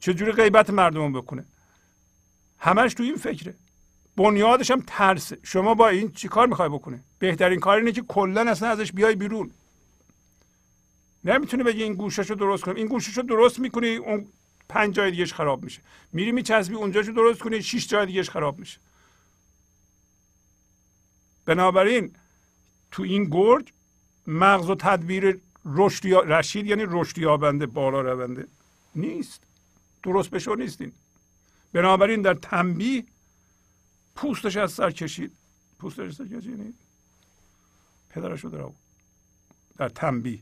[0.01, 1.45] چه جوری غیبت مردم رو بکنه.
[2.59, 3.53] همش تو این فکره.
[4.17, 5.37] بنیادش هم ترسه.
[5.43, 9.15] شما با این چی کار می‌خوای بکنه بهترین کار اینه که کلا اصلا ازش بیای
[9.15, 9.51] بیرون.
[11.23, 14.27] نمی‌تونه بگی این گوشش رو درست کنم این گوشش رو درست می‌کنی اون
[14.69, 15.81] پنج جای دیگهش خراب میشه.
[16.13, 18.79] میری میچسبی اونجاشو درست کنی شش جای دیگهش خراب میشه.
[21.45, 22.15] بنابراین
[22.91, 23.73] تو این گرج
[24.27, 28.47] مغز و تدبیر رشد رشید یعنی رشد یابنده بالا رونده
[28.95, 29.43] نیست.
[30.03, 30.91] درست بشو نیستین
[31.73, 33.05] بنابراین در تنبیه
[34.15, 35.31] پوستش از سر کشید.
[35.79, 36.49] پوستش از سر کشید.
[36.49, 36.73] یعنی
[38.09, 38.73] پدرش رو
[39.77, 40.39] در تنبیه.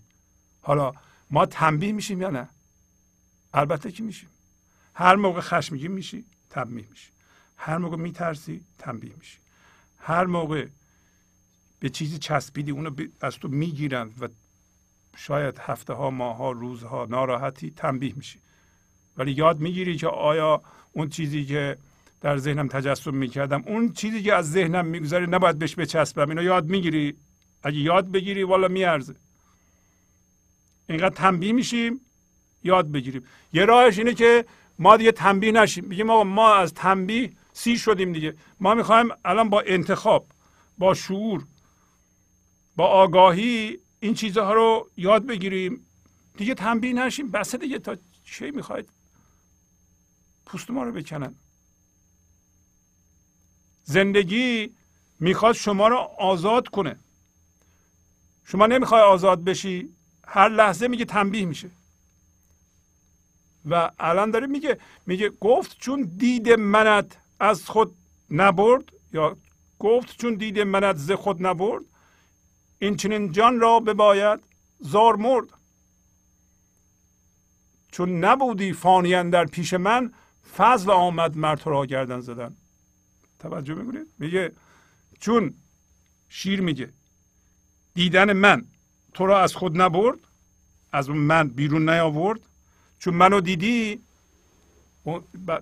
[0.67, 0.93] حالا
[1.31, 2.47] ما تنبیه میشیم یا نه؟
[3.53, 4.29] البته که میشیم.
[4.93, 7.11] هر موقع خشمگین میشی تنبیه میشی.
[7.57, 9.37] هر موقع میترسی تنبیه میشی.
[9.99, 10.67] هر موقع
[11.79, 12.91] به چیزی چسبیدی اونو
[13.21, 14.27] از تو می‌گیرن و
[15.15, 18.39] شاید هفته ها ماه ها روزها ناراحتی تنبیه میشی.
[19.17, 20.61] ولی یاد می‌گیری که آیا
[20.91, 21.77] اون چیزی که
[22.21, 26.65] در ذهنم تجسم می‌کردم اون چیزی که از ذهنم میگذره نباید بهش بچسبم اینو یاد
[26.69, 27.17] می‌گیری؟
[27.63, 29.15] اگه یاد بگیری والا میارزه.
[30.89, 32.01] اینقدر تنبیه میشیم
[32.63, 33.23] یاد بگیریم.
[33.53, 34.45] یه راهش اینه که
[34.79, 35.85] ما دیگه تنبیه نشیم.
[35.85, 38.35] میگیم آقا ما از تنبیه سی شدیم دیگه.
[38.59, 40.27] ما می‌خوایم الان با انتخاب
[40.77, 41.45] با شعور
[42.75, 45.85] با آگاهی این چیزها رو یاد بگیریم.
[46.37, 47.31] دیگه تنبیه نشیم.
[47.31, 47.79] بس دیگه.
[47.79, 48.89] تا چه می‌خواید؟
[50.45, 51.35] پوست ما رو بکنن.
[53.83, 54.75] زندگی
[55.19, 56.99] می‌خواد شما رو آزاد کنه.
[58.45, 59.89] شما نمی‌خوای آزاد بشی.
[60.27, 61.69] هر لحظه میگه تنبیه میشه.
[63.69, 67.95] و الان داره میگه میگه گفت چون دید منت از خود
[68.31, 68.83] نبرد
[69.13, 69.37] یا
[69.79, 71.83] گفت چون دید منت ز خود نبرد
[72.79, 74.39] این چنین جان را بباید
[74.79, 75.45] زار مرد.
[77.91, 80.13] چون نبودی فانیان در پیش من
[80.57, 82.57] فضل آمد مرد را گردن زدن.
[83.39, 84.51] توجه می‌کنید؟ میگه
[85.19, 85.53] چون
[86.29, 86.93] شیر میگه
[87.93, 88.65] دیدن من
[89.17, 90.19] تو را از خود نبرد
[90.91, 92.39] از من بیرون نیاورد.
[92.99, 94.01] چون منو دیدی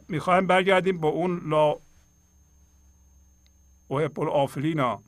[0.07, 1.75] می‌خوایم برگردیم با اون لا
[3.87, 5.01] اوهب آفرینا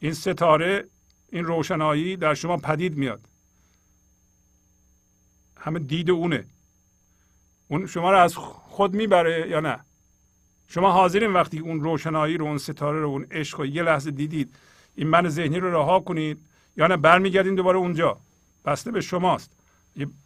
[0.00, 0.84] این ستاره
[1.32, 3.20] این روشنایی در شما پدید میاد.
[5.56, 6.44] همه دید اونه.
[7.68, 9.80] اون شما رو از خود می‌بره یا نه؟
[10.68, 14.54] شما حاضرین وقتی اون روشنایی رو اون ستاره رو اون عشق رو یه لحظه دیدید
[14.94, 16.53] این من ذهنی رو رها کنید.
[16.76, 18.18] یا نه برمیگردیم دوباره اونجا.
[18.64, 19.50] بسته به شماست.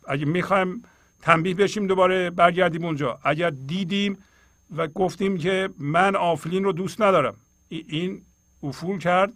[0.08, 0.82] اگه می‌خوایم
[1.22, 3.18] تنبیه بشیم دوباره برگردیم اونجا.
[3.24, 4.18] اگر دیدیم
[4.76, 7.34] و گفتیم که من آفلین رو دوست ندارم.
[7.68, 8.22] این
[8.62, 9.32] افول کرد.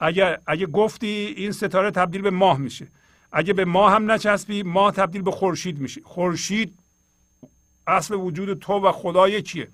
[0.00, 2.86] اگر اگه گفتی این ستاره تبدیل به ماه میشه.
[3.32, 6.00] اگه به ماه هم نچسبی ماه تبدیل به خورشید میشه.
[6.04, 6.78] خورشید
[7.86, 9.68] اصل وجود تو و خدای کیه؟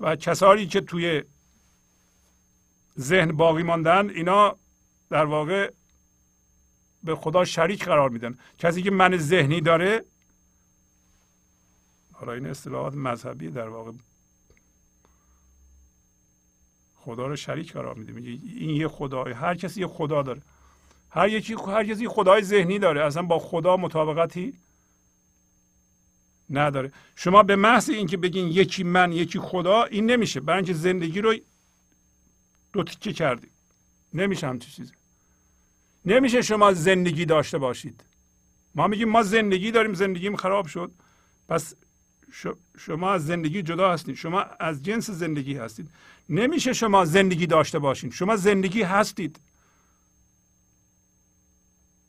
[0.00, 1.22] و کسانی که توی
[2.98, 4.56] ذهن باقی ماندن اینا
[5.10, 5.72] در واقع
[7.04, 8.38] به خدا شریک قرار میدن.
[8.58, 10.04] کسی که من ذهنی داره
[12.12, 13.92] حالا این اصطلاحات مذهبی در واقع
[16.96, 18.12] خدا رو شریک قرار میده.
[18.12, 20.42] میگه این یه خدای هر کسی یه خدا داره.
[21.10, 23.04] هر یکی هر کسی خدای ذهنی داره.
[23.04, 24.58] اصلا با خدا مطابقتی
[26.50, 26.92] نداره.
[27.16, 30.40] شما به محض اینکه بگین یکی من یکی خدا این نمیشه.
[30.40, 31.34] برای اینکه زندگی رو
[32.72, 33.50] دو تیکه کردیم.
[34.14, 34.92] نمیشه همچی چیزی.
[36.06, 38.04] نمیشه شما زندگی داشته باشید.
[38.74, 40.90] ما میگیم ما زندگی داریم زندگیم خراب شد.
[41.48, 41.74] پس
[42.78, 44.16] شما از زندگی جدا هستید.
[44.16, 45.90] شما از جنس زندگی هستید.
[46.28, 48.12] نمیشه شما زندگی داشته باشید.
[48.12, 49.40] شما زندگی هستید.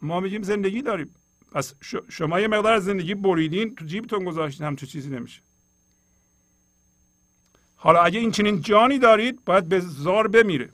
[0.02, 1.15] ما میگیم زندگی داریم.
[1.52, 1.74] پس
[2.10, 5.41] شما یه مقدار از زندگی بریدین تو جیبتون گذاشتین همچه چیزی نمیشه.
[7.76, 10.69] حالا اگه این چنین جانی دارید باید به زار بمیره.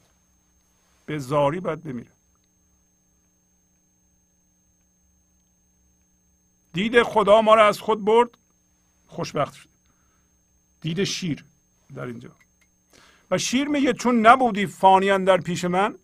[1.06, 2.13] به زاری باید بمیره.
[6.74, 8.30] دید خدا ما رو از خود برد.
[9.08, 9.70] خوشبخت شد.
[10.82, 11.46] دید شیر
[11.96, 12.32] در اینجا.
[13.32, 15.96] و شیر میگه چون نبودی فانیان در پیش من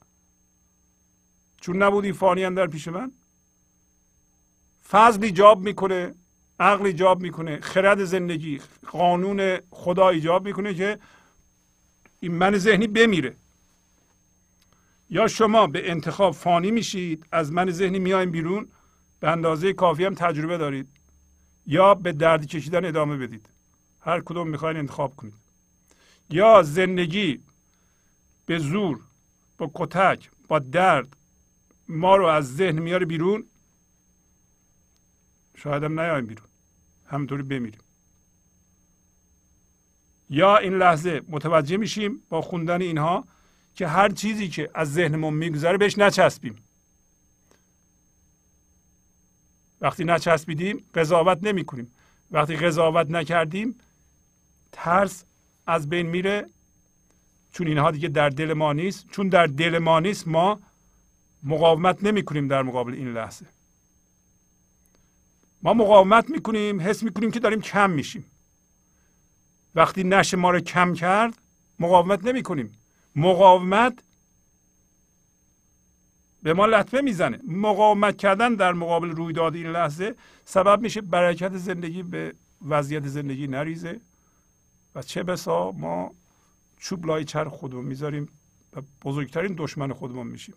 [1.61, 3.11] چون نبودی فانیان در پیش من
[4.89, 6.15] فضل ایجاب می‌کنه
[6.59, 10.99] عقل ایجاب می‌کنه خرد زندگی قانون خدا ایجاب می‌کنه که
[12.19, 13.35] این من ذهنی بمیره.
[15.09, 18.67] یا شما به انتخاب فانی میشید از من ذهنی میایم بیرون
[19.19, 20.87] به اندازه کافی هم تجربه دارید
[21.65, 23.49] یا به درد کشیدن ادامه بدید.
[24.01, 25.33] هر کدوم می‌خواین انتخاب کنید.
[26.29, 27.39] یا زندگی
[28.45, 28.99] به زور
[29.57, 31.17] با کتک با درد
[31.87, 33.45] ما رو از ذهن میاره بیرون.
[35.57, 36.47] شاید هم نیایم بیرون.
[37.05, 37.81] همینطوری بمیریم.
[40.29, 43.27] یا این لحظه متوجه میشیم با خوندن اینها
[43.75, 46.55] که هر چیزی که از ذهنمون میگذره بهش نچسبیم.
[49.81, 51.91] وقتی نچسبیدیم قضاوت نمی کنیم
[52.31, 53.76] وقتی قضاوت نکردیم
[54.72, 55.23] ترس
[55.68, 56.49] از بین میره.
[57.51, 60.60] چون اینها دیگه در دل ما نیست چون در دل ما نیست ما
[61.43, 63.45] مقاومت نمی کنیم در مقابل این لحظه.
[65.64, 68.26] ما مقاومت می‌کنیم حس می‌کنیم که داریم کم میشیم.
[69.76, 71.38] وقتی نشه ما رو کم کرد
[71.80, 72.77] مقاومت نمی کنیم
[73.15, 74.03] مقاومت
[76.43, 77.39] به ما لطمه می‌زنه.
[77.47, 82.33] مقاومت کردن در مقابل رویداد این لحظه سبب میشه برکت زندگی به
[82.67, 84.01] وضعیت زندگی نریزه
[84.95, 86.11] و چه بسا ما
[86.77, 88.29] چوب لای چرخ خودمون می‌ذاریم
[88.75, 90.55] و بزرگترین دشمن خودمون میشیم.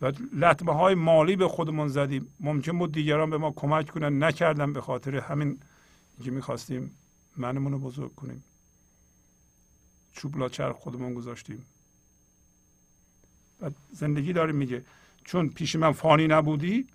[0.00, 2.34] و لطمه های مالی به خودمون زدیم.
[2.40, 4.22] ممکن بود دیگران به ما کمک کنن.
[4.22, 5.58] نکردن به خاطر همین
[6.24, 6.96] که می‌خواستیم
[7.36, 8.44] منمون رو بزرگ کنیم.
[10.12, 11.66] چوب لا چرخ خودمون گذاشتیم.
[13.60, 14.84] و زندگی داریم میگه.
[15.24, 16.86] چون پیش من فانی نبودی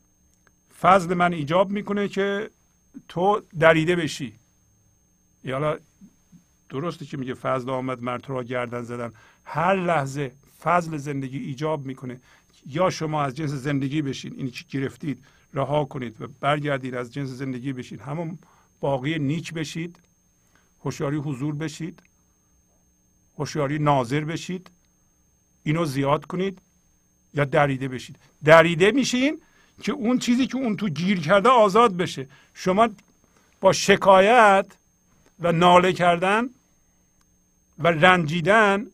[0.81, 2.49] فضل من ایجاب می‌کنه که
[3.07, 4.33] تو دریده بشی.
[5.51, 5.77] حالا
[6.69, 9.11] درسته که میگه؟ فضل آمد مرد را گردن زدن.
[9.45, 10.31] هر لحظه
[10.63, 12.21] فضل زندگی ایجاب می‌کنه.
[12.65, 17.29] یا شما از جنس زندگی بشین اینی که گرفتید رها کنید و برگردید از جنس
[17.29, 18.39] زندگی بشید همون
[18.79, 19.99] باقی نیک بشید
[20.83, 22.03] هوشیاری حضور بشید
[23.37, 24.71] هوشیاری ناظر بشید
[25.63, 26.61] اینو زیاد کنید.
[27.35, 28.15] یا دریده بشید.
[28.43, 29.41] دریده میشین
[29.81, 32.27] که اون چیزی که اون تو گیر کرده آزاد بشه.
[32.53, 32.89] شما
[33.61, 34.65] با شکایت
[35.39, 36.49] و ناله کردن
[37.79, 38.87] و رنجیدن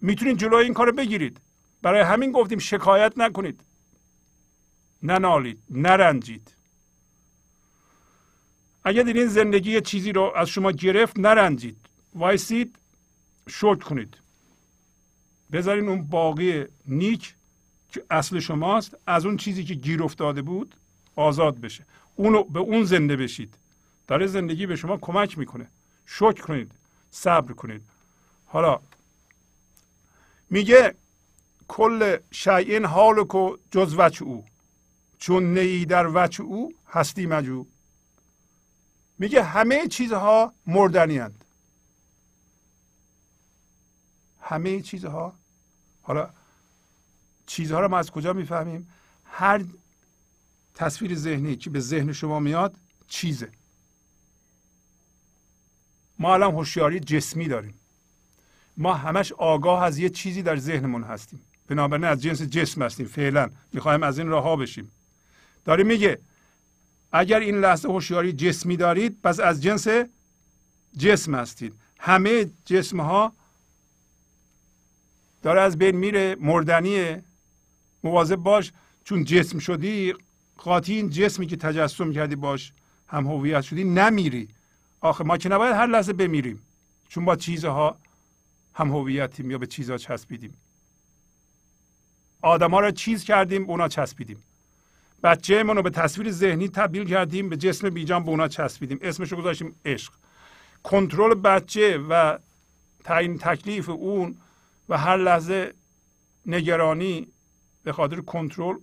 [0.00, 1.40] می‌تونید جلوی این کار بگیرید.
[1.82, 3.60] برای همین گفتیم شکایت نکنید.
[5.02, 6.54] ننالید نرنجید.
[8.84, 11.76] اگر این زندگی چیزی رو از شما گرفت نرنجید.
[12.14, 12.76] وایسید
[13.48, 14.16] شکر کنید.
[15.52, 17.34] بذارین اون باقی نیک
[17.92, 20.74] که اصل شماست از اون چیزی که گیر افتاده بود
[21.16, 21.84] آزاد بشه.
[22.16, 23.54] اونو به اون زنده بشید.
[24.06, 25.66] داره زندگی به شما کمک می‌کنه.
[26.06, 26.72] شکر کنید.
[27.10, 27.82] صبر کنید.
[28.46, 28.80] حالا
[30.50, 30.94] میگه
[31.68, 34.44] کل شیء حالکو جز وچ او.
[35.18, 37.66] چون نی در وچ او هستی مجو.
[39.18, 41.44] میگه همه چیزها مردنی هند.
[44.40, 45.32] همه چیزها.
[46.02, 46.30] حالا
[47.52, 48.88] چیزها رو ما از کجا می‌فهمیم؟
[49.24, 49.64] هر
[50.74, 52.76] تصویر ذهنی که به ذهن شما میاد
[53.08, 53.48] چیزه.
[56.18, 57.74] ما الان هوشیاری جسمی داریم.
[58.76, 61.40] ما همش آگاه از یه چیزی در ذهنمون هستیم.
[61.68, 63.50] بنابراین از جنس جسم هستیم فعلا.
[63.72, 64.90] می‌خوایم از این راه بشیم.
[65.64, 66.18] داره میگه
[67.12, 69.86] اگر این لحظه هوشیاری جسمی دارید پس از جنس
[70.96, 71.74] جسم هستید.
[71.98, 73.32] همه جسم ها
[75.42, 77.22] داره از بین میره مردنیه.
[78.04, 78.72] مواظب باش
[79.04, 80.14] چون جسم شدی
[80.58, 82.72] قاطی این جسمی که تجسم کردی باش
[83.08, 84.48] هم هویت شدی نمیری.
[85.00, 86.62] آخه ما که نباید هر لحظه بمیریم.
[87.08, 87.96] چون با چیزها
[88.74, 90.54] هم هویتیم یا به چیزها چسبیدیم.
[92.42, 94.42] آدما رو چیز کردیم اونا چسبیدیم.
[95.22, 98.98] بچه رو به تصویر ذهنی تبدیل کردیم به جسم بیجان به اونا چسبیدیم.
[99.02, 100.12] اسمشو گذاشتیم عشق.
[100.82, 102.38] کنترل بچه و
[103.04, 104.36] تعیین تکلیف اون
[104.88, 105.74] و هر لحظه
[106.46, 107.26] نگرانی
[107.84, 108.76] به خاطر کنترل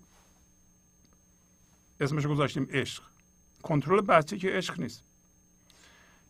[2.00, 3.04] اسمش گذاشتیم عشق.
[3.64, 5.04] کنترل بچه که عشق نیست.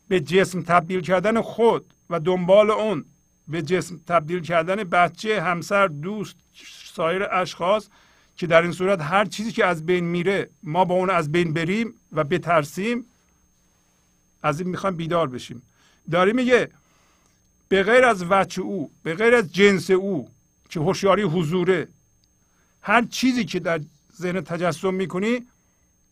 [0.07, 3.05] به جسم تبدیل کردن خود و دنبال اون
[3.47, 6.35] به جسم تبدیل کردن بچه همسر دوست
[6.93, 7.87] سایر اشخاص
[8.35, 11.53] که در این صورت هر چیزی که از بین میره ما با اون از بین
[11.53, 13.05] بریم و بترسیم
[14.43, 15.61] از این می‌خوایم بیدار بشیم.
[16.11, 16.69] داری میگه
[17.69, 20.29] به غیر از وچه او به غیر از جنس او
[20.69, 21.87] که هوشیاری حضوره
[22.81, 23.81] هر چیزی که در
[24.15, 25.47] ذهن تجسم می‌کنی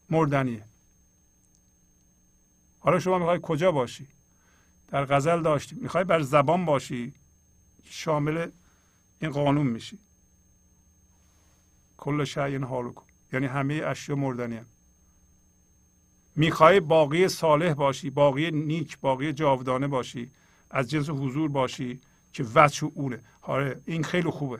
[0.09, 0.65] مردنیه.
[2.79, 4.07] حالا شما می‌خوای کجا باشی؟
[4.87, 5.75] در غزل داشتی.
[5.75, 7.13] می‌خوای بر زبان باشی
[7.83, 8.49] شامل
[9.19, 9.99] این قانون میشی.
[11.97, 13.05] کل شعین حالو کن.
[13.33, 14.65] یعنی همه اشیا مردنی هم.
[16.35, 20.31] می‌خوای باقی صالح باشی باقی نیک باقی جاودانه باشی
[20.69, 22.01] از جنس حضور باشی
[22.33, 23.23] که وجه اونه.
[23.41, 24.59] حالا این خیلی خوبه.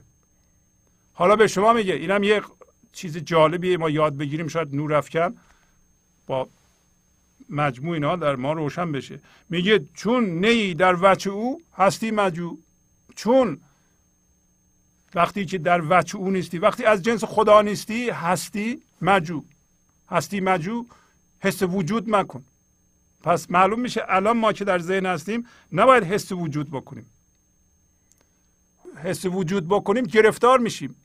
[1.20, 2.42] حالا به شما میگه اینم یه
[2.94, 5.38] چیز جالبیه ما یاد بگیریم شاید نور افکن
[6.28, 6.48] با
[7.50, 9.20] مجموع اینا در ما روشن بشه.
[9.50, 12.58] میگه چون نی در وجه او هستی مجو
[13.16, 13.60] چون
[15.16, 19.44] وقتی که در وجه او نیستی وقتی از جنس خدا نیستی هستی مجو
[20.10, 20.86] هستی مجو
[21.40, 22.44] حس وجود مکن.
[23.24, 27.06] پس معلوم میشه الان ما که در ذهن هستیم نباید حس وجود بکنیم.
[29.04, 30.96] حس وجود بکنیم گرفتار میشیم.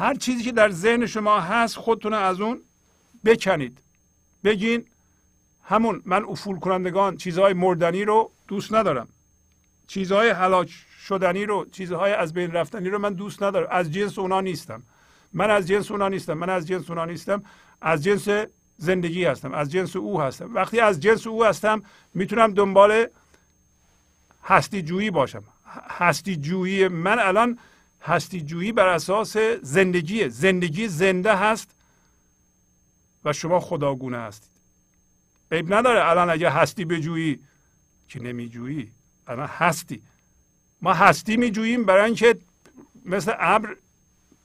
[0.00, 2.60] هر چیزی که در ذهن شما هست خودتون از اون
[3.24, 3.78] بکنید.
[4.44, 4.84] بگین
[5.64, 9.08] همون من افول کنندگان چیزهای مردنی رو دوست ندارم.
[9.86, 10.70] چیزهای هلاک
[11.06, 13.68] شدنی رو چیزهای از بین رفتنی رو من دوست ندارم.
[13.70, 14.82] از جنس اونا نیستم.
[15.32, 16.34] من از جنس اونا نیستم.
[16.34, 17.42] من از جنس اونا نیستم.
[17.80, 18.28] از جنس
[18.76, 19.54] زندگی هستم.
[19.54, 20.54] از جنس او هستم.
[20.54, 21.82] وقتی از جنس او هستم
[22.14, 23.06] می‌تونم دنبال
[24.44, 25.44] هستی جویی باشم.
[25.88, 27.58] هستی جویی من الان
[28.02, 30.28] هستی جویی بر اساس زندگی.
[30.28, 31.70] زندگی زنده هست
[33.24, 34.50] و شما خداگونه هستید.
[35.52, 37.40] عیب نداره الان اگه هستی بجویی
[38.08, 38.90] که نمیجویی
[39.26, 40.02] الان هستی.
[40.82, 42.38] ما هستی میجوییم برای اینکه
[43.04, 43.76] مثل ابر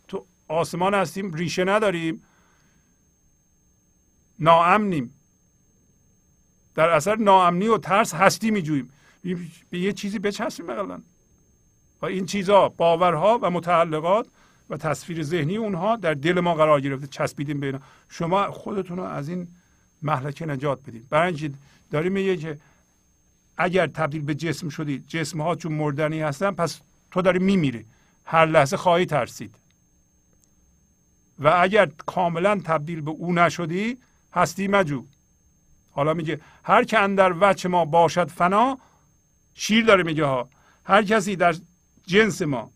[0.07, 2.23] تو آسمان هستیم ریشه نداریم.
[4.39, 5.13] ناامنیم.
[6.75, 8.91] در اثر ناامنی و ترس هستی میجوییم.
[9.69, 11.01] به یه چیزی بچسبیم بقیلا
[12.05, 14.27] این چیزها باورها و متعلقات
[14.69, 17.79] و تصویر ذهنی اونها در دل ما قرار گرفته چسبیدیم به اینا.
[18.09, 19.47] شما خودتون رو از این
[20.01, 22.57] محلکه نجات بدید برای اینکه میگه که
[23.57, 26.79] اگر تبدیل به جسم شدی جسم ها چون مردنی هستن پس
[27.11, 27.85] تو داری میمیری.
[28.25, 29.55] هر لحظه خواهی ترسید.
[31.39, 33.97] و اگر کاملا تبدیل به او نشدی
[34.33, 35.05] هستی مجو.
[35.91, 38.77] حالا میگه هر که اندر وچه ما باشد فنا
[39.53, 40.49] شیر داره میگه ها.
[40.83, 41.55] هر کسی در
[42.07, 42.71] جنس ما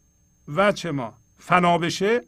[0.55, 1.13] وچه ما.
[1.39, 2.23] فنا بشه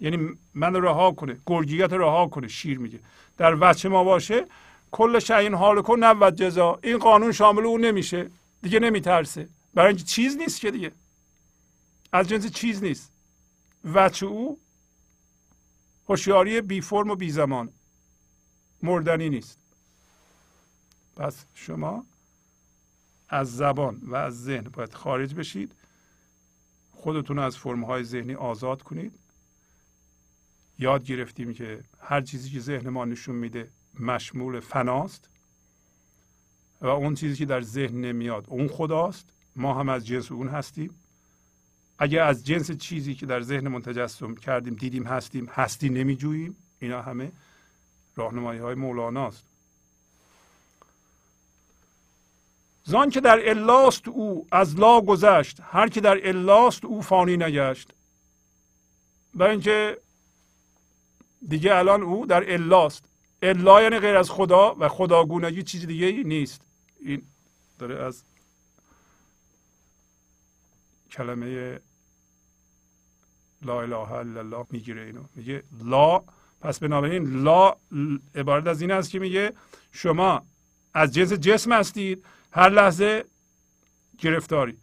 [0.00, 3.00] یعنی من رها کنه گرگیت رها کنه شیر میگه.
[3.36, 4.46] در وچه ما باشه
[4.90, 8.30] کل شعین حال کن نبود جزا این قانون شامل او نمیشه.
[8.62, 9.48] دیگه نمیترسه.
[9.74, 10.92] برای اینکه چیز نیست که دیگه.
[12.12, 13.12] از جنس چیز نیست.
[13.94, 14.60] وچه او
[16.08, 17.68] هوشیاری بی فرم و بی زمان.
[18.82, 19.58] مردنی نیست.
[21.16, 22.06] پس شما
[23.28, 25.72] از زبان و از ذهن باید خارج بشید.
[27.00, 29.18] خودتون از فرمهای ذهنی آزاد کنید.
[30.78, 33.70] یاد گرفتیم که هر چیزی که ذهن ما نشون میده
[34.00, 35.28] مشمول فناست
[36.80, 39.32] و اون چیزی که در ذهن نمیاد اون خداست.
[39.56, 40.94] ما هم از جنس اون هستیم.
[41.98, 46.56] اگر از جنس چیزی که در ذهن تجسم کردیم دیدیم هستیم هستی نمیجوییم.
[46.78, 47.32] اینا همه
[48.16, 49.49] راهنمایی های مولاناست
[52.90, 57.88] زان که در الاست او از لا گذشت هر که در الاست او فانی نگشت.
[59.34, 59.98] برای اینکه
[61.48, 63.04] دیگه الان او در الاست.
[63.42, 66.62] الا یعنی غیر از خدا و خداگونگی چیز دیگه ای نیست.
[67.00, 67.22] این
[67.78, 68.24] داره از
[71.10, 71.80] کلمه
[73.62, 75.22] لا اله الا الله می‌گیره اینو.
[75.34, 76.22] میگه لا
[76.60, 77.76] پس بنابراین لا
[78.34, 79.52] عبارت از این است که میگه
[79.92, 80.42] شما
[80.94, 83.24] از جنس جسم هستید هر لحظه
[84.18, 84.76] گرفتاری.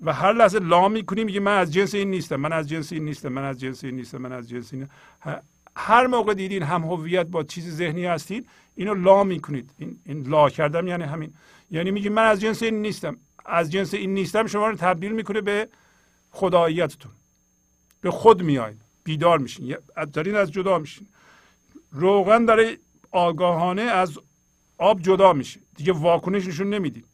[0.00, 3.04] و هر لحظه لا می‌کنی میگه من از جنس این نیستم من از جنس این
[3.04, 4.88] نیستم من از جنس این نیستم من از جنس این
[5.76, 9.70] هر موقع دیدین هم هویت با چیز ذهنی هستید اینو لا می‌کنید.
[9.78, 11.34] این, این لا کردم یعنی همین.
[11.70, 13.16] یعنی میگی من از جنس این نیستم.
[13.46, 15.68] از جنس این نیستم شما رو تبدیل می‌کنه به
[16.30, 17.12] خداییتتون.
[18.00, 19.76] به خود میایید بیدار میشین.
[20.12, 21.06] دارین از جدا میشین.
[21.92, 22.78] روغن داره
[23.10, 24.18] آگاهانه از
[24.78, 25.60] آب جدا میشه.
[25.76, 27.04] دیگه واکنش نشون نمیدیم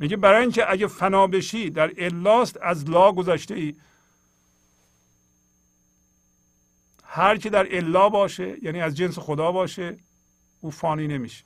[0.00, 3.74] میگه برای اینکه اگه فنا بشی در الاست از لا گذشته ای
[7.04, 9.96] هر کی در الا باشه یعنی از جنس خدا باشه
[10.60, 11.44] او فانی نمیشه.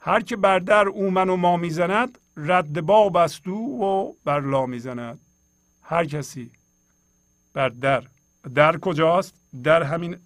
[0.00, 4.66] هر که بر در او من و ما می‌زند رد باب است و بر لا
[4.66, 5.20] می‌زند.
[5.82, 6.50] هر کسی
[7.52, 8.04] بر در
[8.54, 10.16] در کجاست؟ در همین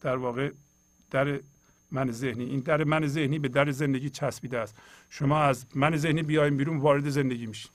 [0.00, 0.52] در واقع
[1.10, 1.40] در
[1.92, 4.76] من ذهنی این در من ذهنی به در زندگی چسبیده است.
[5.10, 7.70] شما از من ذهنی بیایم بیرون وارد زندگی میشین.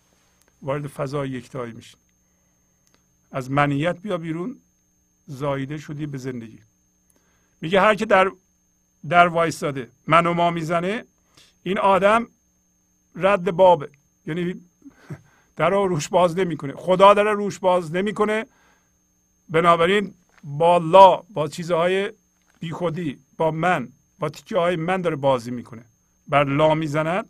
[0.62, 2.00] وارد فضای یکتایی میشین.
[3.32, 4.60] از منیت بیا بیرون
[5.28, 6.60] زایده شدی به زندگی.
[7.62, 8.32] میگه هر که در
[9.10, 11.06] در وایستاده من و ما می‌زنه
[11.64, 12.28] این آدم
[13.16, 13.90] رد بابه.
[14.26, 14.56] یعنی
[15.58, 16.74] در رو روش باز نمی‌کنه.
[16.74, 18.46] خدا در روش باز نمی‌کنه.
[19.50, 20.14] بنابراین
[20.44, 22.12] با لا با چیزهای
[22.60, 23.90] بیخودی با من
[24.20, 25.86] با تیکه های من داره بازی می‌کنه.
[26.28, 27.30] بر لا می‌زند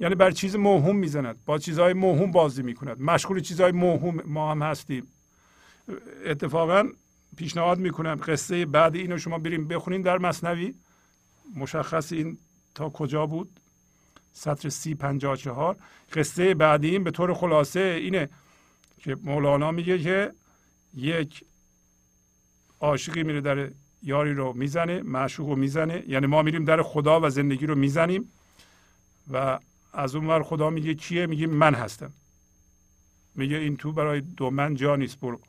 [0.00, 1.44] یعنی بر چیز موهوم می‌زند.
[1.46, 3.00] با چیزهای موهوم بازی می‌کند.
[3.02, 5.06] مشغول چیزهای موهوم ما هم هستیم.
[6.24, 6.88] اتفاقا
[7.36, 10.74] پیشنهاد می‌کنم قصه بعد اینو شما بریم بخونین در مصنوی.
[11.56, 12.38] مشخص این
[12.74, 13.60] تا کجا بود.
[14.32, 15.76] سطر سی پنجاه چهار.
[16.12, 18.28] قصه بعدی این به طور خلاصه اینه
[18.98, 20.32] که مولانا میگه که
[20.94, 21.44] یک
[22.80, 23.70] عاشقی میره در
[24.02, 26.04] یاری رو می‌زنه معشوق رو می‌زنه.
[26.08, 28.32] یعنی ما میریم در خدا و زندگی رو می‌زنیم
[29.32, 29.58] و
[29.92, 32.12] از اون ور خدا میگه کیه؟ میگه من هستم.
[33.34, 35.40] میگه این تو برای دو من جا نیست برو.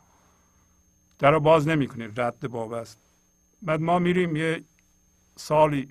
[1.19, 2.97] در رو باز نمی‌کنه رد باب است.
[3.61, 4.63] بعد ما میریم یه
[5.35, 5.89] سالی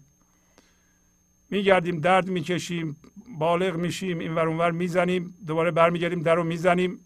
[1.50, 2.96] میگردیم درد می‌کشیم
[3.38, 7.00] بالغ میشیم این ور اونور می‌زنیم دوباره برمیگردیم در رو می‌زنیم.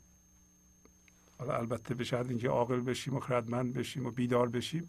[1.39, 4.89] حالا البته به شرط اینکه عاقل بشیم و خردمند بشیم و بیدار بشیم.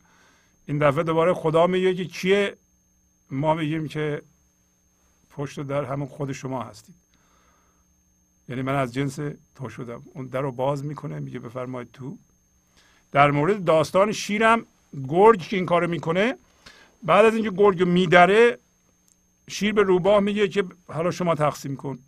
[0.66, 2.58] این دفعه دوباره خدا میگه که کیه
[3.32, 4.22] ما میگیم که
[5.30, 6.96] پشت در همون خود شما هستید.
[8.50, 9.20] یعنی من از جنس
[9.56, 10.04] تو شدم.
[10.14, 12.18] اون در رو باز می‌کنه میگه بفرمایید تو.
[13.12, 14.66] در مورد داستان شیرم
[15.08, 16.38] گرگ که این کارو می‌کنه
[17.04, 18.60] بعد از اینکه گرگ میدره
[19.50, 22.00] شیر به روباه میگه که حالا شما تقسیم کن.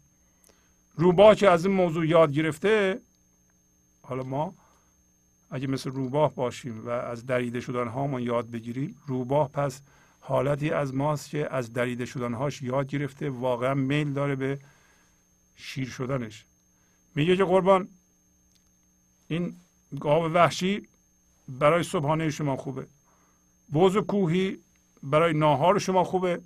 [0.96, 3.00] روباه که از این موضوع یاد گرفته
[4.02, 4.54] حالا ما
[5.50, 9.82] اگه مثل روباه باشیم و از دریده شدن هامون یاد بگیریم روباه پس
[10.20, 14.60] حالتی از ماست که از دریده شدنهاش یاد گرفته واقعا میل داره به
[15.56, 16.46] شیر شدنش.
[17.16, 17.88] میگه که قربان
[19.28, 19.56] این
[20.00, 20.88] گاو وحشی
[21.48, 22.88] برای صبحانه شما خوبه.
[23.68, 24.60] بوز کوهی
[25.04, 26.42] برای ناهار شما خوبه.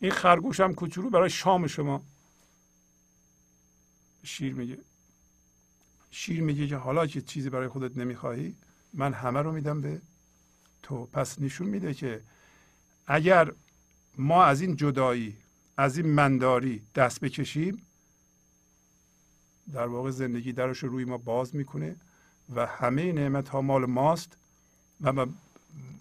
[0.00, 2.02] این خرگوش هم کوچولو برای شام شما.
[4.24, 4.78] شیر میگه.
[6.16, 8.54] شیر میگه که حالا که چیزی برای خودت نمی‌خواهی
[8.94, 10.00] من همه رو میدم به
[10.82, 11.06] تو.
[11.06, 12.20] پس نشون میده که
[13.06, 13.52] اگر
[14.18, 15.36] ما از این جدایی
[15.76, 17.82] از این منداری دست بکشیم
[19.72, 21.96] در واقع زندگی درش رو روی ما باز می‌کنه
[22.54, 24.36] و همه نعمت ها مال ماست
[25.00, 25.26] و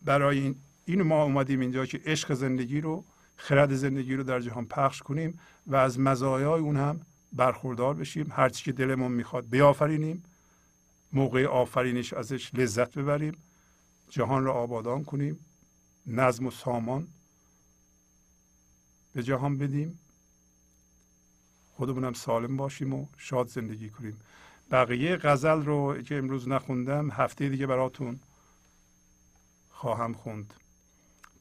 [0.06, 0.56] برای این
[0.86, 3.04] این ما اومدیم اینجا که عشق زندگی رو
[3.36, 7.02] خرد زندگی رو در جهان پخش کنیم و از مزایای اون هم
[7.36, 8.28] برخوردار بشیم.
[8.32, 10.24] هرچی که دلمون می‌خواد بیافرینیم.
[11.14, 13.38] موقع آفرینش ازش لذت ببریم.
[14.10, 15.40] جهان را آبادان کنیم.
[16.08, 17.08] نظم و سامان
[19.14, 20.00] به جهان بدیم.
[21.74, 24.20] خودمونم سالم باشیم و شاد زندگی کنیم.
[24.72, 28.20] بقیه غزل رو که امروز نخوندم هفته دیگه براتون
[29.70, 30.54] خواهم خوند.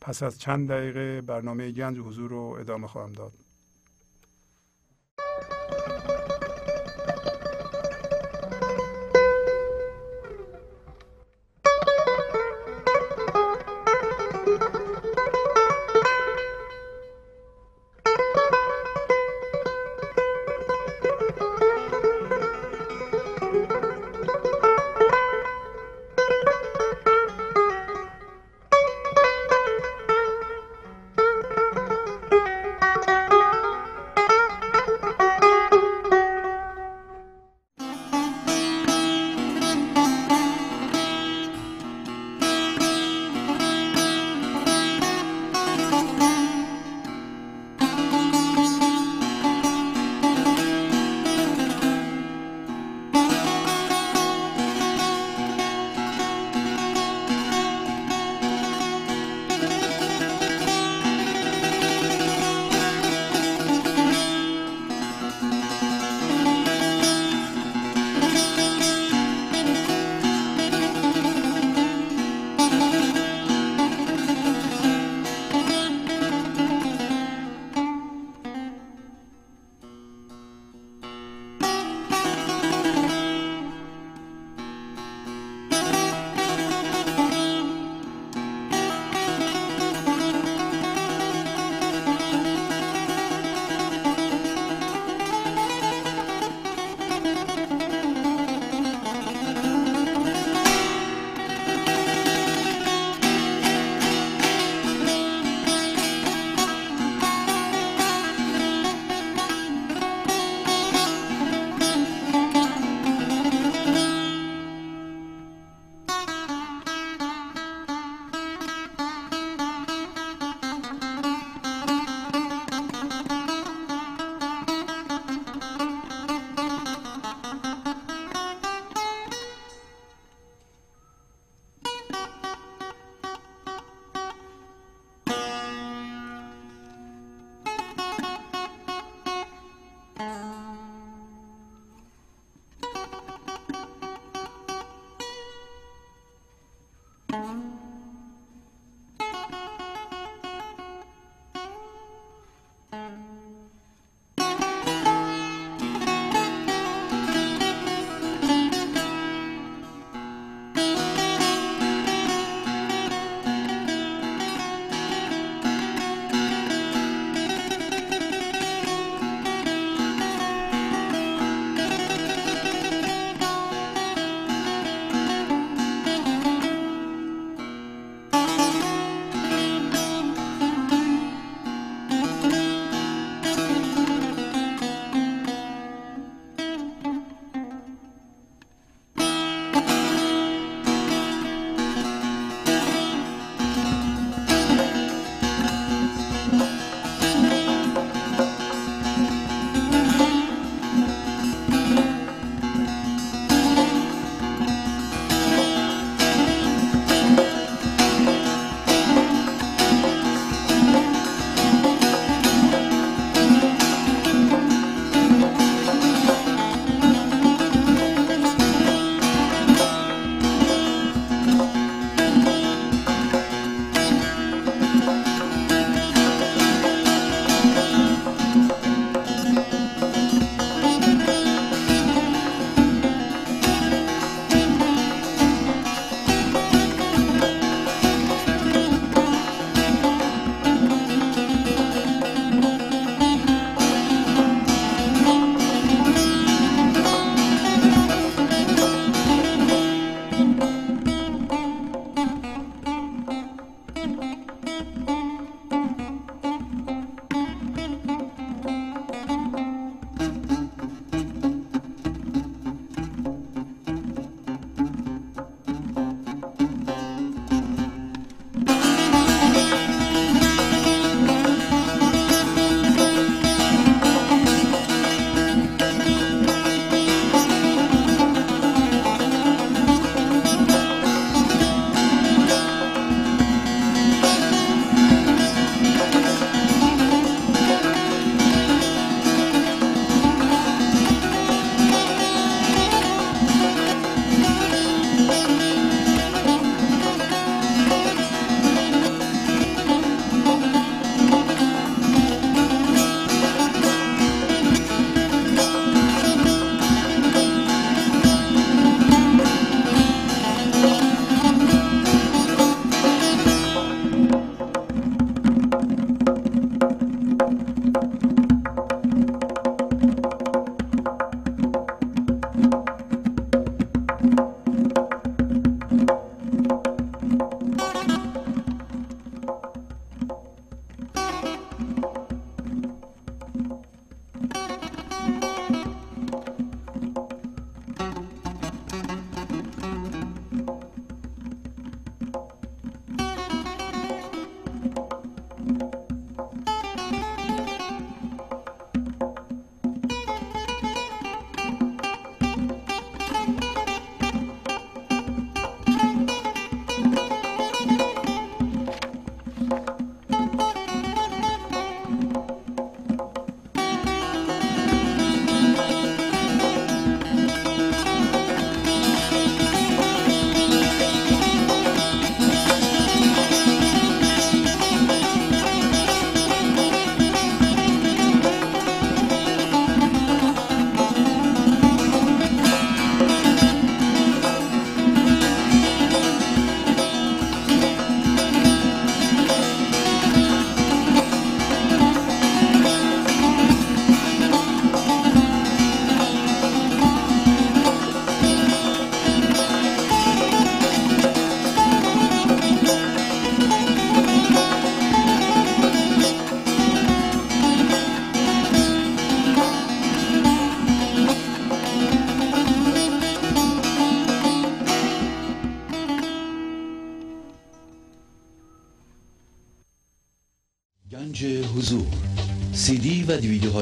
[0.01, 3.44] پس از چند دقیقه برنامه گنج حضور رو ادامه خواهم داد.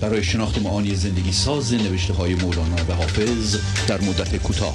[0.00, 3.56] برای شناخت معانی زندگی ساز نوشته های مولانا و حافظ
[3.88, 4.74] در مدت کوتاه.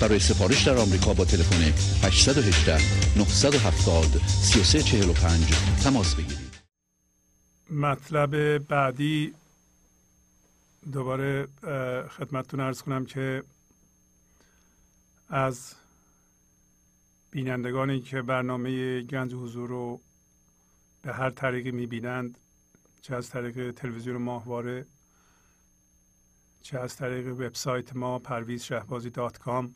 [0.00, 1.62] برای سفارش در آمریکا با تلفن
[2.06, 2.78] 818
[3.18, 6.50] 970 3345 تماس بگیرید.
[7.70, 9.34] مطلب بعدی
[10.92, 11.48] دوباره
[12.18, 13.42] خدمتتون ارز کنم که
[15.28, 15.74] از
[17.30, 20.00] بینندگانی که برنامه گنج حضور رو
[21.02, 22.38] به هر طریقی می‌بینند
[23.02, 24.86] چه از طریق تلویزیون ماهواره
[26.62, 29.74] چه از طریق وبسایت ما پرویز شهبازی dot com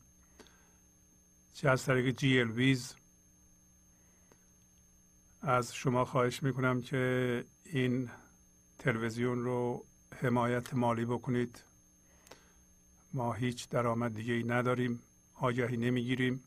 [1.55, 2.95] چه از طریق جی ویز.
[5.43, 8.11] از شما خواهش می‌کنم که این
[8.79, 9.85] تلویزیون رو
[10.21, 11.65] حمایت مالی بکنید.
[13.13, 15.03] ما هیچ درآمد دیگه ای نداریم
[15.35, 16.45] آگهی نمی‌گیریم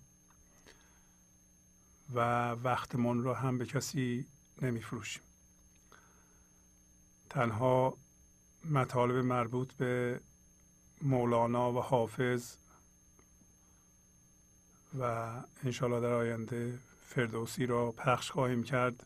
[2.14, 2.20] و
[2.52, 4.26] وقتمون رو هم به کسی
[4.62, 5.27] نمیفروشیم.
[7.38, 7.98] تنها
[8.66, 10.22] مطالب مربوط به
[11.02, 12.56] مولانا و حافظ
[15.00, 15.04] و
[15.64, 19.06] انشالله در آینده فردوسی را پخش خواهیم کرد.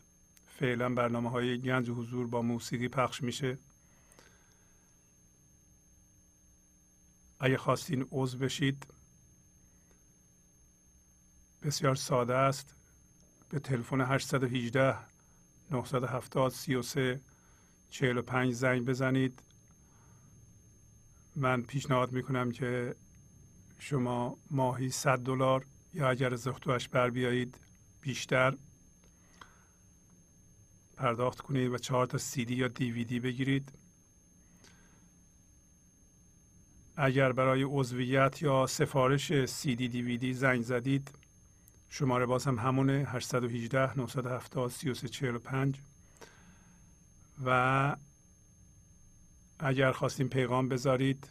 [0.58, 3.58] فعلا برنامه های گنج حضور با موسیقی پخش میشه.
[7.40, 8.86] اگه خواستین عضو بشید
[11.62, 12.74] بسیار ساده است.
[13.48, 14.96] به تلفن 818
[15.70, 17.20] 970 33
[17.92, 19.42] 45 زنگ بزنید.
[21.36, 22.94] من پیشنهاد می‌کنم که
[23.78, 27.58] شما ماهی 100 دلار یا اگر از اختوش بر بیایید
[28.00, 28.56] بیشتر
[30.96, 33.72] پرداخت کنید و چهار تا سی دی یا دیویدی بگیرید.
[36.96, 41.10] اگر برای عضویت یا سفارش سی دی دیویدی زنگ زدید
[41.88, 45.91] شماره باز هم همونه 818 970 3345
[47.46, 47.96] و
[49.58, 51.28] اگر خواستیم پیغام بذارید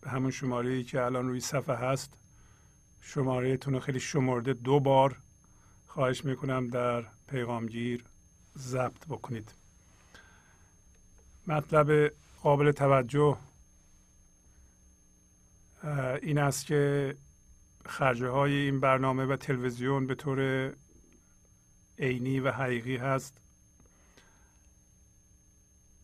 [0.00, 2.14] به همون شماره ای که الان روی صفحه هست
[3.00, 5.16] شماره تون خیلی شمرده دو بار
[5.86, 8.04] خواهش می‌کنم در پیغامگیر
[8.58, 9.52] ضبط بکنید.
[11.46, 12.12] مطلب
[12.42, 13.38] قابل توجه
[16.22, 17.14] این است که
[17.86, 20.72] خرجه های این برنامه و تلویزیون به طور
[21.98, 23.40] عینی و حقیقی هست.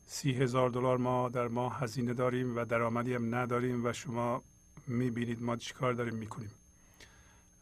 [0.06, 4.42] سی هزار دلار ما در ماه هزینه داریم و درآمدی هم نداریم و شما
[4.86, 6.50] می‌بینید ما چیکار داریم می‌کنیم.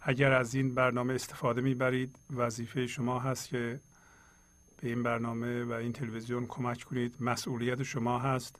[0.00, 3.80] اگر از این برنامه استفاده می‌برید وظیفه شما هست که
[4.80, 7.14] به این برنامه و این تلویزیون کمک کنید.
[7.20, 8.56] مسئولیت شما هست.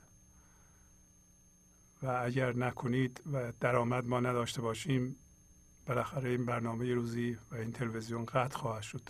[2.03, 5.15] و اگر نکنید و درآمد ما نداشته باشیم
[5.85, 9.09] بالاخره این برنامه روزی و این تلویزیون قطع خواهد شد.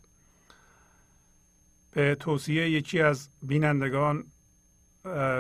[1.92, 4.26] به توصیه یکی از بینندگان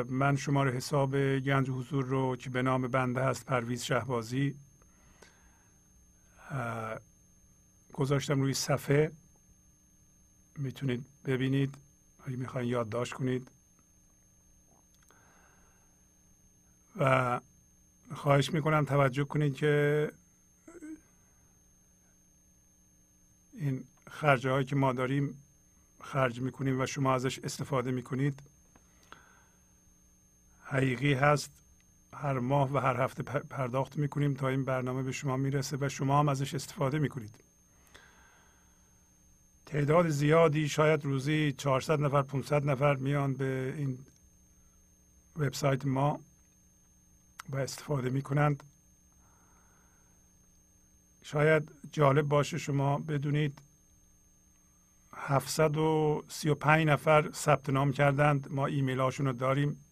[0.10, 4.56] من شماره حساب گنج حضور رو که به نام بنده هست پرویز شهبازی
[7.94, 9.12] گذاشتم روی صفحه.
[10.58, 11.76] می‌تونید ببینید.
[12.26, 13.52] اگه می‌خواین یادداشت کنید.
[16.96, 17.40] و
[18.16, 20.12] خواهش می‌کنم توجه کنید که
[23.54, 25.44] این خرجه که ما داریم
[26.02, 28.42] خرج می‌کنیم و شما ازش استفاده می‌کنید.
[30.74, 31.52] حقیقی هست.
[32.14, 36.20] هر ماه و هر هفته پرداخت می‌کنیم تا این برنامه به شما می‌رسه و شما
[36.20, 37.36] هم ازش استفاده می‌کنید.
[39.66, 44.00] تعداد زیادی شاید روزی 400 نفر 500 نفر میان به این
[45.38, 46.20] وبسایت ما
[47.50, 48.64] و استفاده می‌کنند.
[51.24, 53.60] شاید جالب باشه شما بدونید
[55.14, 58.52] 735 نفر ثبت نام کردند.
[58.52, 59.83] ما ایمیل هاشون رو داریم.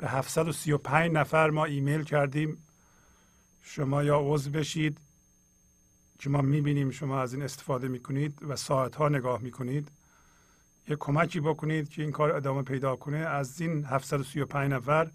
[0.00, 2.66] به 735 نفر ما ایمیل کردیم.
[3.62, 4.98] شما یا عضو بشید.
[6.18, 9.88] که ما می‌بینیم شما از این استفاده می‌کنید و ساعت ها نگاه می‌کنید.
[10.88, 13.16] یه کمکی بکنید که این کار ادامه پیدا کنه.
[13.16, 15.10] از این 735 نفر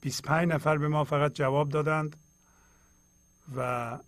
[0.00, 2.16] 25 نفر به ما فقط جواب دادند
[3.56, 3.98] و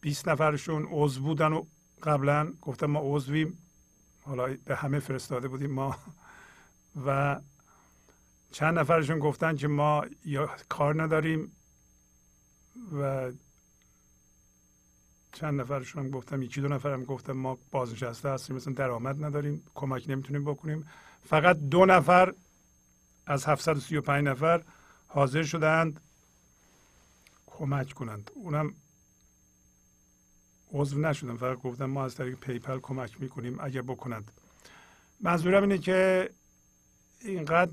[0.00, 1.64] 20 نفرشون عضو بودن و
[2.02, 3.58] قبلا گفتم ما عضویم.
[4.22, 5.70] حالا به همه فرستاده بودیم.
[5.70, 5.98] ما
[7.06, 7.40] و
[8.50, 11.52] چند نفرشون گفتن که ما یا کار نداریم
[12.92, 13.32] و
[15.32, 20.44] چند نفرشون گفتم یکی دو نفرم گفتم ما بازنشسته هستیم مثلا درآمد نداریم کمک نمی‌تونیم
[20.44, 20.88] بکنیم.
[21.24, 22.34] فقط دو نفر
[23.26, 24.62] از 735 نفر
[25.06, 26.00] حاضر شدند
[27.46, 28.30] کمک کنند.
[28.34, 28.74] اونم
[30.72, 34.32] عضو نشدم فقط گفتم ما از طریق پیپل کمک می‌کنیم اگر بکنند.
[35.20, 36.30] منظورم اینه که
[37.24, 37.72] اینقدر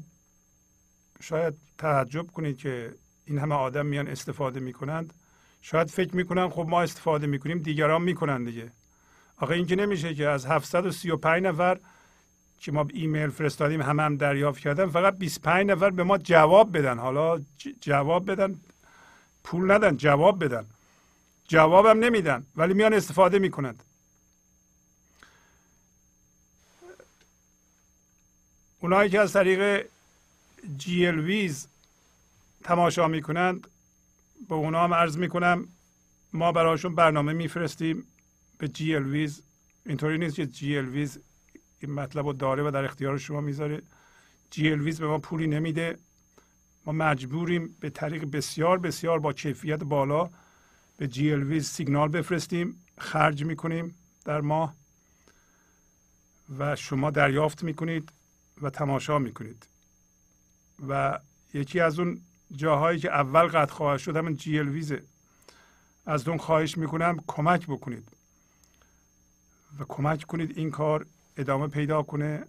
[1.21, 2.93] شاید تعجب کنید که
[3.25, 5.13] این همه آدم میان استفاده می‌کنند.
[5.61, 8.71] شاید فکر می‌کنن خب ما استفاده می‌کنیم دیگران می‌کنن دیگه.
[9.37, 11.79] آخه این که نمیشه که از 735 نفر
[12.59, 16.99] که ما ایمیل فرستادیم همه هم دریافت کردن فقط 25 نفر به ما جواب بدن.
[16.99, 17.41] حالا
[17.81, 18.59] جواب بدن
[19.43, 20.65] پول ندن جواب بدن.
[21.47, 23.83] جوابم نمیدن ولی میان استفاده می‌کنند.
[28.85, 29.87] اونایی که از طریق
[31.19, 31.67] WiZ
[32.63, 33.67] تماشا می‌کنند
[34.49, 35.67] به اونا هم عرض می‌کنم
[36.33, 38.03] ما براشون برنامه میفرستیم
[38.57, 38.67] به
[38.99, 39.41] WiZ.
[39.85, 40.45] اینطوری نیست که
[40.81, 41.19] WiZ
[41.79, 43.81] این مطلب رو داره و در اختیار شما می‌ذاره.
[44.57, 45.97] WiZ به ما پولی نمیده.
[46.85, 50.29] ما مجبوریم به طریق بسیار بسیار با کیفیت بالا
[50.97, 51.07] به
[51.43, 54.75] WiZ سیگنال بفرستیم خرج می‌کنیم در ماه
[56.59, 58.11] و شما دریافت می‌کنید.
[58.61, 59.67] و تماشا می‌کنید.
[60.87, 61.19] و
[61.53, 65.03] یکی از اون جاهایی که اول قطع خواهد شد همین جی ویزه
[66.05, 68.09] از اون خواهش می‌کنم کمک بکنید.
[69.79, 71.05] و کمک کنید این کار
[71.37, 72.45] ادامه پیدا کنه.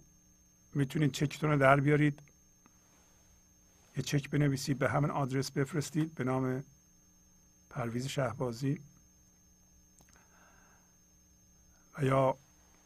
[0.73, 2.19] می‌تونید چکتون رو در بیارید.
[3.97, 6.63] یه چک بنویسید به همین آدرس بفرستید به نام
[7.69, 8.81] پرویز شهبازی.
[11.97, 12.37] و یا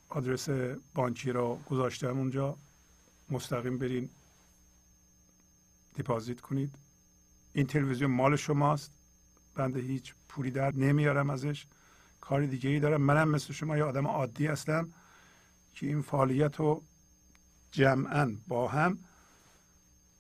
[0.10, 0.50] آدرس
[0.94, 2.58] بانکی را گذاشتم اونجا.
[3.32, 4.10] مستقیم برین
[5.96, 6.76] دیپازیت کنید.
[7.54, 8.92] این تلویزیون مال شماست.
[9.56, 11.66] بنده هیچ پولی در نمیارم ازش.
[12.22, 13.02] کار دیگه ای دارم.
[13.02, 14.90] منم مثل شما یه آدم عادی هستم
[15.74, 16.84] که این فعالیت رو
[17.72, 18.98] جمعا با هم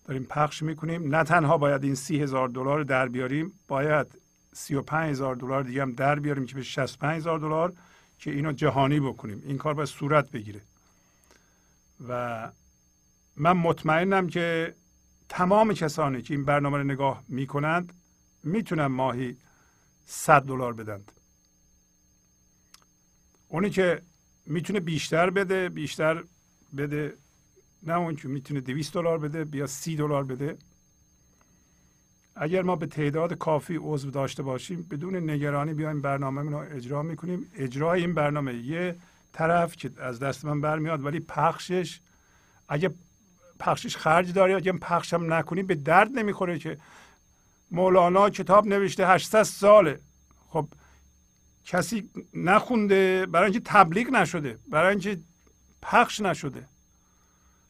[0.05, 1.15] داریم پخش می‌کنیم.
[1.15, 4.07] نه تنها باید این سی هزار دلار در بیاریم باید
[4.53, 7.73] سی و پنج هزار دلار دیگه هم در بیاریم که به شست پنج هزار دلار
[8.19, 9.41] که اینو جهانی بکنیم.
[9.45, 10.61] این کار باید صورت بگیره.
[12.07, 12.51] و
[13.37, 14.75] من مطمئنم که
[15.29, 17.93] تمام کسانی که این برنامه رو نگاه می‌کنند
[18.43, 19.37] می‌تونن ماهی
[20.05, 21.11] 100 دلار بدند.
[23.47, 24.01] اونی که
[24.45, 26.23] می‌تونه بیشتر بده بیشتر
[26.77, 27.13] بده
[27.83, 30.57] نه اون که می‌تونه 200 دلار بده بیا 30 دلار بده.
[32.35, 37.51] اگر ما به تعداد کافی عضو داشته باشیم بدون نگرانی بیایم برنامه رو اجرا می‌کنیم.
[37.55, 38.95] اجرای این برنامه یه
[39.33, 41.99] طرف که از دست من برمیاد ولی پخشش
[42.69, 42.93] اگه
[43.61, 46.77] پخشش خرج داره اگه پخش هم نکنی به درد نمی‌خوره که.
[47.71, 49.99] مولانا کتاب نوشته 800 ساله.
[50.49, 50.67] خب
[51.65, 55.19] کسی نخونده برای اینکه تبلیغ نشده برای اینکه
[55.81, 56.67] پخش نشده.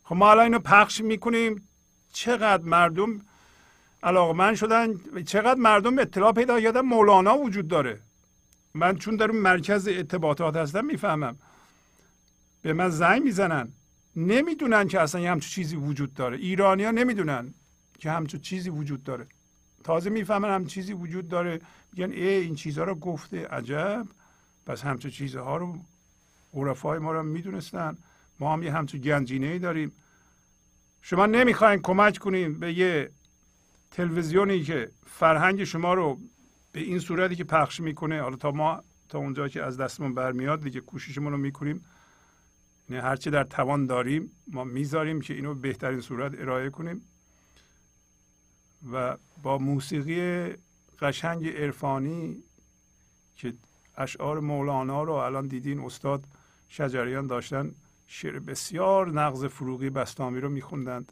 [0.03, 1.68] خب ما الان اینو پخش می‌کنیم.
[2.14, 3.22] چقدر مردم
[4.03, 4.88] علاقمند شدن
[5.26, 8.00] چقدر مردم اطلاع پیدا کردن مولانا وجود داره.
[8.74, 11.36] من چون در مرکز ارتباطات هستم می‌فهمم.
[12.61, 13.74] به من زنگ می‌زنن.
[14.15, 16.38] نمی‌دونن که اصلا یه همچون چیزی وجود داره.
[16.38, 17.53] ایرانی ها نمی‌دونن
[17.99, 19.27] که همچون چیزی وجود داره.
[19.83, 21.61] تازه می‌فهمن هم چیزی وجود داره.
[21.93, 23.48] میگن ای این چیزها رو گفته.
[23.48, 24.07] عجب.
[24.65, 25.80] پس همچون چیزها رو
[26.53, 27.98] عرفای ما رو می‌دونستن.
[28.40, 29.91] ما هم یه همچون گنجینه ای داریم.
[31.01, 33.11] شما نمی‌خواین کمک کنیم به یه
[33.91, 36.19] تلویزیونی که فرهنگ شما رو
[36.72, 38.22] به این صورتی که پخش می‌کنه.
[38.22, 41.85] حالا تا ما تا اونجا که از دستمون برمیاد دیگه کوششمون رو می‌کنیم.
[42.92, 47.02] یعنی هرچی در توان داریم ما می‌ذاریم که اینو بهترین صورت ارائه کنیم.
[48.92, 50.53] و با موسیقی
[51.02, 52.44] قشنگ عرفانی
[53.36, 53.53] که
[53.98, 56.24] اشعار مولانا رو الان دیدین استاد
[56.70, 57.72] شجریان داشتن
[58.08, 61.11] شعر بسیار نقض فروغی بستامی رو میخوندند.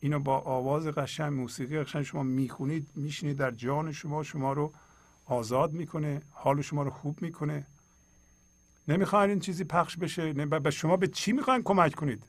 [0.00, 4.72] اینو با آواز قشنگ موسیقی قشنگ شما می‌خونید میشینید در جان شما شما رو
[5.24, 7.66] آزاد می‌کنه حال شما رو خوب می‌کنه.
[8.88, 12.22] نمی‌خواین این چیزی پخش بشه؟ به شما به چی می‌خواین کمک کنید؟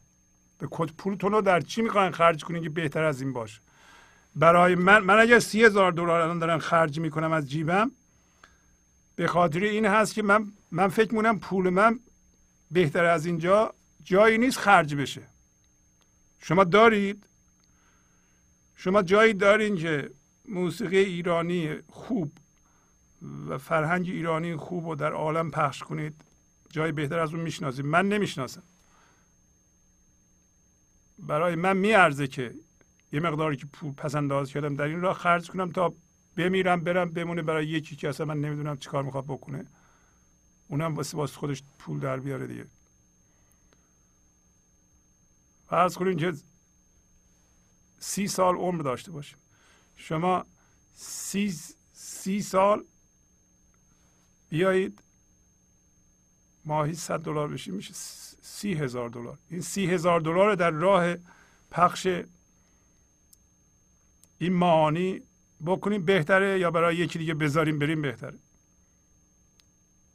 [0.59, 3.59] به کد پولتون رو در چی می‌خواین خرج کنید که بهتر از این باشه؟
[4.35, 7.91] برای من من اگر سی هزار دلار الان دارم خرج می‌کنم از جیبم
[9.15, 11.99] به خاطر این هست که من من فکر مونم پول من
[12.71, 13.73] بهتر از اینجا
[14.03, 15.21] جایی نیست خرج بشه.
[16.41, 17.23] شما دارید؟
[18.75, 20.09] شما جایی دارین که
[20.47, 22.31] موسیقی ایرانی خوب
[23.49, 26.28] و فرهنگ ایرانی خوب رو در عالم پخش کنید؟
[26.69, 27.85] جای بهتر از اون می‌شناسیم.
[27.85, 28.63] من نمی‌شناسم.
[31.19, 32.55] برای من میارزه که
[33.11, 35.93] یه مقداری که پول پس انداز کردم در این راه خرج کنم تا
[36.37, 39.65] بمیرم برم بمونه برای یکی که اصلا من نمی‌دونم چیکار می‌خواد بکنه.
[40.67, 42.65] اونم واسه واسه خودش پول در بیاره دیگه.
[45.69, 46.33] فرض کنین که
[47.99, 49.37] سی سال عمر داشته باشیم.
[49.95, 50.45] شما
[50.95, 51.55] سی,
[51.93, 52.85] سی سال
[54.49, 55.03] بیایید
[56.65, 57.93] ماهی صد دلار بشیم میشه
[58.41, 59.37] سی هزار دلار.
[59.49, 61.15] این سی هزار دلار در راه
[61.71, 62.07] پخش
[64.37, 65.21] این معانی
[65.65, 68.37] بکنیم بهتره یا برای یکی دیگه بذاریم بریم بهتره؟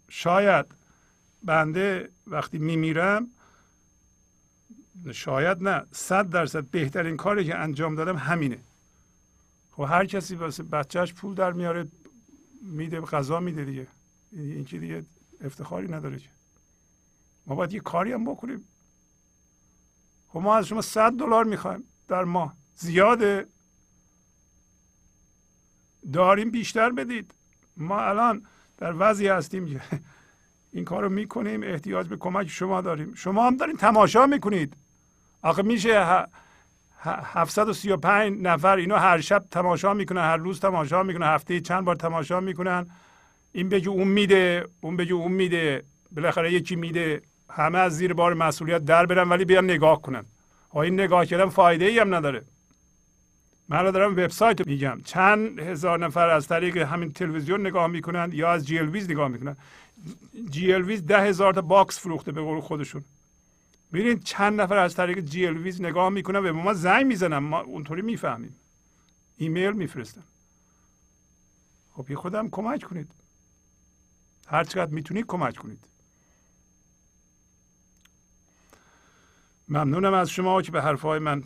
[0.08, 0.66] شاید
[1.42, 3.26] بنده وقتی میمیرم
[5.12, 8.58] شاید نه صد درصد بهترین کاری که انجام دادم همینه.
[9.73, 11.89] خب هر کسی واسه بچهش پول در میاره
[12.62, 13.86] میده غذا میده دیگه.
[14.32, 15.05] این که دیگه
[15.44, 16.28] افتخاری نداره که.
[17.47, 18.68] ما باید یه کاری هم بکنیم.
[20.28, 22.56] خب ما از شما صد دلار می‌خوایم در ماه.
[22.74, 23.47] زیاده.
[26.12, 27.34] داریم بیشتر بدید.
[27.76, 28.47] ما الان
[28.78, 29.81] در وضعی هستیم که
[30.73, 33.14] این کار رو می‌کنیم احتیاج به کمک شما داریم.
[33.14, 34.76] شما هم دارین تماشا می‌کنید.
[35.42, 36.26] آخه میشه
[37.05, 42.40] 735 نفر اینا هر شب تماشا می‌کنن هر روز تماشا می‌کنن هفته چند بار تماشا
[42.40, 42.86] می‌کنن.
[43.57, 47.23] این بگه اون میده اون بگه اون میده بالاخره یکی میده.
[47.50, 50.24] همه از زیر بار مسئولیت در برن ولی بیان نگاه کنن.
[50.73, 52.44] ها این نگاه کردن فایده ای هم نداره.
[53.68, 55.00] من دارم وبسایت میگم.
[55.05, 59.57] چند هزار نفر از طریق همین تلویزیون نگاه می‌کنن یا از جی ویز نگاه می‌کنن.
[60.50, 63.05] جی ویز ده هزار تا box فروخته به قول خودشون.
[63.92, 67.39] ببینید چند نفر از طریق جی ویز نگاه می‌کنن و به ما زنگ می‌زنن.
[67.39, 68.57] ما اونطوری می‌فهمیم.
[69.36, 70.23] ایمیل میفرستن.
[71.92, 73.08] خب یه خودم کمک کنید.
[74.47, 75.84] هر چقدر می‌تونید کمک کنید.
[79.68, 81.44] ممنونم از شما که به حرفهای من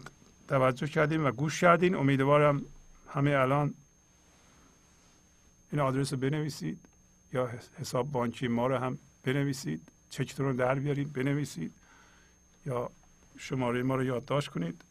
[0.48, 1.94] توجه کردین و گوش کردین.
[1.94, 2.62] امیدوارم
[3.08, 3.74] همه الان
[5.72, 6.78] این آدرس رو بنویسید
[7.32, 9.92] یا حساب بانکی ما رو هم بنویسید.
[10.10, 11.74] چکتون رو در بیارید بنویسید
[12.66, 12.90] یا
[13.38, 14.84] شماره ما رو یادداشت کنید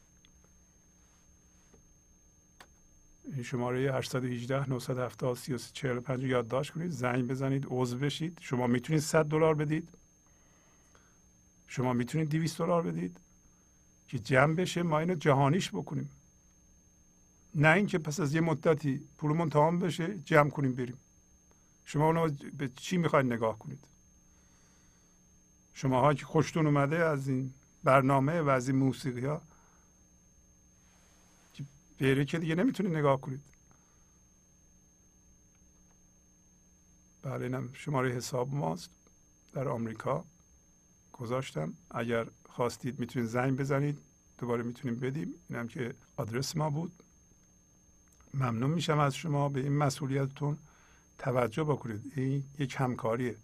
[3.17, 6.92] این شماره 818 970 3345 یادداشت کنید.
[6.92, 8.38] زنگ بزنید عضو بشید.
[8.42, 9.90] شما می‌تونید 100 دلار بدید.
[11.68, 13.18] شما می‌تونید 200 دلار بدید
[14.08, 14.84] که جمع بشه.
[14.84, 16.10] ما اینو جهانیش بکنیم.
[17.56, 20.98] نه اینکه پس از یه مدتی پولمون تمام بشه جمع کنیم بریم.
[21.86, 23.80] شما اونو به چی می‌خواید نگاه کنید؟
[25.74, 29.42] شما ها که خوشتون اومده از این برنامه و از این موسیقی ها
[32.00, 33.42] بره که دیگه نمی‌تونید نگاه کنید
[37.22, 38.90] بله اینم شماره حساب ماست
[39.53, 40.26] در آمریکا
[41.14, 43.98] گذاشتم اگر خواستید می‌تونید زنگ بزنید
[44.38, 47.03] دوباره می‌تونیم بدیم اینم که آدرس ما بود
[48.34, 50.58] ممنون میشم از شما به این مسئولیتتون
[51.17, 53.35] توجه بکنید این یک همکاریه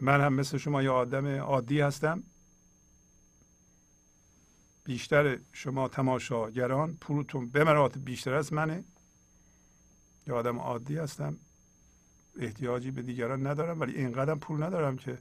[0.00, 2.22] من هم مثل شما یه آدم عادی هستم
[4.88, 8.84] بیشتر شما تماشاگران پولتون به مراتب بیشتر از منه.
[10.26, 11.36] یه آدم عادی هستم.
[12.38, 15.18] احتیاجی به دیگران ندارم ولی اینقدر پول ندارم که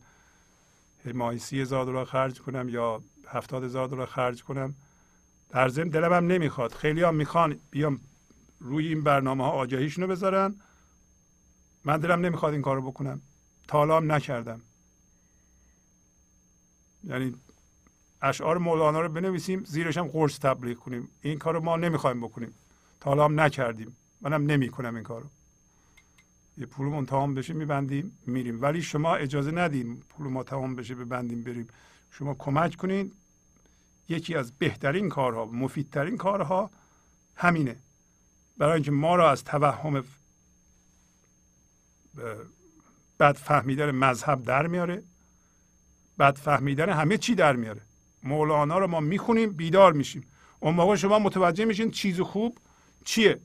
[1.13, 4.75] ماهی سی هزار دلار خرج کنم یا هفتاد هزار دلار خرج کنم.
[5.49, 6.71] در ضمن دلم هم نمی‌خواد.
[6.73, 7.99] خیلی هم می‌خوان بیام
[8.59, 10.55] روی این برنامه ها آگهیشون رو بذارن.
[11.83, 13.21] من دلم نمی‌خواد این کارو بکنم.
[13.67, 14.61] تا هم نکردم.
[17.03, 17.35] یعنی
[18.21, 21.09] اشعار مولانا رو بنویسیم زیرش هم قرص تبلیغ کنیم.
[21.21, 22.53] این کارو ما نمی‌خوایم بکنیم.
[22.99, 23.97] تا هم نکردیم.
[24.21, 25.25] منم نمی‌کنم این کارو.
[26.57, 28.61] یه پولمون تمام بشه میبندیم میریم.
[28.61, 31.67] ولی شما اجازه ندین پول ما تمام بشه ببندیم بریم.
[32.11, 33.11] شما کمک کنین.
[34.09, 36.69] یکی از بهترین کارها مفیدترین کارها
[37.35, 37.75] همینه.
[38.57, 40.03] برای اینکه ما را از توهم
[43.19, 45.03] بد فهمیدن مذهب در میاره.
[46.19, 47.81] بد فهمیدن همه چی در میاره.
[48.27, 50.27] مولانا رو ما می‌خونیم بیدار میشیم.
[50.59, 52.57] اون موقع شما متوجه میشین چیز خوب
[53.05, 53.39] چیه.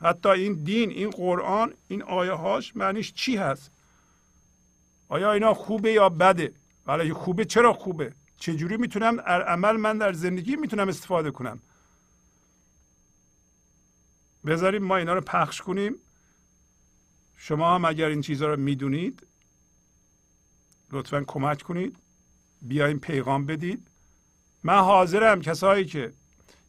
[0.00, 3.70] حتی این دین این قرآن این آیه هاش معنیش چی هست؟
[5.08, 6.52] آیا اینا خوبه یا بده؟
[6.86, 11.60] ولی خوبه چرا خوبه؟ چجوری می‌تونم عمل من در زندگی می‌تونم استفاده کنم؟
[14.46, 15.94] بذاریم ما اینا رو پخش کنیم.
[17.36, 19.26] شما هم اگر این چیزها رو می‌دونید
[20.90, 21.96] لطفا کمک کنید.
[22.62, 23.88] بیاین پیغام بدید
[24.62, 26.12] من حاضرم کسایی که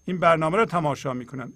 [0.05, 1.53] این برنامه رو تماشا می‌کنن.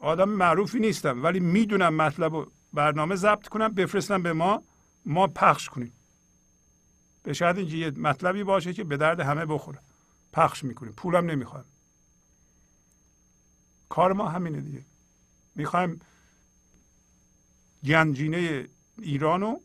[0.00, 4.62] آدم معروفی نیستم ولی می‌دونم مطلب و برنامه ضبط کنم بفرستم به ما
[5.06, 5.92] ما پخش کنیم.
[7.22, 9.78] به شاید اینکه یه مطلبی باشه که به درد همه بخوره.
[10.32, 10.92] پخش می‌کنیم.
[10.92, 11.64] پولم نمی‌خوایم
[13.88, 14.84] کار ما همینه دیگه.
[15.54, 16.00] می‌خوایم
[17.84, 18.68] گنجینه
[18.98, 19.56] ایرانو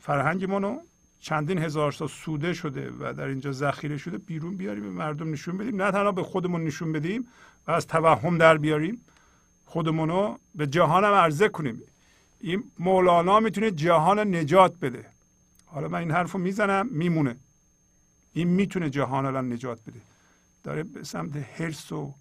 [0.00, 0.80] فرهنگمونو
[1.20, 5.58] چندین هزار سال سوده شده و در اینجا ذخیره شده بیرون بیاریم به مردم نشون
[5.58, 5.82] بدیم.
[5.82, 7.28] نه تنها به خودمون نشون بدیم
[7.66, 9.04] و از توهم در بیاریم.
[9.64, 11.82] خودمونو به جهان هم عرضه کنیم.
[12.40, 15.06] این مولانا می‌تونه جهان نجات بده.
[15.66, 17.36] حالا من این حرف رو می‌زنم میمونه.
[18.32, 20.00] این می‌تونه جهان الان نجات بده.
[20.64, 22.14] داره به سمت حرس و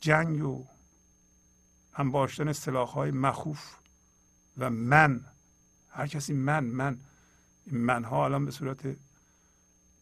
[0.00, 0.66] جنگ و
[1.96, 3.74] انباشتن سلاح های مخوف
[4.58, 5.20] و من.
[5.90, 6.98] هر کسی من من.
[7.72, 8.96] منها الان به صورت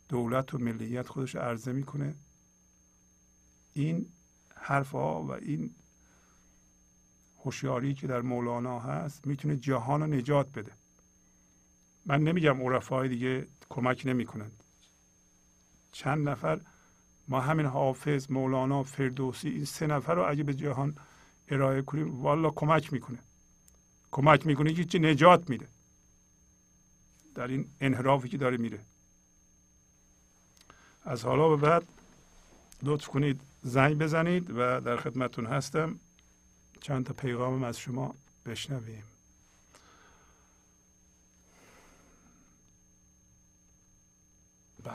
[0.09, 2.15] دولت و ملیت خودش عرضه می‌کنه.
[3.73, 4.07] این
[4.55, 5.75] حرف ها و این
[7.45, 10.73] هوشیاری که در مولانا هست می‌تونه جهان رو نجات بده.
[12.07, 14.63] من نمیگم عرفای دیگه کمک نمی‌کنند.
[15.93, 16.61] چند نفر
[17.29, 20.97] ما همین حافظ مولانا فردوسی این سه نفر رو اگه به جهان
[21.49, 23.19] ارائه کنیم والا کمک می‌کنه.
[24.11, 25.69] کمک می‌کنه که نجات میده.
[27.35, 28.79] در این انحرافی که داره میره.
[31.05, 31.83] از حالا به بعد
[32.83, 35.99] لطف کنید زنگ بزنید و در خدمتون هستم.
[36.81, 38.15] چند تا پیغامم از شما
[38.47, 39.05] بشنویم.
[44.85, 44.95] بله.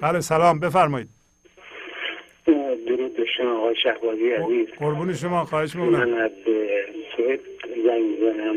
[0.00, 0.60] بله سلام.
[0.60, 1.08] بفرمایید.
[2.46, 4.68] درود به شما آقای شهبازی عزیز.
[4.78, 5.44] قربون شما.
[5.44, 6.08] خواهش می‌کنم.
[6.08, 6.30] من از
[7.16, 7.40] سوئد
[7.86, 8.56] زنگ می‌زنم.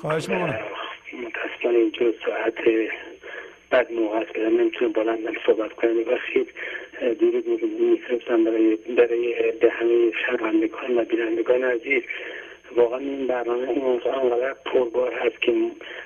[0.00, 0.73] خواهش می‌کنم.
[1.74, 2.54] متاسفانه اینجا ساعت
[3.70, 5.98] بعد موقع است که نمی‌تونم بلندم صحبت کنم.
[5.98, 6.46] و خیلی
[7.00, 12.02] درود میفرستم برای برای به همه شنوندگان و بینندگان عزیز
[12.76, 15.54] واقعا این برنامه انقدر پربار هست که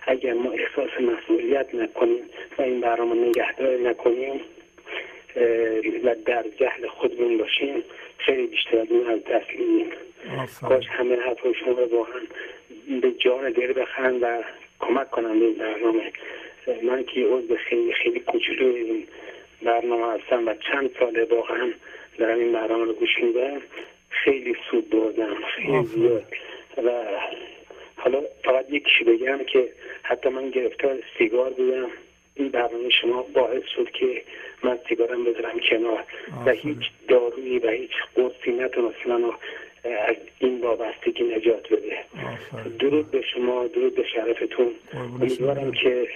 [0.06, 2.22] اگر ما احساس مسئولیت نکنیم
[2.58, 4.40] و این برنامه نگهداری نکنیم
[6.04, 7.84] و در جهل خودمون باشیم
[8.18, 9.90] خیلی بیشتر از این از دست میدیم.
[10.68, 12.20] کاش همه حرف شما رو واقعا
[13.00, 14.26] به جان دل بخند و
[14.80, 16.12] کمک کنم به این برنامه.
[16.82, 19.06] من که عضو خیلی خیلی کوچولو این
[19.62, 21.72] برنامه هستم و چند ساله واقعا
[22.18, 23.62] دارم این برنامه رو گوش میدم.
[24.10, 26.24] خیلی سود بردم خیلی زیاد.
[26.84, 26.90] و
[27.96, 29.68] حالا فقط یکیشی بگم که
[30.02, 31.90] حتی من گرفتار سیگار بودم.
[32.34, 34.22] این برنامه شما باعث شد که
[34.62, 36.04] من سیگارم بذارم کنار.
[36.46, 39.32] و هیچ دارویی و هیچ قرصی نتونست منو
[39.94, 41.98] از این وابستگی نجات بده.
[42.78, 44.70] درود به شما درود به شرفتون.
[44.94, 46.08] امیدوارم که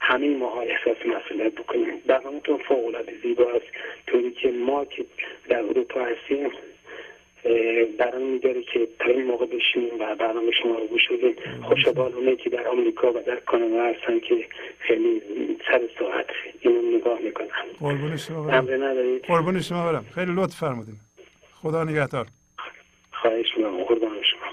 [0.00, 1.94] همین ماها احساس مسئولیت بکنیم.
[2.06, 3.66] برنامهتون فوق العاده زیباست.
[4.06, 5.04] طوری که ما که
[5.48, 6.50] در اروپا هستیم
[7.98, 11.34] برام میداره که تا این موقع بشینیم و برنامه شما رو گوش بدیم.
[11.62, 14.44] خوشبال که در آمریکا و در کانادا هستن که
[14.78, 15.22] خیلی
[15.68, 16.26] سر ساعت
[16.60, 17.46] اینو نگاه می‌کنن.
[17.80, 19.18] قربون شما برم.
[19.26, 20.06] قربون شما برم.
[20.14, 20.94] خیلی لطف فرمودین.
[21.62, 22.26] خدا نگهدار.
[23.22, 24.46] خواهش می‌کنم قربان شما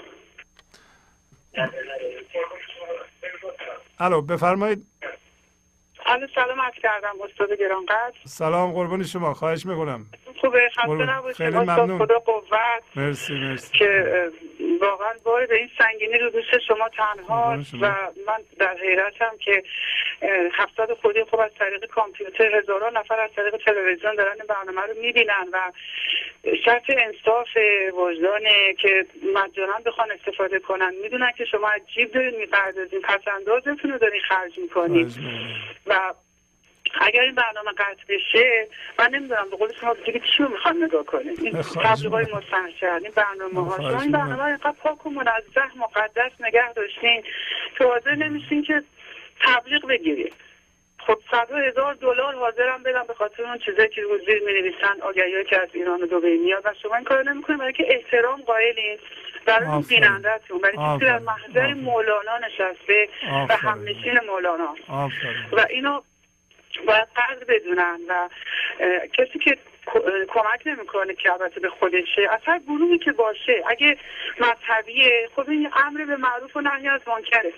[3.98, 4.86] الو بفرمایید.
[6.06, 8.14] الو سلام عرض کردم استاد گرانقدر.
[8.24, 10.06] سلام قربان شما خواهش می‌کنم.
[10.40, 11.36] خوبه خسته نباشید.
[11.36, 11.98] خیلی ممنون.
[11.98, 12.82] خدا قوت.
[12.96, 13.78] مرسی مرسی.
[13.78, 14.30] که
[14.78, 17.86] واقعا بار این سنگینی رو دوست شما تنها و
[18.26, 19.62] من در حیرتم که
[20.52, 25.00] هفتاد خودی خوب از طریق کامپیوتر هزاران نفر از طریق تلویزیون دارن این برنامه رو
[25.00, 25.72] می‌بینن و
[26.64, 27.48] شرط انصاف
[27.94, 30.94] وجدانه که مجانا بخوان استفاده کنن.
[31.02, 33.00] می‌دونن که شما عجیب دارین می‌پردازین.
[33.00, 35.12] پس اندازتون رو دارین خرج می‌کنین.
[35.86, 36.14] و
[37.00, 41.04] اگر این برنامه قطع بشه من نمی‌دونم به قول شما دیگه چی رو می‌خوان نگاه
[41.04, 45.76] کنیم؟ این تبلیغ های مستحشر این برنامه ها شما این برنامه اینقدر پاک و منزه
[45.76, 47.22] مقدس نگه داشتین.
[47.78, 48.82] که حاضر نمیشین که
[49.40, 50.32] تبلیغ بگیرید.
[51.06, 55.00] خب صدها هزار دلار حاضرم بدم به خاطر اون چیزایی که روز زیر می نویسن
[55.02, 56.62] آگهی که از ایران و دبی میاد.
[56.64, 58.98] و شما این کار نمی‌کنید برای که احترام قائلین.
[59.46, 63.08] برای اون بینندهتون برای کسی در محضر مولانا نشسته
[63.48, 64.76] و همنشین مولانا.
[65.52, 66.00] و اینو
[66.86, 68.28] باید قدر بدونن و
[69.12, 69.58] کسی که
[70.28, 73.98] کمک نمی‌کنه که البته به خودشه از هر گروهی که باشه اگه
[74.40, 77.52] مذهبیه خب این امر به معروف و نهی از منکره.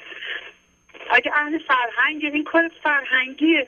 [1.10, 3.66] اگه اهل فرهنگ این کار فرهنگیه.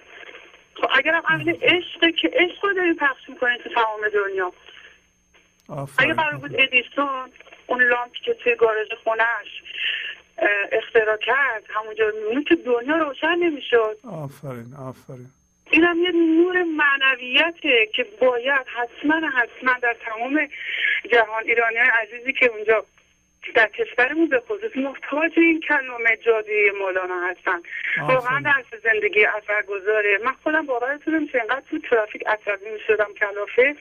[0.75, 4.53] خب اگر هم اهل عشقه که عشق رو داریم پخش می‌کنیم تو تمام دنیا.
[5.99, 7.31] اگه قرار بود ادیسون
[7.67, 9.63] اون لامپی که توی گارج خونهش
[10.73, 13.99] اختراع کرد همونجا میمونه که دنیا روشن نمی‌شد.
[14.05, 15.31] آفرین آفرین.
[15.75, 20.49] این هم یه نور معنویته که باید حتما حتما در تمام
[21.13, 22.85] جهان ایرانی های عزیزی که اونجا
[23.55, 27.63] در کشورمون به خصوص محتاج این کلمه جادوی مولانا هستن.
[28.09, 30.19] واقعا درس زندگی اثرگذاره.
[30.25, 33.77] من خودم باورتون نمیشه اینقدر تو ترافیک عصبی می‌شدم کلافه.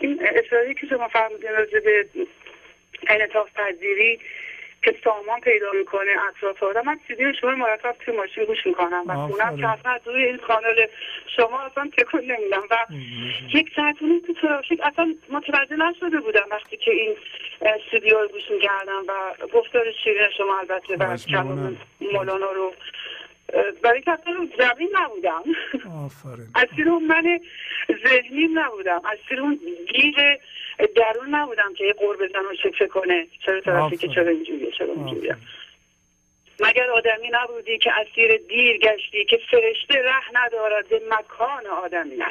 [0.00, 2.06] این اشاره که شما فرمودین راجع به
[3.06, 4.20] انعطاف پذیری
[4.82, 6.82] که سامان پیدا می‌کنه اطراف آدم.
[6.86, 9.02] من سیدی شما مرتب توی ماشین گوش می‌کنم.
[9.06, 10.86] و خونم که اصلا روی این کانال
[11.36, 12.62] شما اصلا تکون نمیدم.
[12.70, 12.76] و
[13.54, 13.96] یک ساعت
[14.26, 17.16] تو ترافیک اصلا متوجه نشده بودم وقتی که این
[17.90, 19.12] سیدی رو گوش می‌کردم و
[19.52, 21.78] گفتار شیرین شما البته و کلام
[22.12, 22.74] مولانا رو.
[23.82, 25.42] برای که اصلا زمین نبودم.
[26.54, 27.40] از اون من
[28.08, 29.02] ذهنی نبودم.
[29.04, 29.60] از اون
[29.92, 30.16] گیر
[30.86, 33.26] درون نبودم که یه قور بزن و شکل کنه.
[33.46, 35.36] چرا طرفی که چرا اینجوریه؟ چرا اینجوریه؟
[36.60, 42.26] مگر آدمی نبودی که اسیر دیر گشتی که فرشته ره ندارد به مکان آدمیت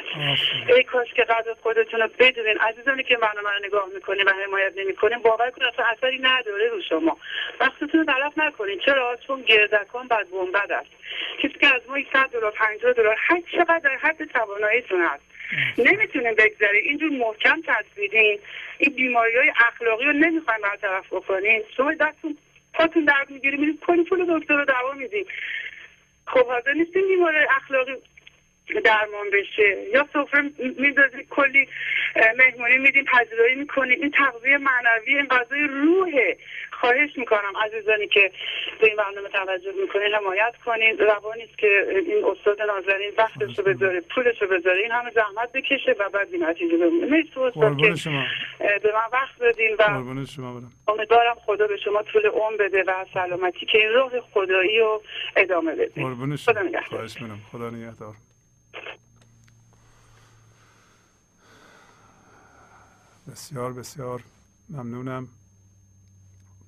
[0.68, 2.58] ای کاش که قدر خودتون رو بدونین.
[2.58, 6.82] عزیزانی که منو من نگاه می‌کنین و حمایت نمی‌کنین باور کنید اصلا اثری نداره رو
[6.88, 7.16] شما.
[7.60, 8.78] وقتتون رو تلف نکنین.
[8.78, 10.90] چرا؟ چون گردکان بد بد است.
[11.38, 15.31] کسی که از ما 100 دلار 50 دلار هر چقدر در حد تواناییتون هست.
[15.78, 16.82] نمی‌تونیم بگذاریم.
[16.84, 18.38] اینجور محکم تصویرین
[18.78, 22.36] این بیماری های اخلاقی رو نمی‌خوایم برطرف بکنین شما دستون
[22.74, 25.26] پاتون درد می‌گیری میرید کلی پول دکتر رو دوا میدیم
[26.26, 27.92] خب حاضر نیستیم بیماری اخلاقی
[28.80, 29.76] درمان بشه.
[29.92, 31.68] یا سفره میدازیم کلی
[32.38, 36.36] مهمونی میدیم پذیرایی می‌کنیم این تغذیه معنوی این غذای روحه
[36.70, 38.32] خواهش می‌کنم عزیزانی که
[38.80, 40.98] به این برنامه توجه می‌کنین حمایت کنین.
[40.98, 44.82] روانی که این استاد نازنین وقتش رو بذاره پولش رو بذاره.
[44.82, 47.06] این همه زحمت بکشه و بعد این نتیجه بمونه.
[47.06, 47.94] مرسی استاد که
[48.58, 49.82] به من وقت بدین و
[50.88, 55.02] امیدوارم خدا به شما طول عمر بده و سلامتی که این روح خدایی رو
[55.36, 56.02] ادامه بده.
[56.36, 57.08] خدا نگهدار.
[57.52, 58.14] خدا نگهدار.
[63.28, 64.24] بسیار بسیار
[64.68, 65.28] ممنونم.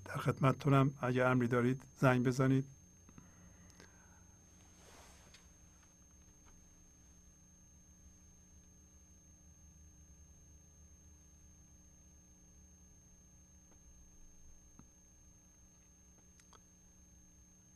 [0.05, 2.65] در خدمتتونم اگه امری دارید زنگ بزنید.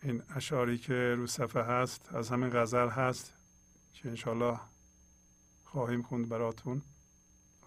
[0.02, 3.37] این اشاری که رو صفحه هست از همین غزل هست.
[4.02, 4.60] که انشالله
[5.64, 6.82] خواهیم خوند براتون.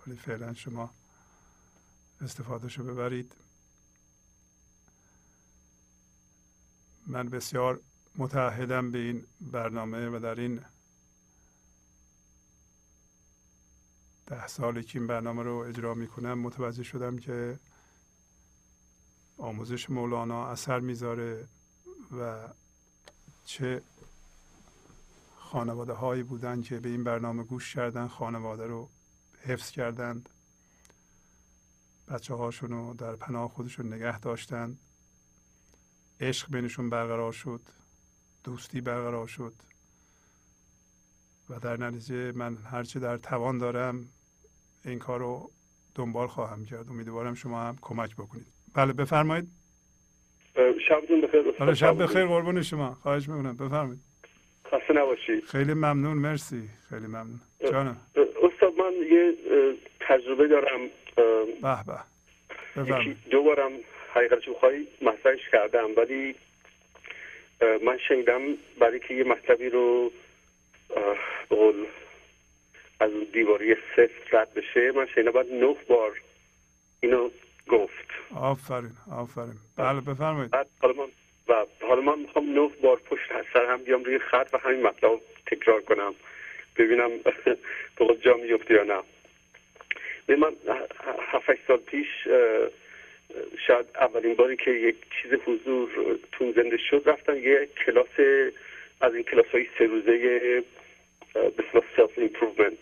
[0.07, 0.93] ولی فعلا شما
[2.21, 3.35] استفادهشو ببرید.
[7.07, 7.81] من بسیار
[8.15, 10.61] متعهدم به این برنامه و در این
[14.25, 17.59] ده سالی که این برنامه رو اجرا می‌کنم متوجه شدم که
[19.37, 21.47] آموزش مولانا اثر می‌ذاره
[22.19, 22.47] و
[23.45, 23.81] چه
[25.51, 28.89] خانواده هایی بودن که به این برنامه گوش کردن خانواده رو
[29.43, 30.29] حفظ کردند.
[32.07, 34.79] بچه هاشون رو در پناه خودشون نگه داشتند
[36.19, 37.61] عشق بینشون برقرار شد.
[38.43, 39.53] دوستی برقرار شد.
[41.49, 44.09] و در نتیجه من هرچه در توان دارم
[44.85, 45.51] این کار رو
[45.95, 46.89] دنبال خواهم کرد.
[46.89, 48.47] امیدوارم شما هم کمک بکنید.
[48.73, 49.51] بله بفرمایید.
[50.87, 52.93] شبتون بخیر بله شب بخیر قربون شما.
[52.93, 53.57] خواهش می‌کنم.
[53.57, 54.10] بفرمایید.
[54.71, 56.69] خسته نباشید خیلی ممنون مرسی.
[56.89, 57.41] خیلی ممنون.
[57.71, 57.97] جانم.
[58.43, 59.33] استاد من یه
[59.99, 60.79] تجربه دارم.
[61.61, 61.83] به
[62.83, 63.15] به.
[63.31, 63.71] دو بارم
[64.13, 66.35] حقیقت خواهی مطرحش کردم ولی
[67.85, 68.41] من شنیدم
[68.79, 70.11] برای که یه مطلبی رو
[71.51, 71.85] بقول
[72.99, 74.91] از دیواری سفت رد بشه.
[74.95, 76.11] من شنیدم باید نه بار
[76.99, 77.29] اینو
[77.67, 78.07] گفت.
[78.35, 79.53] آفرین آفرین.
[79.77, 80.51] بله بفرمایید.
[80.81, 81.07] حالا من
[81.47, 83.21] و حالا من می‌خوام نه بار پشت
[83.53, 86.13] سر هم بیام روی خط و همین مطلب تکرار کنم.
[86.77, 87.09] ببینم
[87.97, 89.03] به جا میفته یا نه.
[90.35, 90.53] من
[91.31, 92.07] هفت سال پیش
[93.67, 98.19] شاید اولین باری که یک چیز حضور تون زنده شد رفتم یه کلاس
[99.01, 100.63] از این کلاس های سه روزه
[101.33, 101.63] به
[101.95, 102.77] self improvement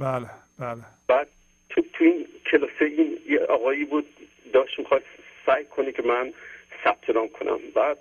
[0.00, 0.26] بله
[0.58, 0.82] بله.
[1.08, 1.28] بعد
[1.70, 4.06] تو, تو این کلاس این یه آقایی بود
[4.52, 5.06] داشت می‌خواست
[5.46, 6.32] سعی کنه که من
[6.86, 7.58] ثبت نام کنم.
[7.74, 7.98] بعد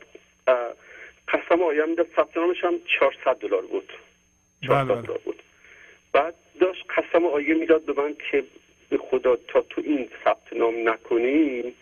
[1.28, 3.94] قسم آیم می‌داد ثبت نامش هم 400 دلار بود.
[4.62, 5.02] 400 بله, بله.
[5.02, 5.44] دلار بود.
[6.14, 8.44] بعد داشت قسم آیه می‌داد به من که
[8.90, 11.74] به خدا تا تو این ثبت نام نکنی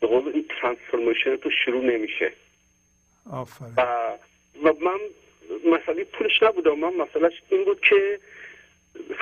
[0.00, 2.32] به قول این transformation تو شروع نمیشه.
[3.30, 3.74] آفرین.
[3.76, 3.82] و,
[4.64, 4.98] و من
[5.72, 8.20] مسئله پولش نبودم من مسئلهش این بود که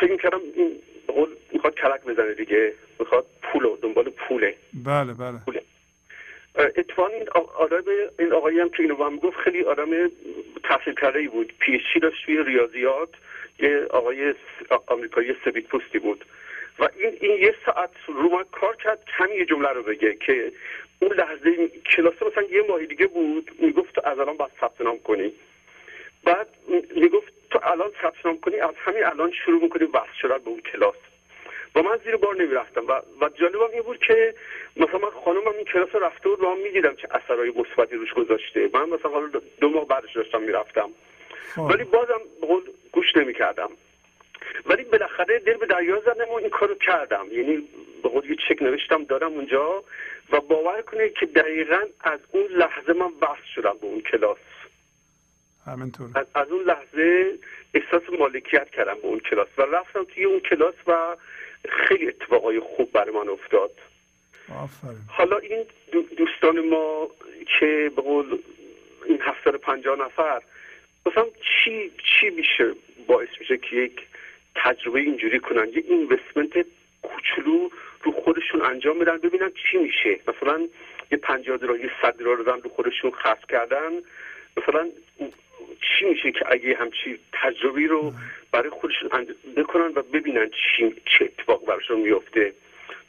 [0.00, 0.82] فکر می‌کردم این
[1.52, 4.56] می‌خواد کلک بزنه دیگه می‌خواد پول دنبال پوله.
[4.84, 5.38] بله بله.
[5.44, 5.62] پوله.
[6.58, 7.28] اتفاقا این
[7.58, 7.84] آدم
[8.18, 10.10] این آقایی هم که اینو هم گفت خیلی آدم
[10.64, 11.52] تحصیل کرده بود.
[11.58, 13.08] پیشی داشت توی ریاضیات
[13.58, 14.34] یه آقای
[14.86, 16.24] آمریکایی سبیت پوستی بود.
[16.78, 20.52] و این این یه ساعت رو کار کرد همین یه جمله رو بگه که
[21.00, 24.98] اون لحظه کلاس مثلا یه ماهی دیگه بود می‌گفت تو از الان باید ثبت نام
[24.98, 25.32] کنی.
[26.24, 26.48] بعد
[26.96, 30.60] می‌گفت تو الان ثبت نام کنی از همین الان شروع می‌کنی بحث شدن به اون
[30.60, 30.96] کلاس.
[31.74, 34.34] و من زیر بار نمی‌رفتم و, و جالبم این بود که
[34.76, 38.70] مثلا من خانمم این کلاس رفته بود و من می‌دیدم چه اثرهای مثبتی روش گذاشته.
[38.74, 39.28] من مثلا حالا
[39.60, 40.90] دو ماه بعدش داشتم می‌رفتم.
[41.54, 41.60] خب.
[41.60, 42.20] ولی بازم
[42.92, 43.70] گوش نمی‌کردم.
[44.66, 47.26] ولی بالاخره دل به دریا زدم و این کارو کردم.
[47.32, 47.68] یعنی
[48.02, 49.84] به قول یه چک نوشتم دارم اونجا
[50.32, 54.38] و باور کنید که دقیقا از اون لحظه من بحث شدم به اون کلاس.
[55.66, 57.38] همینطور از, از اون لحظه
[57.74, 61.16] احساس مالکیت کردم به اون کلاس و رفتم توی اون کلاس و
[61.68, 63.70] خیلی اتفاقای خوب برای من افتاد.
[64.62, 64.98] آفرین.
[65.08, 65.64] حالا این
[66.16, 67.08] دوستان ما
[67.58, 68.38] که به قول
[69.06, 70.42] این هفتاد پنجاه نفر
[71.06, 72.74] مثلا چی چی میشه
[73.06, 74.06] باعث میشه که یک
[74.54, 76.66] تجربه اینجوری کنن؟ یه اینوستمنت
[77.02, 77.68] کوچولو
[78.02, 80.20] رو خودشون انجام بدن ببینن چی میشه.
[80.28, 80.68] مثلا
[81.12, 83.92] یه پنجاه دلار یه صد دلار رو رو خودشون خرج کردن.
[84.56, 84.88] مثلا
[85.80, 88.12] چی میشه که اگه همچی تجربی رو
[88.52, 89.26] برای خودشون
[89.56, 92.52] بکنن و ببینن چی چه اتفاق براشون میفته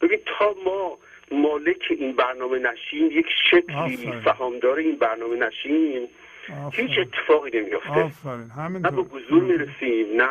[0.01, 0.97] ببین تا ما
[1.31, 6.07] مالک این برنامه نشیم یک شکلی سهامدار این برنامه نشیم
[6.73, 8.11] هیچ اتفاقی نمیفته
[8.59, 10.29] نه به حضور می‌رسیم نه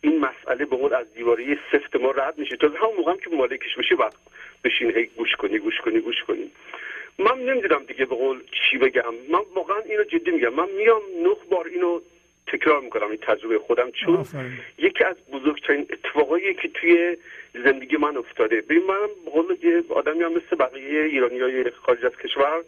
[0.00, 2.56] این مسئله به قول از دیواره سفت ما رد میشه.
[2.56, 4.14] تا همون موقع که مالکش میشه بعد
[4.64, 6.50] بشین هی گوش کنی گوش کنی گوش کنی.
[7.18, 9.14] من نمی‌دونم دیگه به قول چی بگم.
[9.28, 10.54] من واقعا اینو جدی میگم.
[10.54, 12.00] من میام نه بار اینو
[12.46, 14.26] تکرار می‌کنم این تجربه خودم چون
[14.78, 17.16] یکی از بزرگترین اتفاقایی که توی
[17.64, 18.60] زندگی من افتاده.
[18.60, 22.64] ببین من به قول یه آدمی هم مثل بقیه ایرانی های خارج از کشور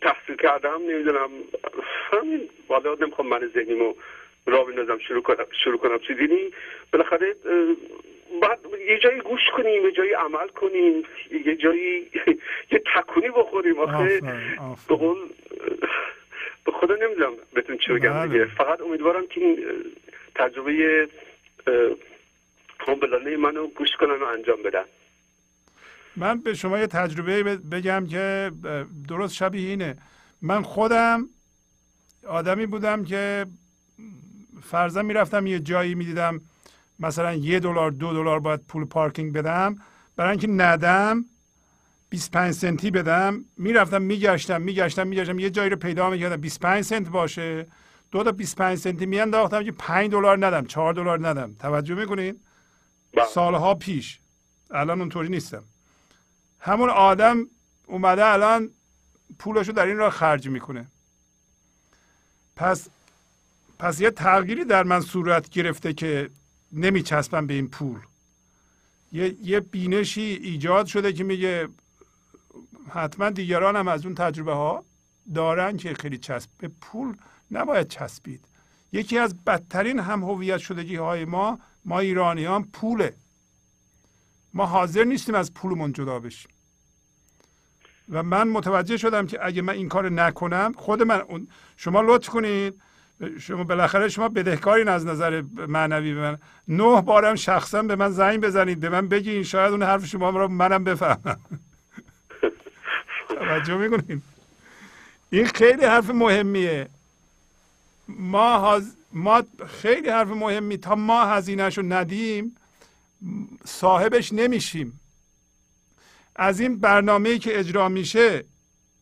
[0.00, 1.30] تحصیل کردم نمی‌دونم
[2.10, 3.94] همین والا نمی‌خوام من ذهنیمو
[4.46, 6.52] را بندازم شروع کنم شروع کنم چیزی.
[6.92, 7.36] بالاخره
[8.42, 11.02] بعد یه جایی گوش کنیم یه جایی عمل کنیم
[11.46, 12.10] یه جایی
[12.72, 13.78] یه تکونی بخوریم.
[13.78, 14.20] آخه
[14.88, 15.18] به قول
[16.66, 18.28] به خدا نمی‌دونم بهتون چی بگم بله.
[18.28, 18.44] دیگه.
[18.44, 19.66] فقط امیدوارم که این
[20.34, 21.08] تجربه
[23.02, 24.84] بلاله منو گوش کنن و انجام بدن.
[26.16, 28.52] من به شما یه تجربه بگم که
[29.08, 29.96] درست شبیه اینه.
[30.42, 31.28] من خودم
[32.28, 33.46] آدمی بودم که
[34.62, 36.40] فرضا می‌رفتم یه جایی می‌دیدم.
[36.98, 39.76] مثلا یه دلار دو دلار باید پول پارکینگ بدم.
[40.16, 41.24] برای اینکه ندم
[42.08, 43.44] 25 سنتی بدم.
[43.56, 45.38] می‌رفتم میگشتم میگشتم میگشتم.
[45.38, 46.36] یه جایی رو پیدا می‌کردم.
[46.36, 47.66] 25 سنت باشه.
[48.10, 51.54] دو تا 25 سنتی میانداختم که 5 دلار ندم 4 دلار ندم.
[51.58, 52.40] توجه می‌کنین؟
[53.14, 53.24] بله.
[53.24, 54.20] سالها پیش.
[54.70, 55.62] الان اونطوری نیستم.
[56.60, 57.46] همون آدم
[57.86, 58.70] اومده الان
[59.38, 60.86] پولشو در این راه خرج می‌کنه.
[62.56, 62.88] پس
[63.78, 66.30] پس یه تغییری در من صورت گرفته که
[66.72, 67.98] نمیچسبم به این پول.
[69.12, 71.68] یه, یه بینشی ایجاد شده که میگه
[72.90, 74.84] حتما دیگران هم از اون تجربه ها
[75.34, 77.16] دارن که خیلی چسب به پول
[77.50, 78.44] نباید چسبید.
[78.92, 83.14] یکی از بدترین هم هویت شدگی های ما ما ایرانیان پوله.
[84.54, 86.50] ما حاضر نیستیم از پولمون جدا بشیم.
[88.08, 91.46] و من متوجه شدم که اگه من این کار نکنم خود من
[91.76, 92.82] شما لطف کنید
[93.40, 96.38] شما بالاخره شما بدهکارین از نظر معنوی به من.
[96.68, 100.48] نه بارم شخصا به من زنگ بزنید به من بگین شاید اون حرف شما رو
[100.48, 101.40] منم بفهمم.
[103.28, 104.22] توجه می‌کنید
[105.30, 106.88] این خیلی حرف مهمیه.
[108.08, 108.80] ما,
[109.12, 109.42] ما
[109.82, 112.56] خیلی حرف مهمی تا ما هزینهش رو ندیم
[113.64, 115.00] صاحبش نمیشیم.
[116.36, 118.44] از این برنامه که اجرا میشه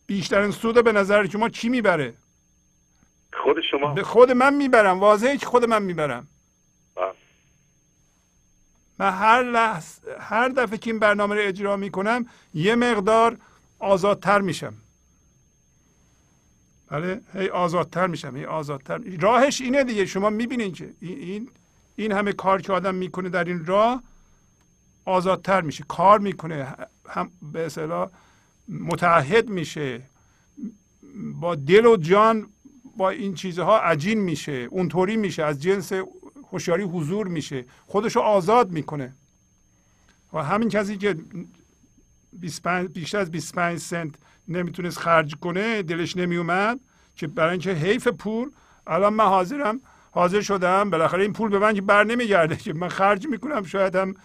[0.07, 2.13] بیشترین سود به نظر شما چی می‌بره؟
[3.43, 6.27] خود شما؟ به خود من می‌برم واضحه که خود من می‌برم.
[6.95, 7.13] بله.
[8.99, 13.37] من هر لحظه هر دفعه که این برنامه رو اجرا می‌کنم یه مقدار
[13.79, 14.73] آزادتر میشم.
[16.87, 21.49] بله؟ هی آزادتر میشم هی آزادتر راهش اینه دیگه شما می‌بینین که این
[21.95, 24.03] این همه کار که آدم می‌کنه در این راه
[25.05, 25.83] آزادتر میشه.
[25.87, 26.75] کار می‌کنه
[27.09, 28.09] هم به اصطلاح
[28.69, 30.01] متعهد میشه.
[31.33, 32.49] با دل و جان
[32.97, 35.91] با این چیزها عجین میشه اونطوری میشه از جنس
[36.51, 39.13] هوشیاری حضور میشه خودشو آزاد می‌کنه.
[40.33, 41.15] و همین کسی که
[42.33, 44.13] 25 بیشتر از 25 سنت
[44.47, 46.79] نمی‌تونست خرج کنه دلش نمیومد
[47.15, 48.51] که برای اینکه حیف پول
[48.87, 53.27] الان من حاضرم حاضر شدم بالاخره این پول به من بر نمیگرده که من خرج
[53.27, 54.15] می‌کنم شاید هم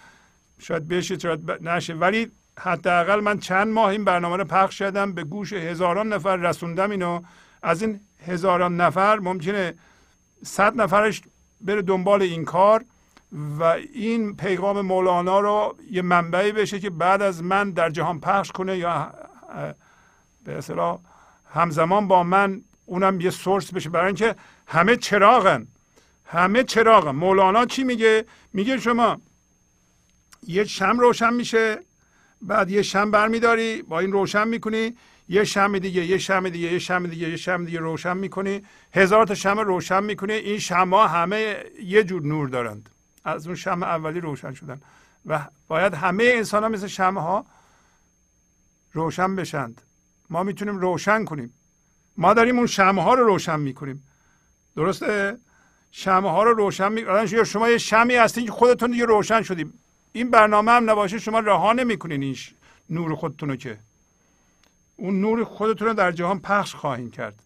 [0.59, 1.95] شاید بشه شاید نشه.
[1.95, 6.91] ولی حداقل من چند ماه این برنامه رو پخش کردم به گوش هزاران نفر رسوندم
[6.91, 7.23] اینو.
[7.63, 9.75] از این هزاران نفر ممکنه
[10.43, 11.23] صد نفرش
[11.61, 12.85] بره دنبال این کار
[13.59, 13.63] و
[13.95, 18.79] این پیغام مولانا رو یه منبعی بشه که بعد از من در جهان پخش کنه
[18.79, 19.13] یا
[20.45, 20.99] به اصطلاح
[21.55, 23.91] همزمان با من اونم یه سورس بشه.
[23.91, 24.35] برای اینکه
[24.67, 25.67] همه چراغن.
[26.25, 27.11] همه چراغن.
[27.11, 29.21] مولانا چی میگه؟ میگه شما
[30.47, 31.79] یه شم روشن میشه
[32.43, 34.97] بعد یه شم برمیداری با این روشن می‌کنی
[35.31, 38.63] یه شم دیگه یه شم دیگه یه شم دیگه یه شم دیگه روشن می‌کنی.
[38.95, 40.33] هزار تا شم روشن می‌کنی.
[40.33, 42.91] این شمها همه یه جور نور دارند.
[43.25, 44.81] از اون شم اولی روشن شدن.
[45.27, 47.47] و باید همه انسان ها مثل شم ها
[48.93, 49.83] روشن بشند.
[50.31, 51.55] ما می‌تونیم روشن کنیم.
[52.17, 54.03] ما داریم اون شمه ها رو روشن می‌کنیم.
[54.77, 55.37] درسته؟
[55.91, 59.73] شمه ها رو روشن می‌کنیم شما یه شمی هستین که خودتون دیگه روشن شدیم.
[60.13, 62.37] این برنامه هم نباشه شما رها نمی‌کنین این
[62.91, 63.79] نور خودتون که.
[65.01, 67.43] اون نور خودتون رو در جهان پخش خواهیم کرد.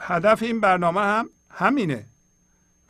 [0.00, 2.04] هدف این برنامه هم همینه.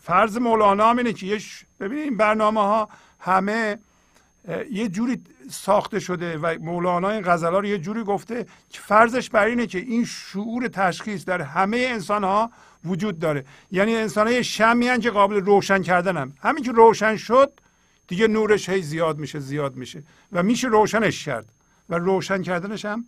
[0.02, 1.40] فرض مولانا هم اینه که یه
[1.80, 2.88] ببینید این برنامه ها
[3.20, 3.78] همه
[4.70, 9.44] یه جوری ساخته شده و مولانا این غزلا رو یه جوری گفته که فرضش بر
[9.44, 12.50] اینه که این شعور تشخیص در همه انسان ها
[12.84, 13.44] وجود داره.
[13.70, 16.32] یعنی انسان های شمی که قابل روشن کردن هم.
[16.42, 17.52] همین که روشن شد
[18.08, 20.02] دیگه نورش هی زیاد میشه زیاد میشه.
[20.32, 21.48] و میشه روشنش کرد.
[21.88, 23.04] و روشن کردنش هم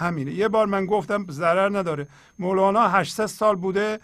[0.00, 0.32] همینه.
[0.32, 2.06] یه بار من گفتم ضرر نداره.
[2.38, 4.00] مولانا 800 سال بوده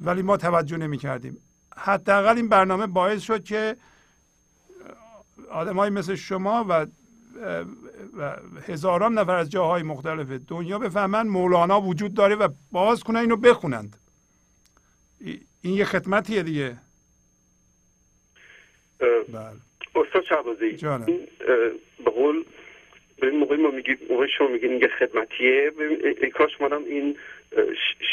[0.00, 1.36] ولی ما توجه نمی کردیم
[1.76, 3.76] حداقل این برنامه باعث شد که
[5.50, 6.86] آدمایی مثل شما و
[8.18, 8.36] و
[8.68, 13.96] هزاران نفر از جاهای مختلف دنیا بفهمن مولانا وجود داره و باز کنن اینو بخونند.
[15.62, 16.76] این یه خدمتیه دیگه.
[18.98, 19.52] بله.
[19.94, 21.26] استاد شعبازی این
[22.04, 22.44] به قول
[23.22, 25.72] به این موقعی ما میگیم موقع شما میگین یه خدمتیه
[26.22, 27.16] ای کاش مادم این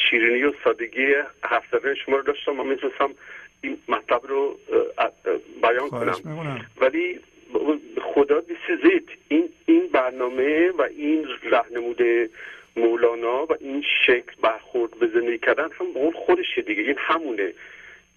[0.10, 1.06] شیرینی و سادگی
[1.44, 3.10] هفته شما رو داشتم من می‌تونستم
[3.62, 4.60] این مطلب رو
[5.62, 6.66] بیان کنم.
[6.82, 7.20] ولی
[8.02, 12.02] خدا بسزید این این برنامه و این رهنمود
[12.76, 17.54] مولانا و این شکل برخورد به زندگی کردن هم به خودشه دیگه این همونه.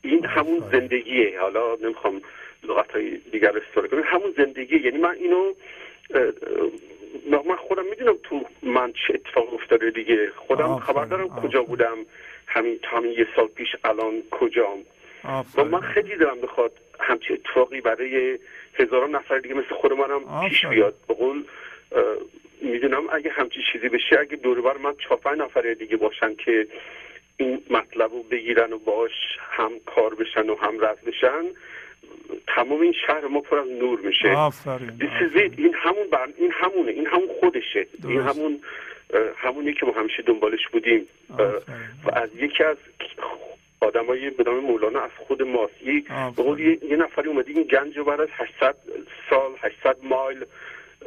[0.03, 1.41] این همون زندگیه.
[1.41, 2.23] حالا نمی‌خوام
[2.65, 5.53] لغت های دیگر استفاده کنم همون زندگی یعنی من اینو
[7.47, 10.33] من خودم می‌دونم تو من چه اتفاق افتاده دیگه.
[10.37, 11.97] خودم خبر دارم کجا بودم
[12.47, 14.79] همین تا همین یه سال پیش الان کجام.
[15.57, 18.39] و من خیلی دارم بخواد همچه اتفاقی برای
[18.75, 20.95] هزاران نفر دیگه مثل خود منم پیش بیاد.
[21.09, 21.45] به قول
[22.61, 26.67] می‌دونم اگه همچی چیزی بشه اگه دوربر من چهار نفر دیگه باشن که
[27.37, 29.13] این مطلب رو بگیرن و باش
[29.51, 31.45] هم کار بشن و هم رد بشن
[32.47, 34.29] تمام این شهر ما پر از نور میشه.
[35.59, 36.29] این همون بر...
[36.37, 36.91] این همونه.
[36.91, 37.87] این همون خودشه.
[38.09, 38.61] این همون
[39.37, 41.09] همونی که ما همیشه دنبالش بودیم.
[42.05, 42.77] و از یکی از
[43.81, 45.83] آدمای به نام مولانا از خود ماست.
[45.83, 46.05] یه,
[46.91, 48.75] یه نفری اومده این گنج رو بعد از 800
[49.31, 50.45] سال 800 مایل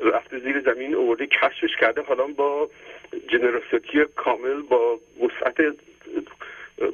[0.03, 2.01] رفته زیر زمین اوورده کشفش کرده.
[2.01, 2.69] حالا با
[3.27, 5.75] جنراسیتی کامل با وسعت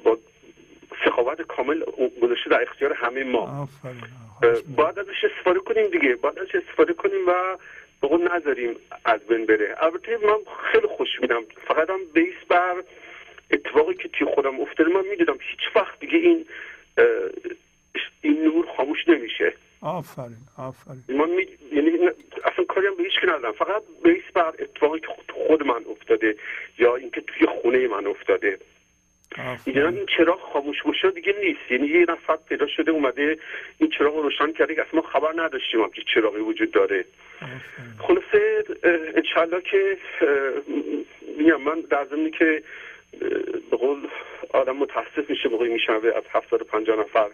[0.03, 0.17] با
[1.05, 1.83] سخاوت کامل
[2.21, 3.69] گذاشته در اختیار همه ما.
[4.75, 6.15] باید ازش استفاده کنیم دیگه.
[6.15, 7.57] باید ازش استفاده کنیم و
[8.01, 9.75] به نذاریم از بین بره.
[9.77, 10.37] البته من
[10.71, 12.83] خیلی خوش میدم فقط هم بیس بر
[13.51, 16.45] اتفاقی که توی خودم افتاده من می‌دونم هیچ وقت دیگه این
[18.21, 19.53] این نور خاموش نمیشه.
[19.81, 21.03] آفرین آفرین.
[21.09, 21.47] من می...
[21.71, 22.09] یعنی
[22.43, 23.51] اصلا کاری هم به هیچ ندارم.
[23.51, 25.07] فقط بیس بر اتفاقی که
[25.47, 26.35] خود من افتاده
[26.77, 28.59] یا اینکه توی خونه من افتاده.
[29.65, 31.71] می‌دونم این چراغ خاموش باشه دیگه نیست.
[31.71, 33.37] یعنی یه نفر پیدا شده اومده
[33.77, 37.05] این چراغ رو روشن کرده که اصلا ما خبر نداشتیم که چراغی وجود داره.
[37.99, 38.63] خلاصه
[39.15, 39.97] انشالله که
[41.37, 42.63] میگم من در ضمنی که
[43.71, 44.07] به قول
[44.53, 47.29] آدم متاسف میشه موقعی میشنوه از هفتاد پنجاه نفر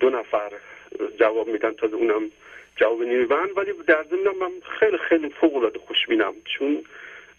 [0.00, 0.52] دو نفر
[1.20, 2.30] جواب میدن تا اونم
[2.76, 6.84] جواب نمیبن ولی در ضمن من خیلی خیلی فوق العاده خوشبینم چون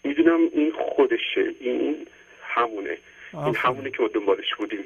[0.04, 2.06] می‌دونم این خودشه این
[2.42, 2.98] همونه.
[3.38, 4.84] این همونه که ما دنبالش بودیم.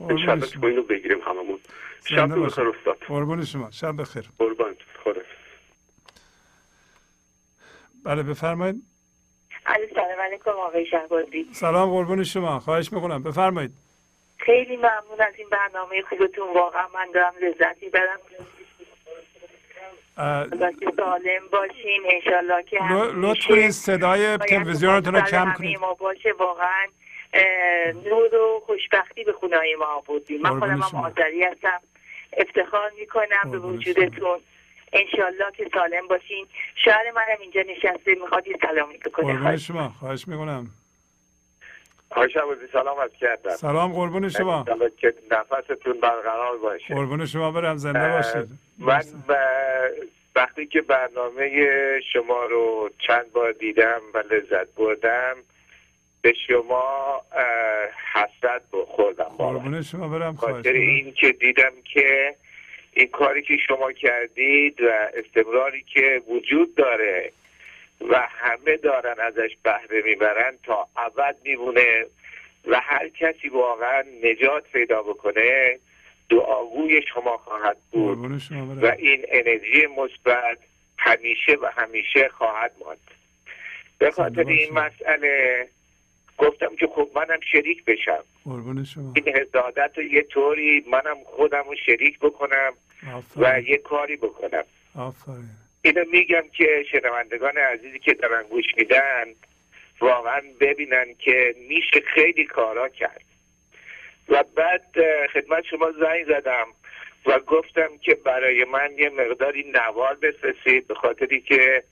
[0.00, 1.58] انشالله که ما اینو بگیریم هممون.
[2.04, 2.98] شب بخیر استاد.
[3.08, 3.70] قربون شما.
[3.70, 4.24] شب بخیر.
[4.38, 4.76] قربان.
[5.04, 5.20] خدا
[8.04, 8.82] بله بفرمایید.
[9.94, 11.48] سلام علیکم آقای شهبازی.
[11.52, 12.58] سلام قربون شما.
[12.60, 13.22] خواهش می‌کنم.
[13.22, 13.70] بفرمایید.
[14.38, 16.54] خیلی ممنون از این برنامه خوبتون.
[16.54, 18.18] واقعا من دارم لذت می‌برم
[20.96, 22.02] سالم باشین.
[22.10, 22.78] انشالله که
[23.14, 25.78] لطف کنید صدای تلویزیونتون رو کم کنید.
[25.78, 26.32] ما باشه.
[26.32, 26.86] واقعا
[28.04, 31.80] نور و خوشبختی به خونه ما بودیم من خودم هم آذری هستم.
[32.36, 34.40] افتخار می‌کنم به وجودتون.
[34.92, 36.46] انشالله که سالم باشین.
[36.84, 38.14] شهر منم اینجا نشسته.
[38.14, 39.88] می‌خواد یه سلامی بکنه قربون شما.
[40.00, 40.66] خواهش می‌کنم.
[42.10, 42.28] آقای
[42.72, 43.50] سلام از کردم.
[43.50, 44.64] سلام قربون شما.
[44.96, 46.94] که نفستون برقرار باشه.
[46.94, 47.76] قربون شما برم.
[47.76, 48.48] زنده باشید.
[48.78, 49.02] من
[50.36, 51.70] وقتی که برنامه
[52.12, 55.36] شما رو چند بار دیدم و لذت بردم
[56.24, 57.22] به شما
[58.14, 62.34] حسرت خوردم قربون شما برم خاطر این که دیدم که
[62.92, 67.32] این کاری که شما کردید و استمراری که وجود داره
[68.10, 72.06] و همه دارن ازش بهره می‌برن تا ابد میمونه
[72.66, 75.78] و هر کسی واقعا نجات پیدا بکنه
[76.30, 78.18] دعاگوی شما خواهد بود.
[78.82, 80.58] و این انرژی مثبت
[80.98, 82.98] همیشه و همیشه خواهد ماند.
[83.98, 85.68] به خاطر این مسئله
[86.38, 88.24] گفتم که خب منم شریک بشم.
[89.14, 92.72] این حسادت رو یه طوری منم خودم رو شریک بکنم
[93.36, 94.64] و یه کاری بکنم.
[94.94, 95.48] آفرین.
[95.82, 99.24] اینو میگم که شنوندگان عزیزی که دارن گوش میدن
[100.00, 103.24] واقعا ببینن که میشه خیلی کارا کرد.
[104.28, 104.94] و بعد
[105.32, 106.66] خدمت شما زنگ زدم
[107.26, 111.84] و گفتم که برای من یه مقداری نوار بفرستید به خاطری که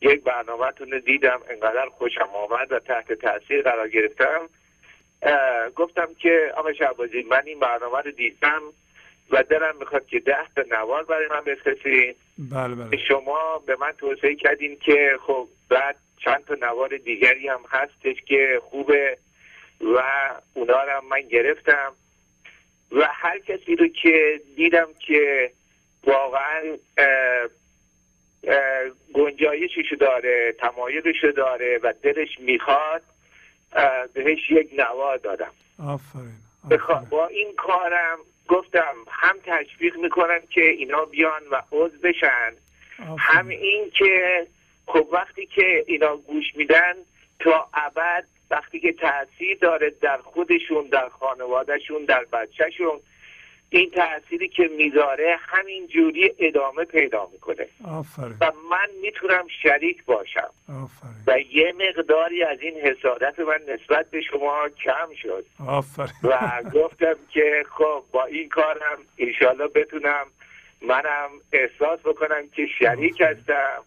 [0.00, 4.48] یک برنامهتون رو دیدم انقدر خوشم آمد و تحت تاثیر قرار گرفتم.
[5.76, 8.62] گفتم که آقا شعبازی من این برنامه رو دیدم
[9.30, 12.96] و دلم می‌خواد که ده تا نوار برای من بفرستین بله بله.
[13.08, 18.60] شما به من توصیه کردین که خب بعد چند تا نوار دیگری هم هستش که
[18.70, 19.18] خوبه
[19.80, 20.02] و
[20.54, 21.92] اونا رو من گرفتم.
[22.92, 25.50] و هر کسی رو که دیدم که
[26.04, 26.62] واقعا
[29.14, 33.02] گنجایشش داره تمایلش داره و دلش می‌خواد
[34.14, 35.52] بهش یک نوا دادم.
[35.78, 38.18] آفرین, با این کارم
[38.48, 42.52] گفتم هم تشویق می‌کنن که اینا بیان و عضو بشن.
[43.18, 44.46] هم این که
[44.86, 46.94] خب وقتی که اینا گوش میدن
[47.40, 53.00] تا ابد وقتی که تاثیر داره در خودشون در خانوادهشون در بچهشون
[53.70, 57.66] این تأثیری که می‌ذاره همین جوری ادامه پیدا می‌کنه.
[57.84, 58.36] آفرین.
[58.40, 60.50] و من می‌تونم شریک باشم.
[60.68, 61.14] آفرین.
[61.26, 65.44] و یه مقداری از این حسادت من نسبت به شما کم شد.
[65.66, 66.10] آفرین.
[66.22, 70.26] و گفتم که خب با این کارم انشالله بتونم
[70.82, 73.84] منم احساس بکنم که شریک هستم.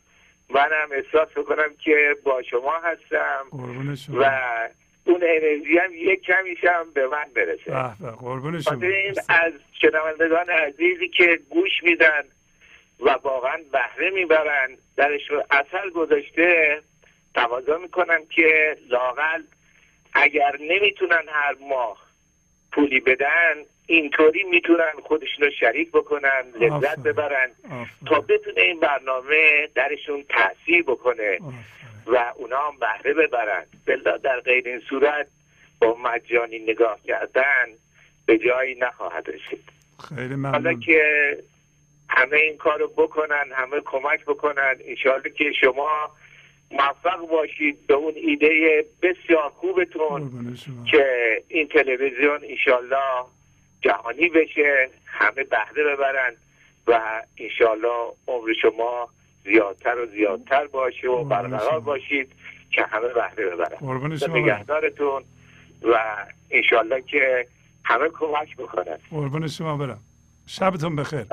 [0.49, 3.45] منم احساس بکنم که با شما هستم.
[4.13, 4.31] و
[5.09, 7.95] اون انرژی هم یک کمیش هم به من برسه.
[8.11, 8.81] قربون شما.
[9.29, 12.23] از شنوندگان عزیزی که گوش میدن
[12.99, 15.21] و واقعا بهره می‌برن درش
[15.51, 16.79] اثر گذاشته
[17.35, 19.43] تقاضا می‌کنم که لاقل
[20.13, 21.97] اگر نمی‌تونن هر ماه
[22.71, 23.55] پولی بدن
[23.87, 27.51] اینطوری می‌تونن خودشون رو شریک بکنن لذت ببرن
[28.07, 31.39] تا بتونه این برنامه درشون تاثیر بکنه.
[32.07, 33.65] و اونا هم بهره ببرن.
[33.85, 35.27] بلا در غیر این صورت
[35.81, 37.67] با مجانی نگاه کردن
[38.25, 39.63] به جایی نخواهد رسید.
[40.09, 40.53] خیلی ممنون.
[40.53, 41.37] حالا که
[42.09, 46.09] همه این کارو بکنن همه کمک بکنن انشاءالله که شما
[46.71, 50.55] موفق باشید به اون ایده بسیار خوبتون
[50.91, 51.05] که
[51.47, 53.25] این تلویزیون انشالله
[53.81, 56.33] جهانی بشه همه بهره ببرن
[56.87, 57.01] و
[57.37, 59.09] انشالله عمر شما
[59.43, 62.31] زیادتر و زیادتر باشه و برقرار باشید
[62.71, 64.35] که همه بهره ببرن.
[64.35, 65.23] نگهدارتون
[65.81, 67.47] و انشالله که
[67.83, 68.97] همه کمک بکنن.
[69.11, 69.99] قربون شما برم.
[70.45, 71.25] شبتون بخیر.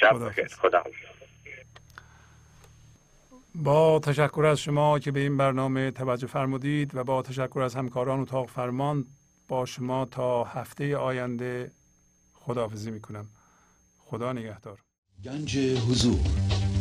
[0.00, 0.46] شب بخیر.
[0.46, 0.82] خدا
[3.54, 8.20] با تشکر از شما که به این برنامه توجه فرمودید و با تشکر از همکاران
[8.20, 9.04] اتاق فرمان
[9.48, 11.70] با شما تا هفته آینده
[12.34, 13.26] خداحافظی می‌کنم.
[13.98, 14.78] خدا نگهدار.
[15.24, 16.55] گنج حضور.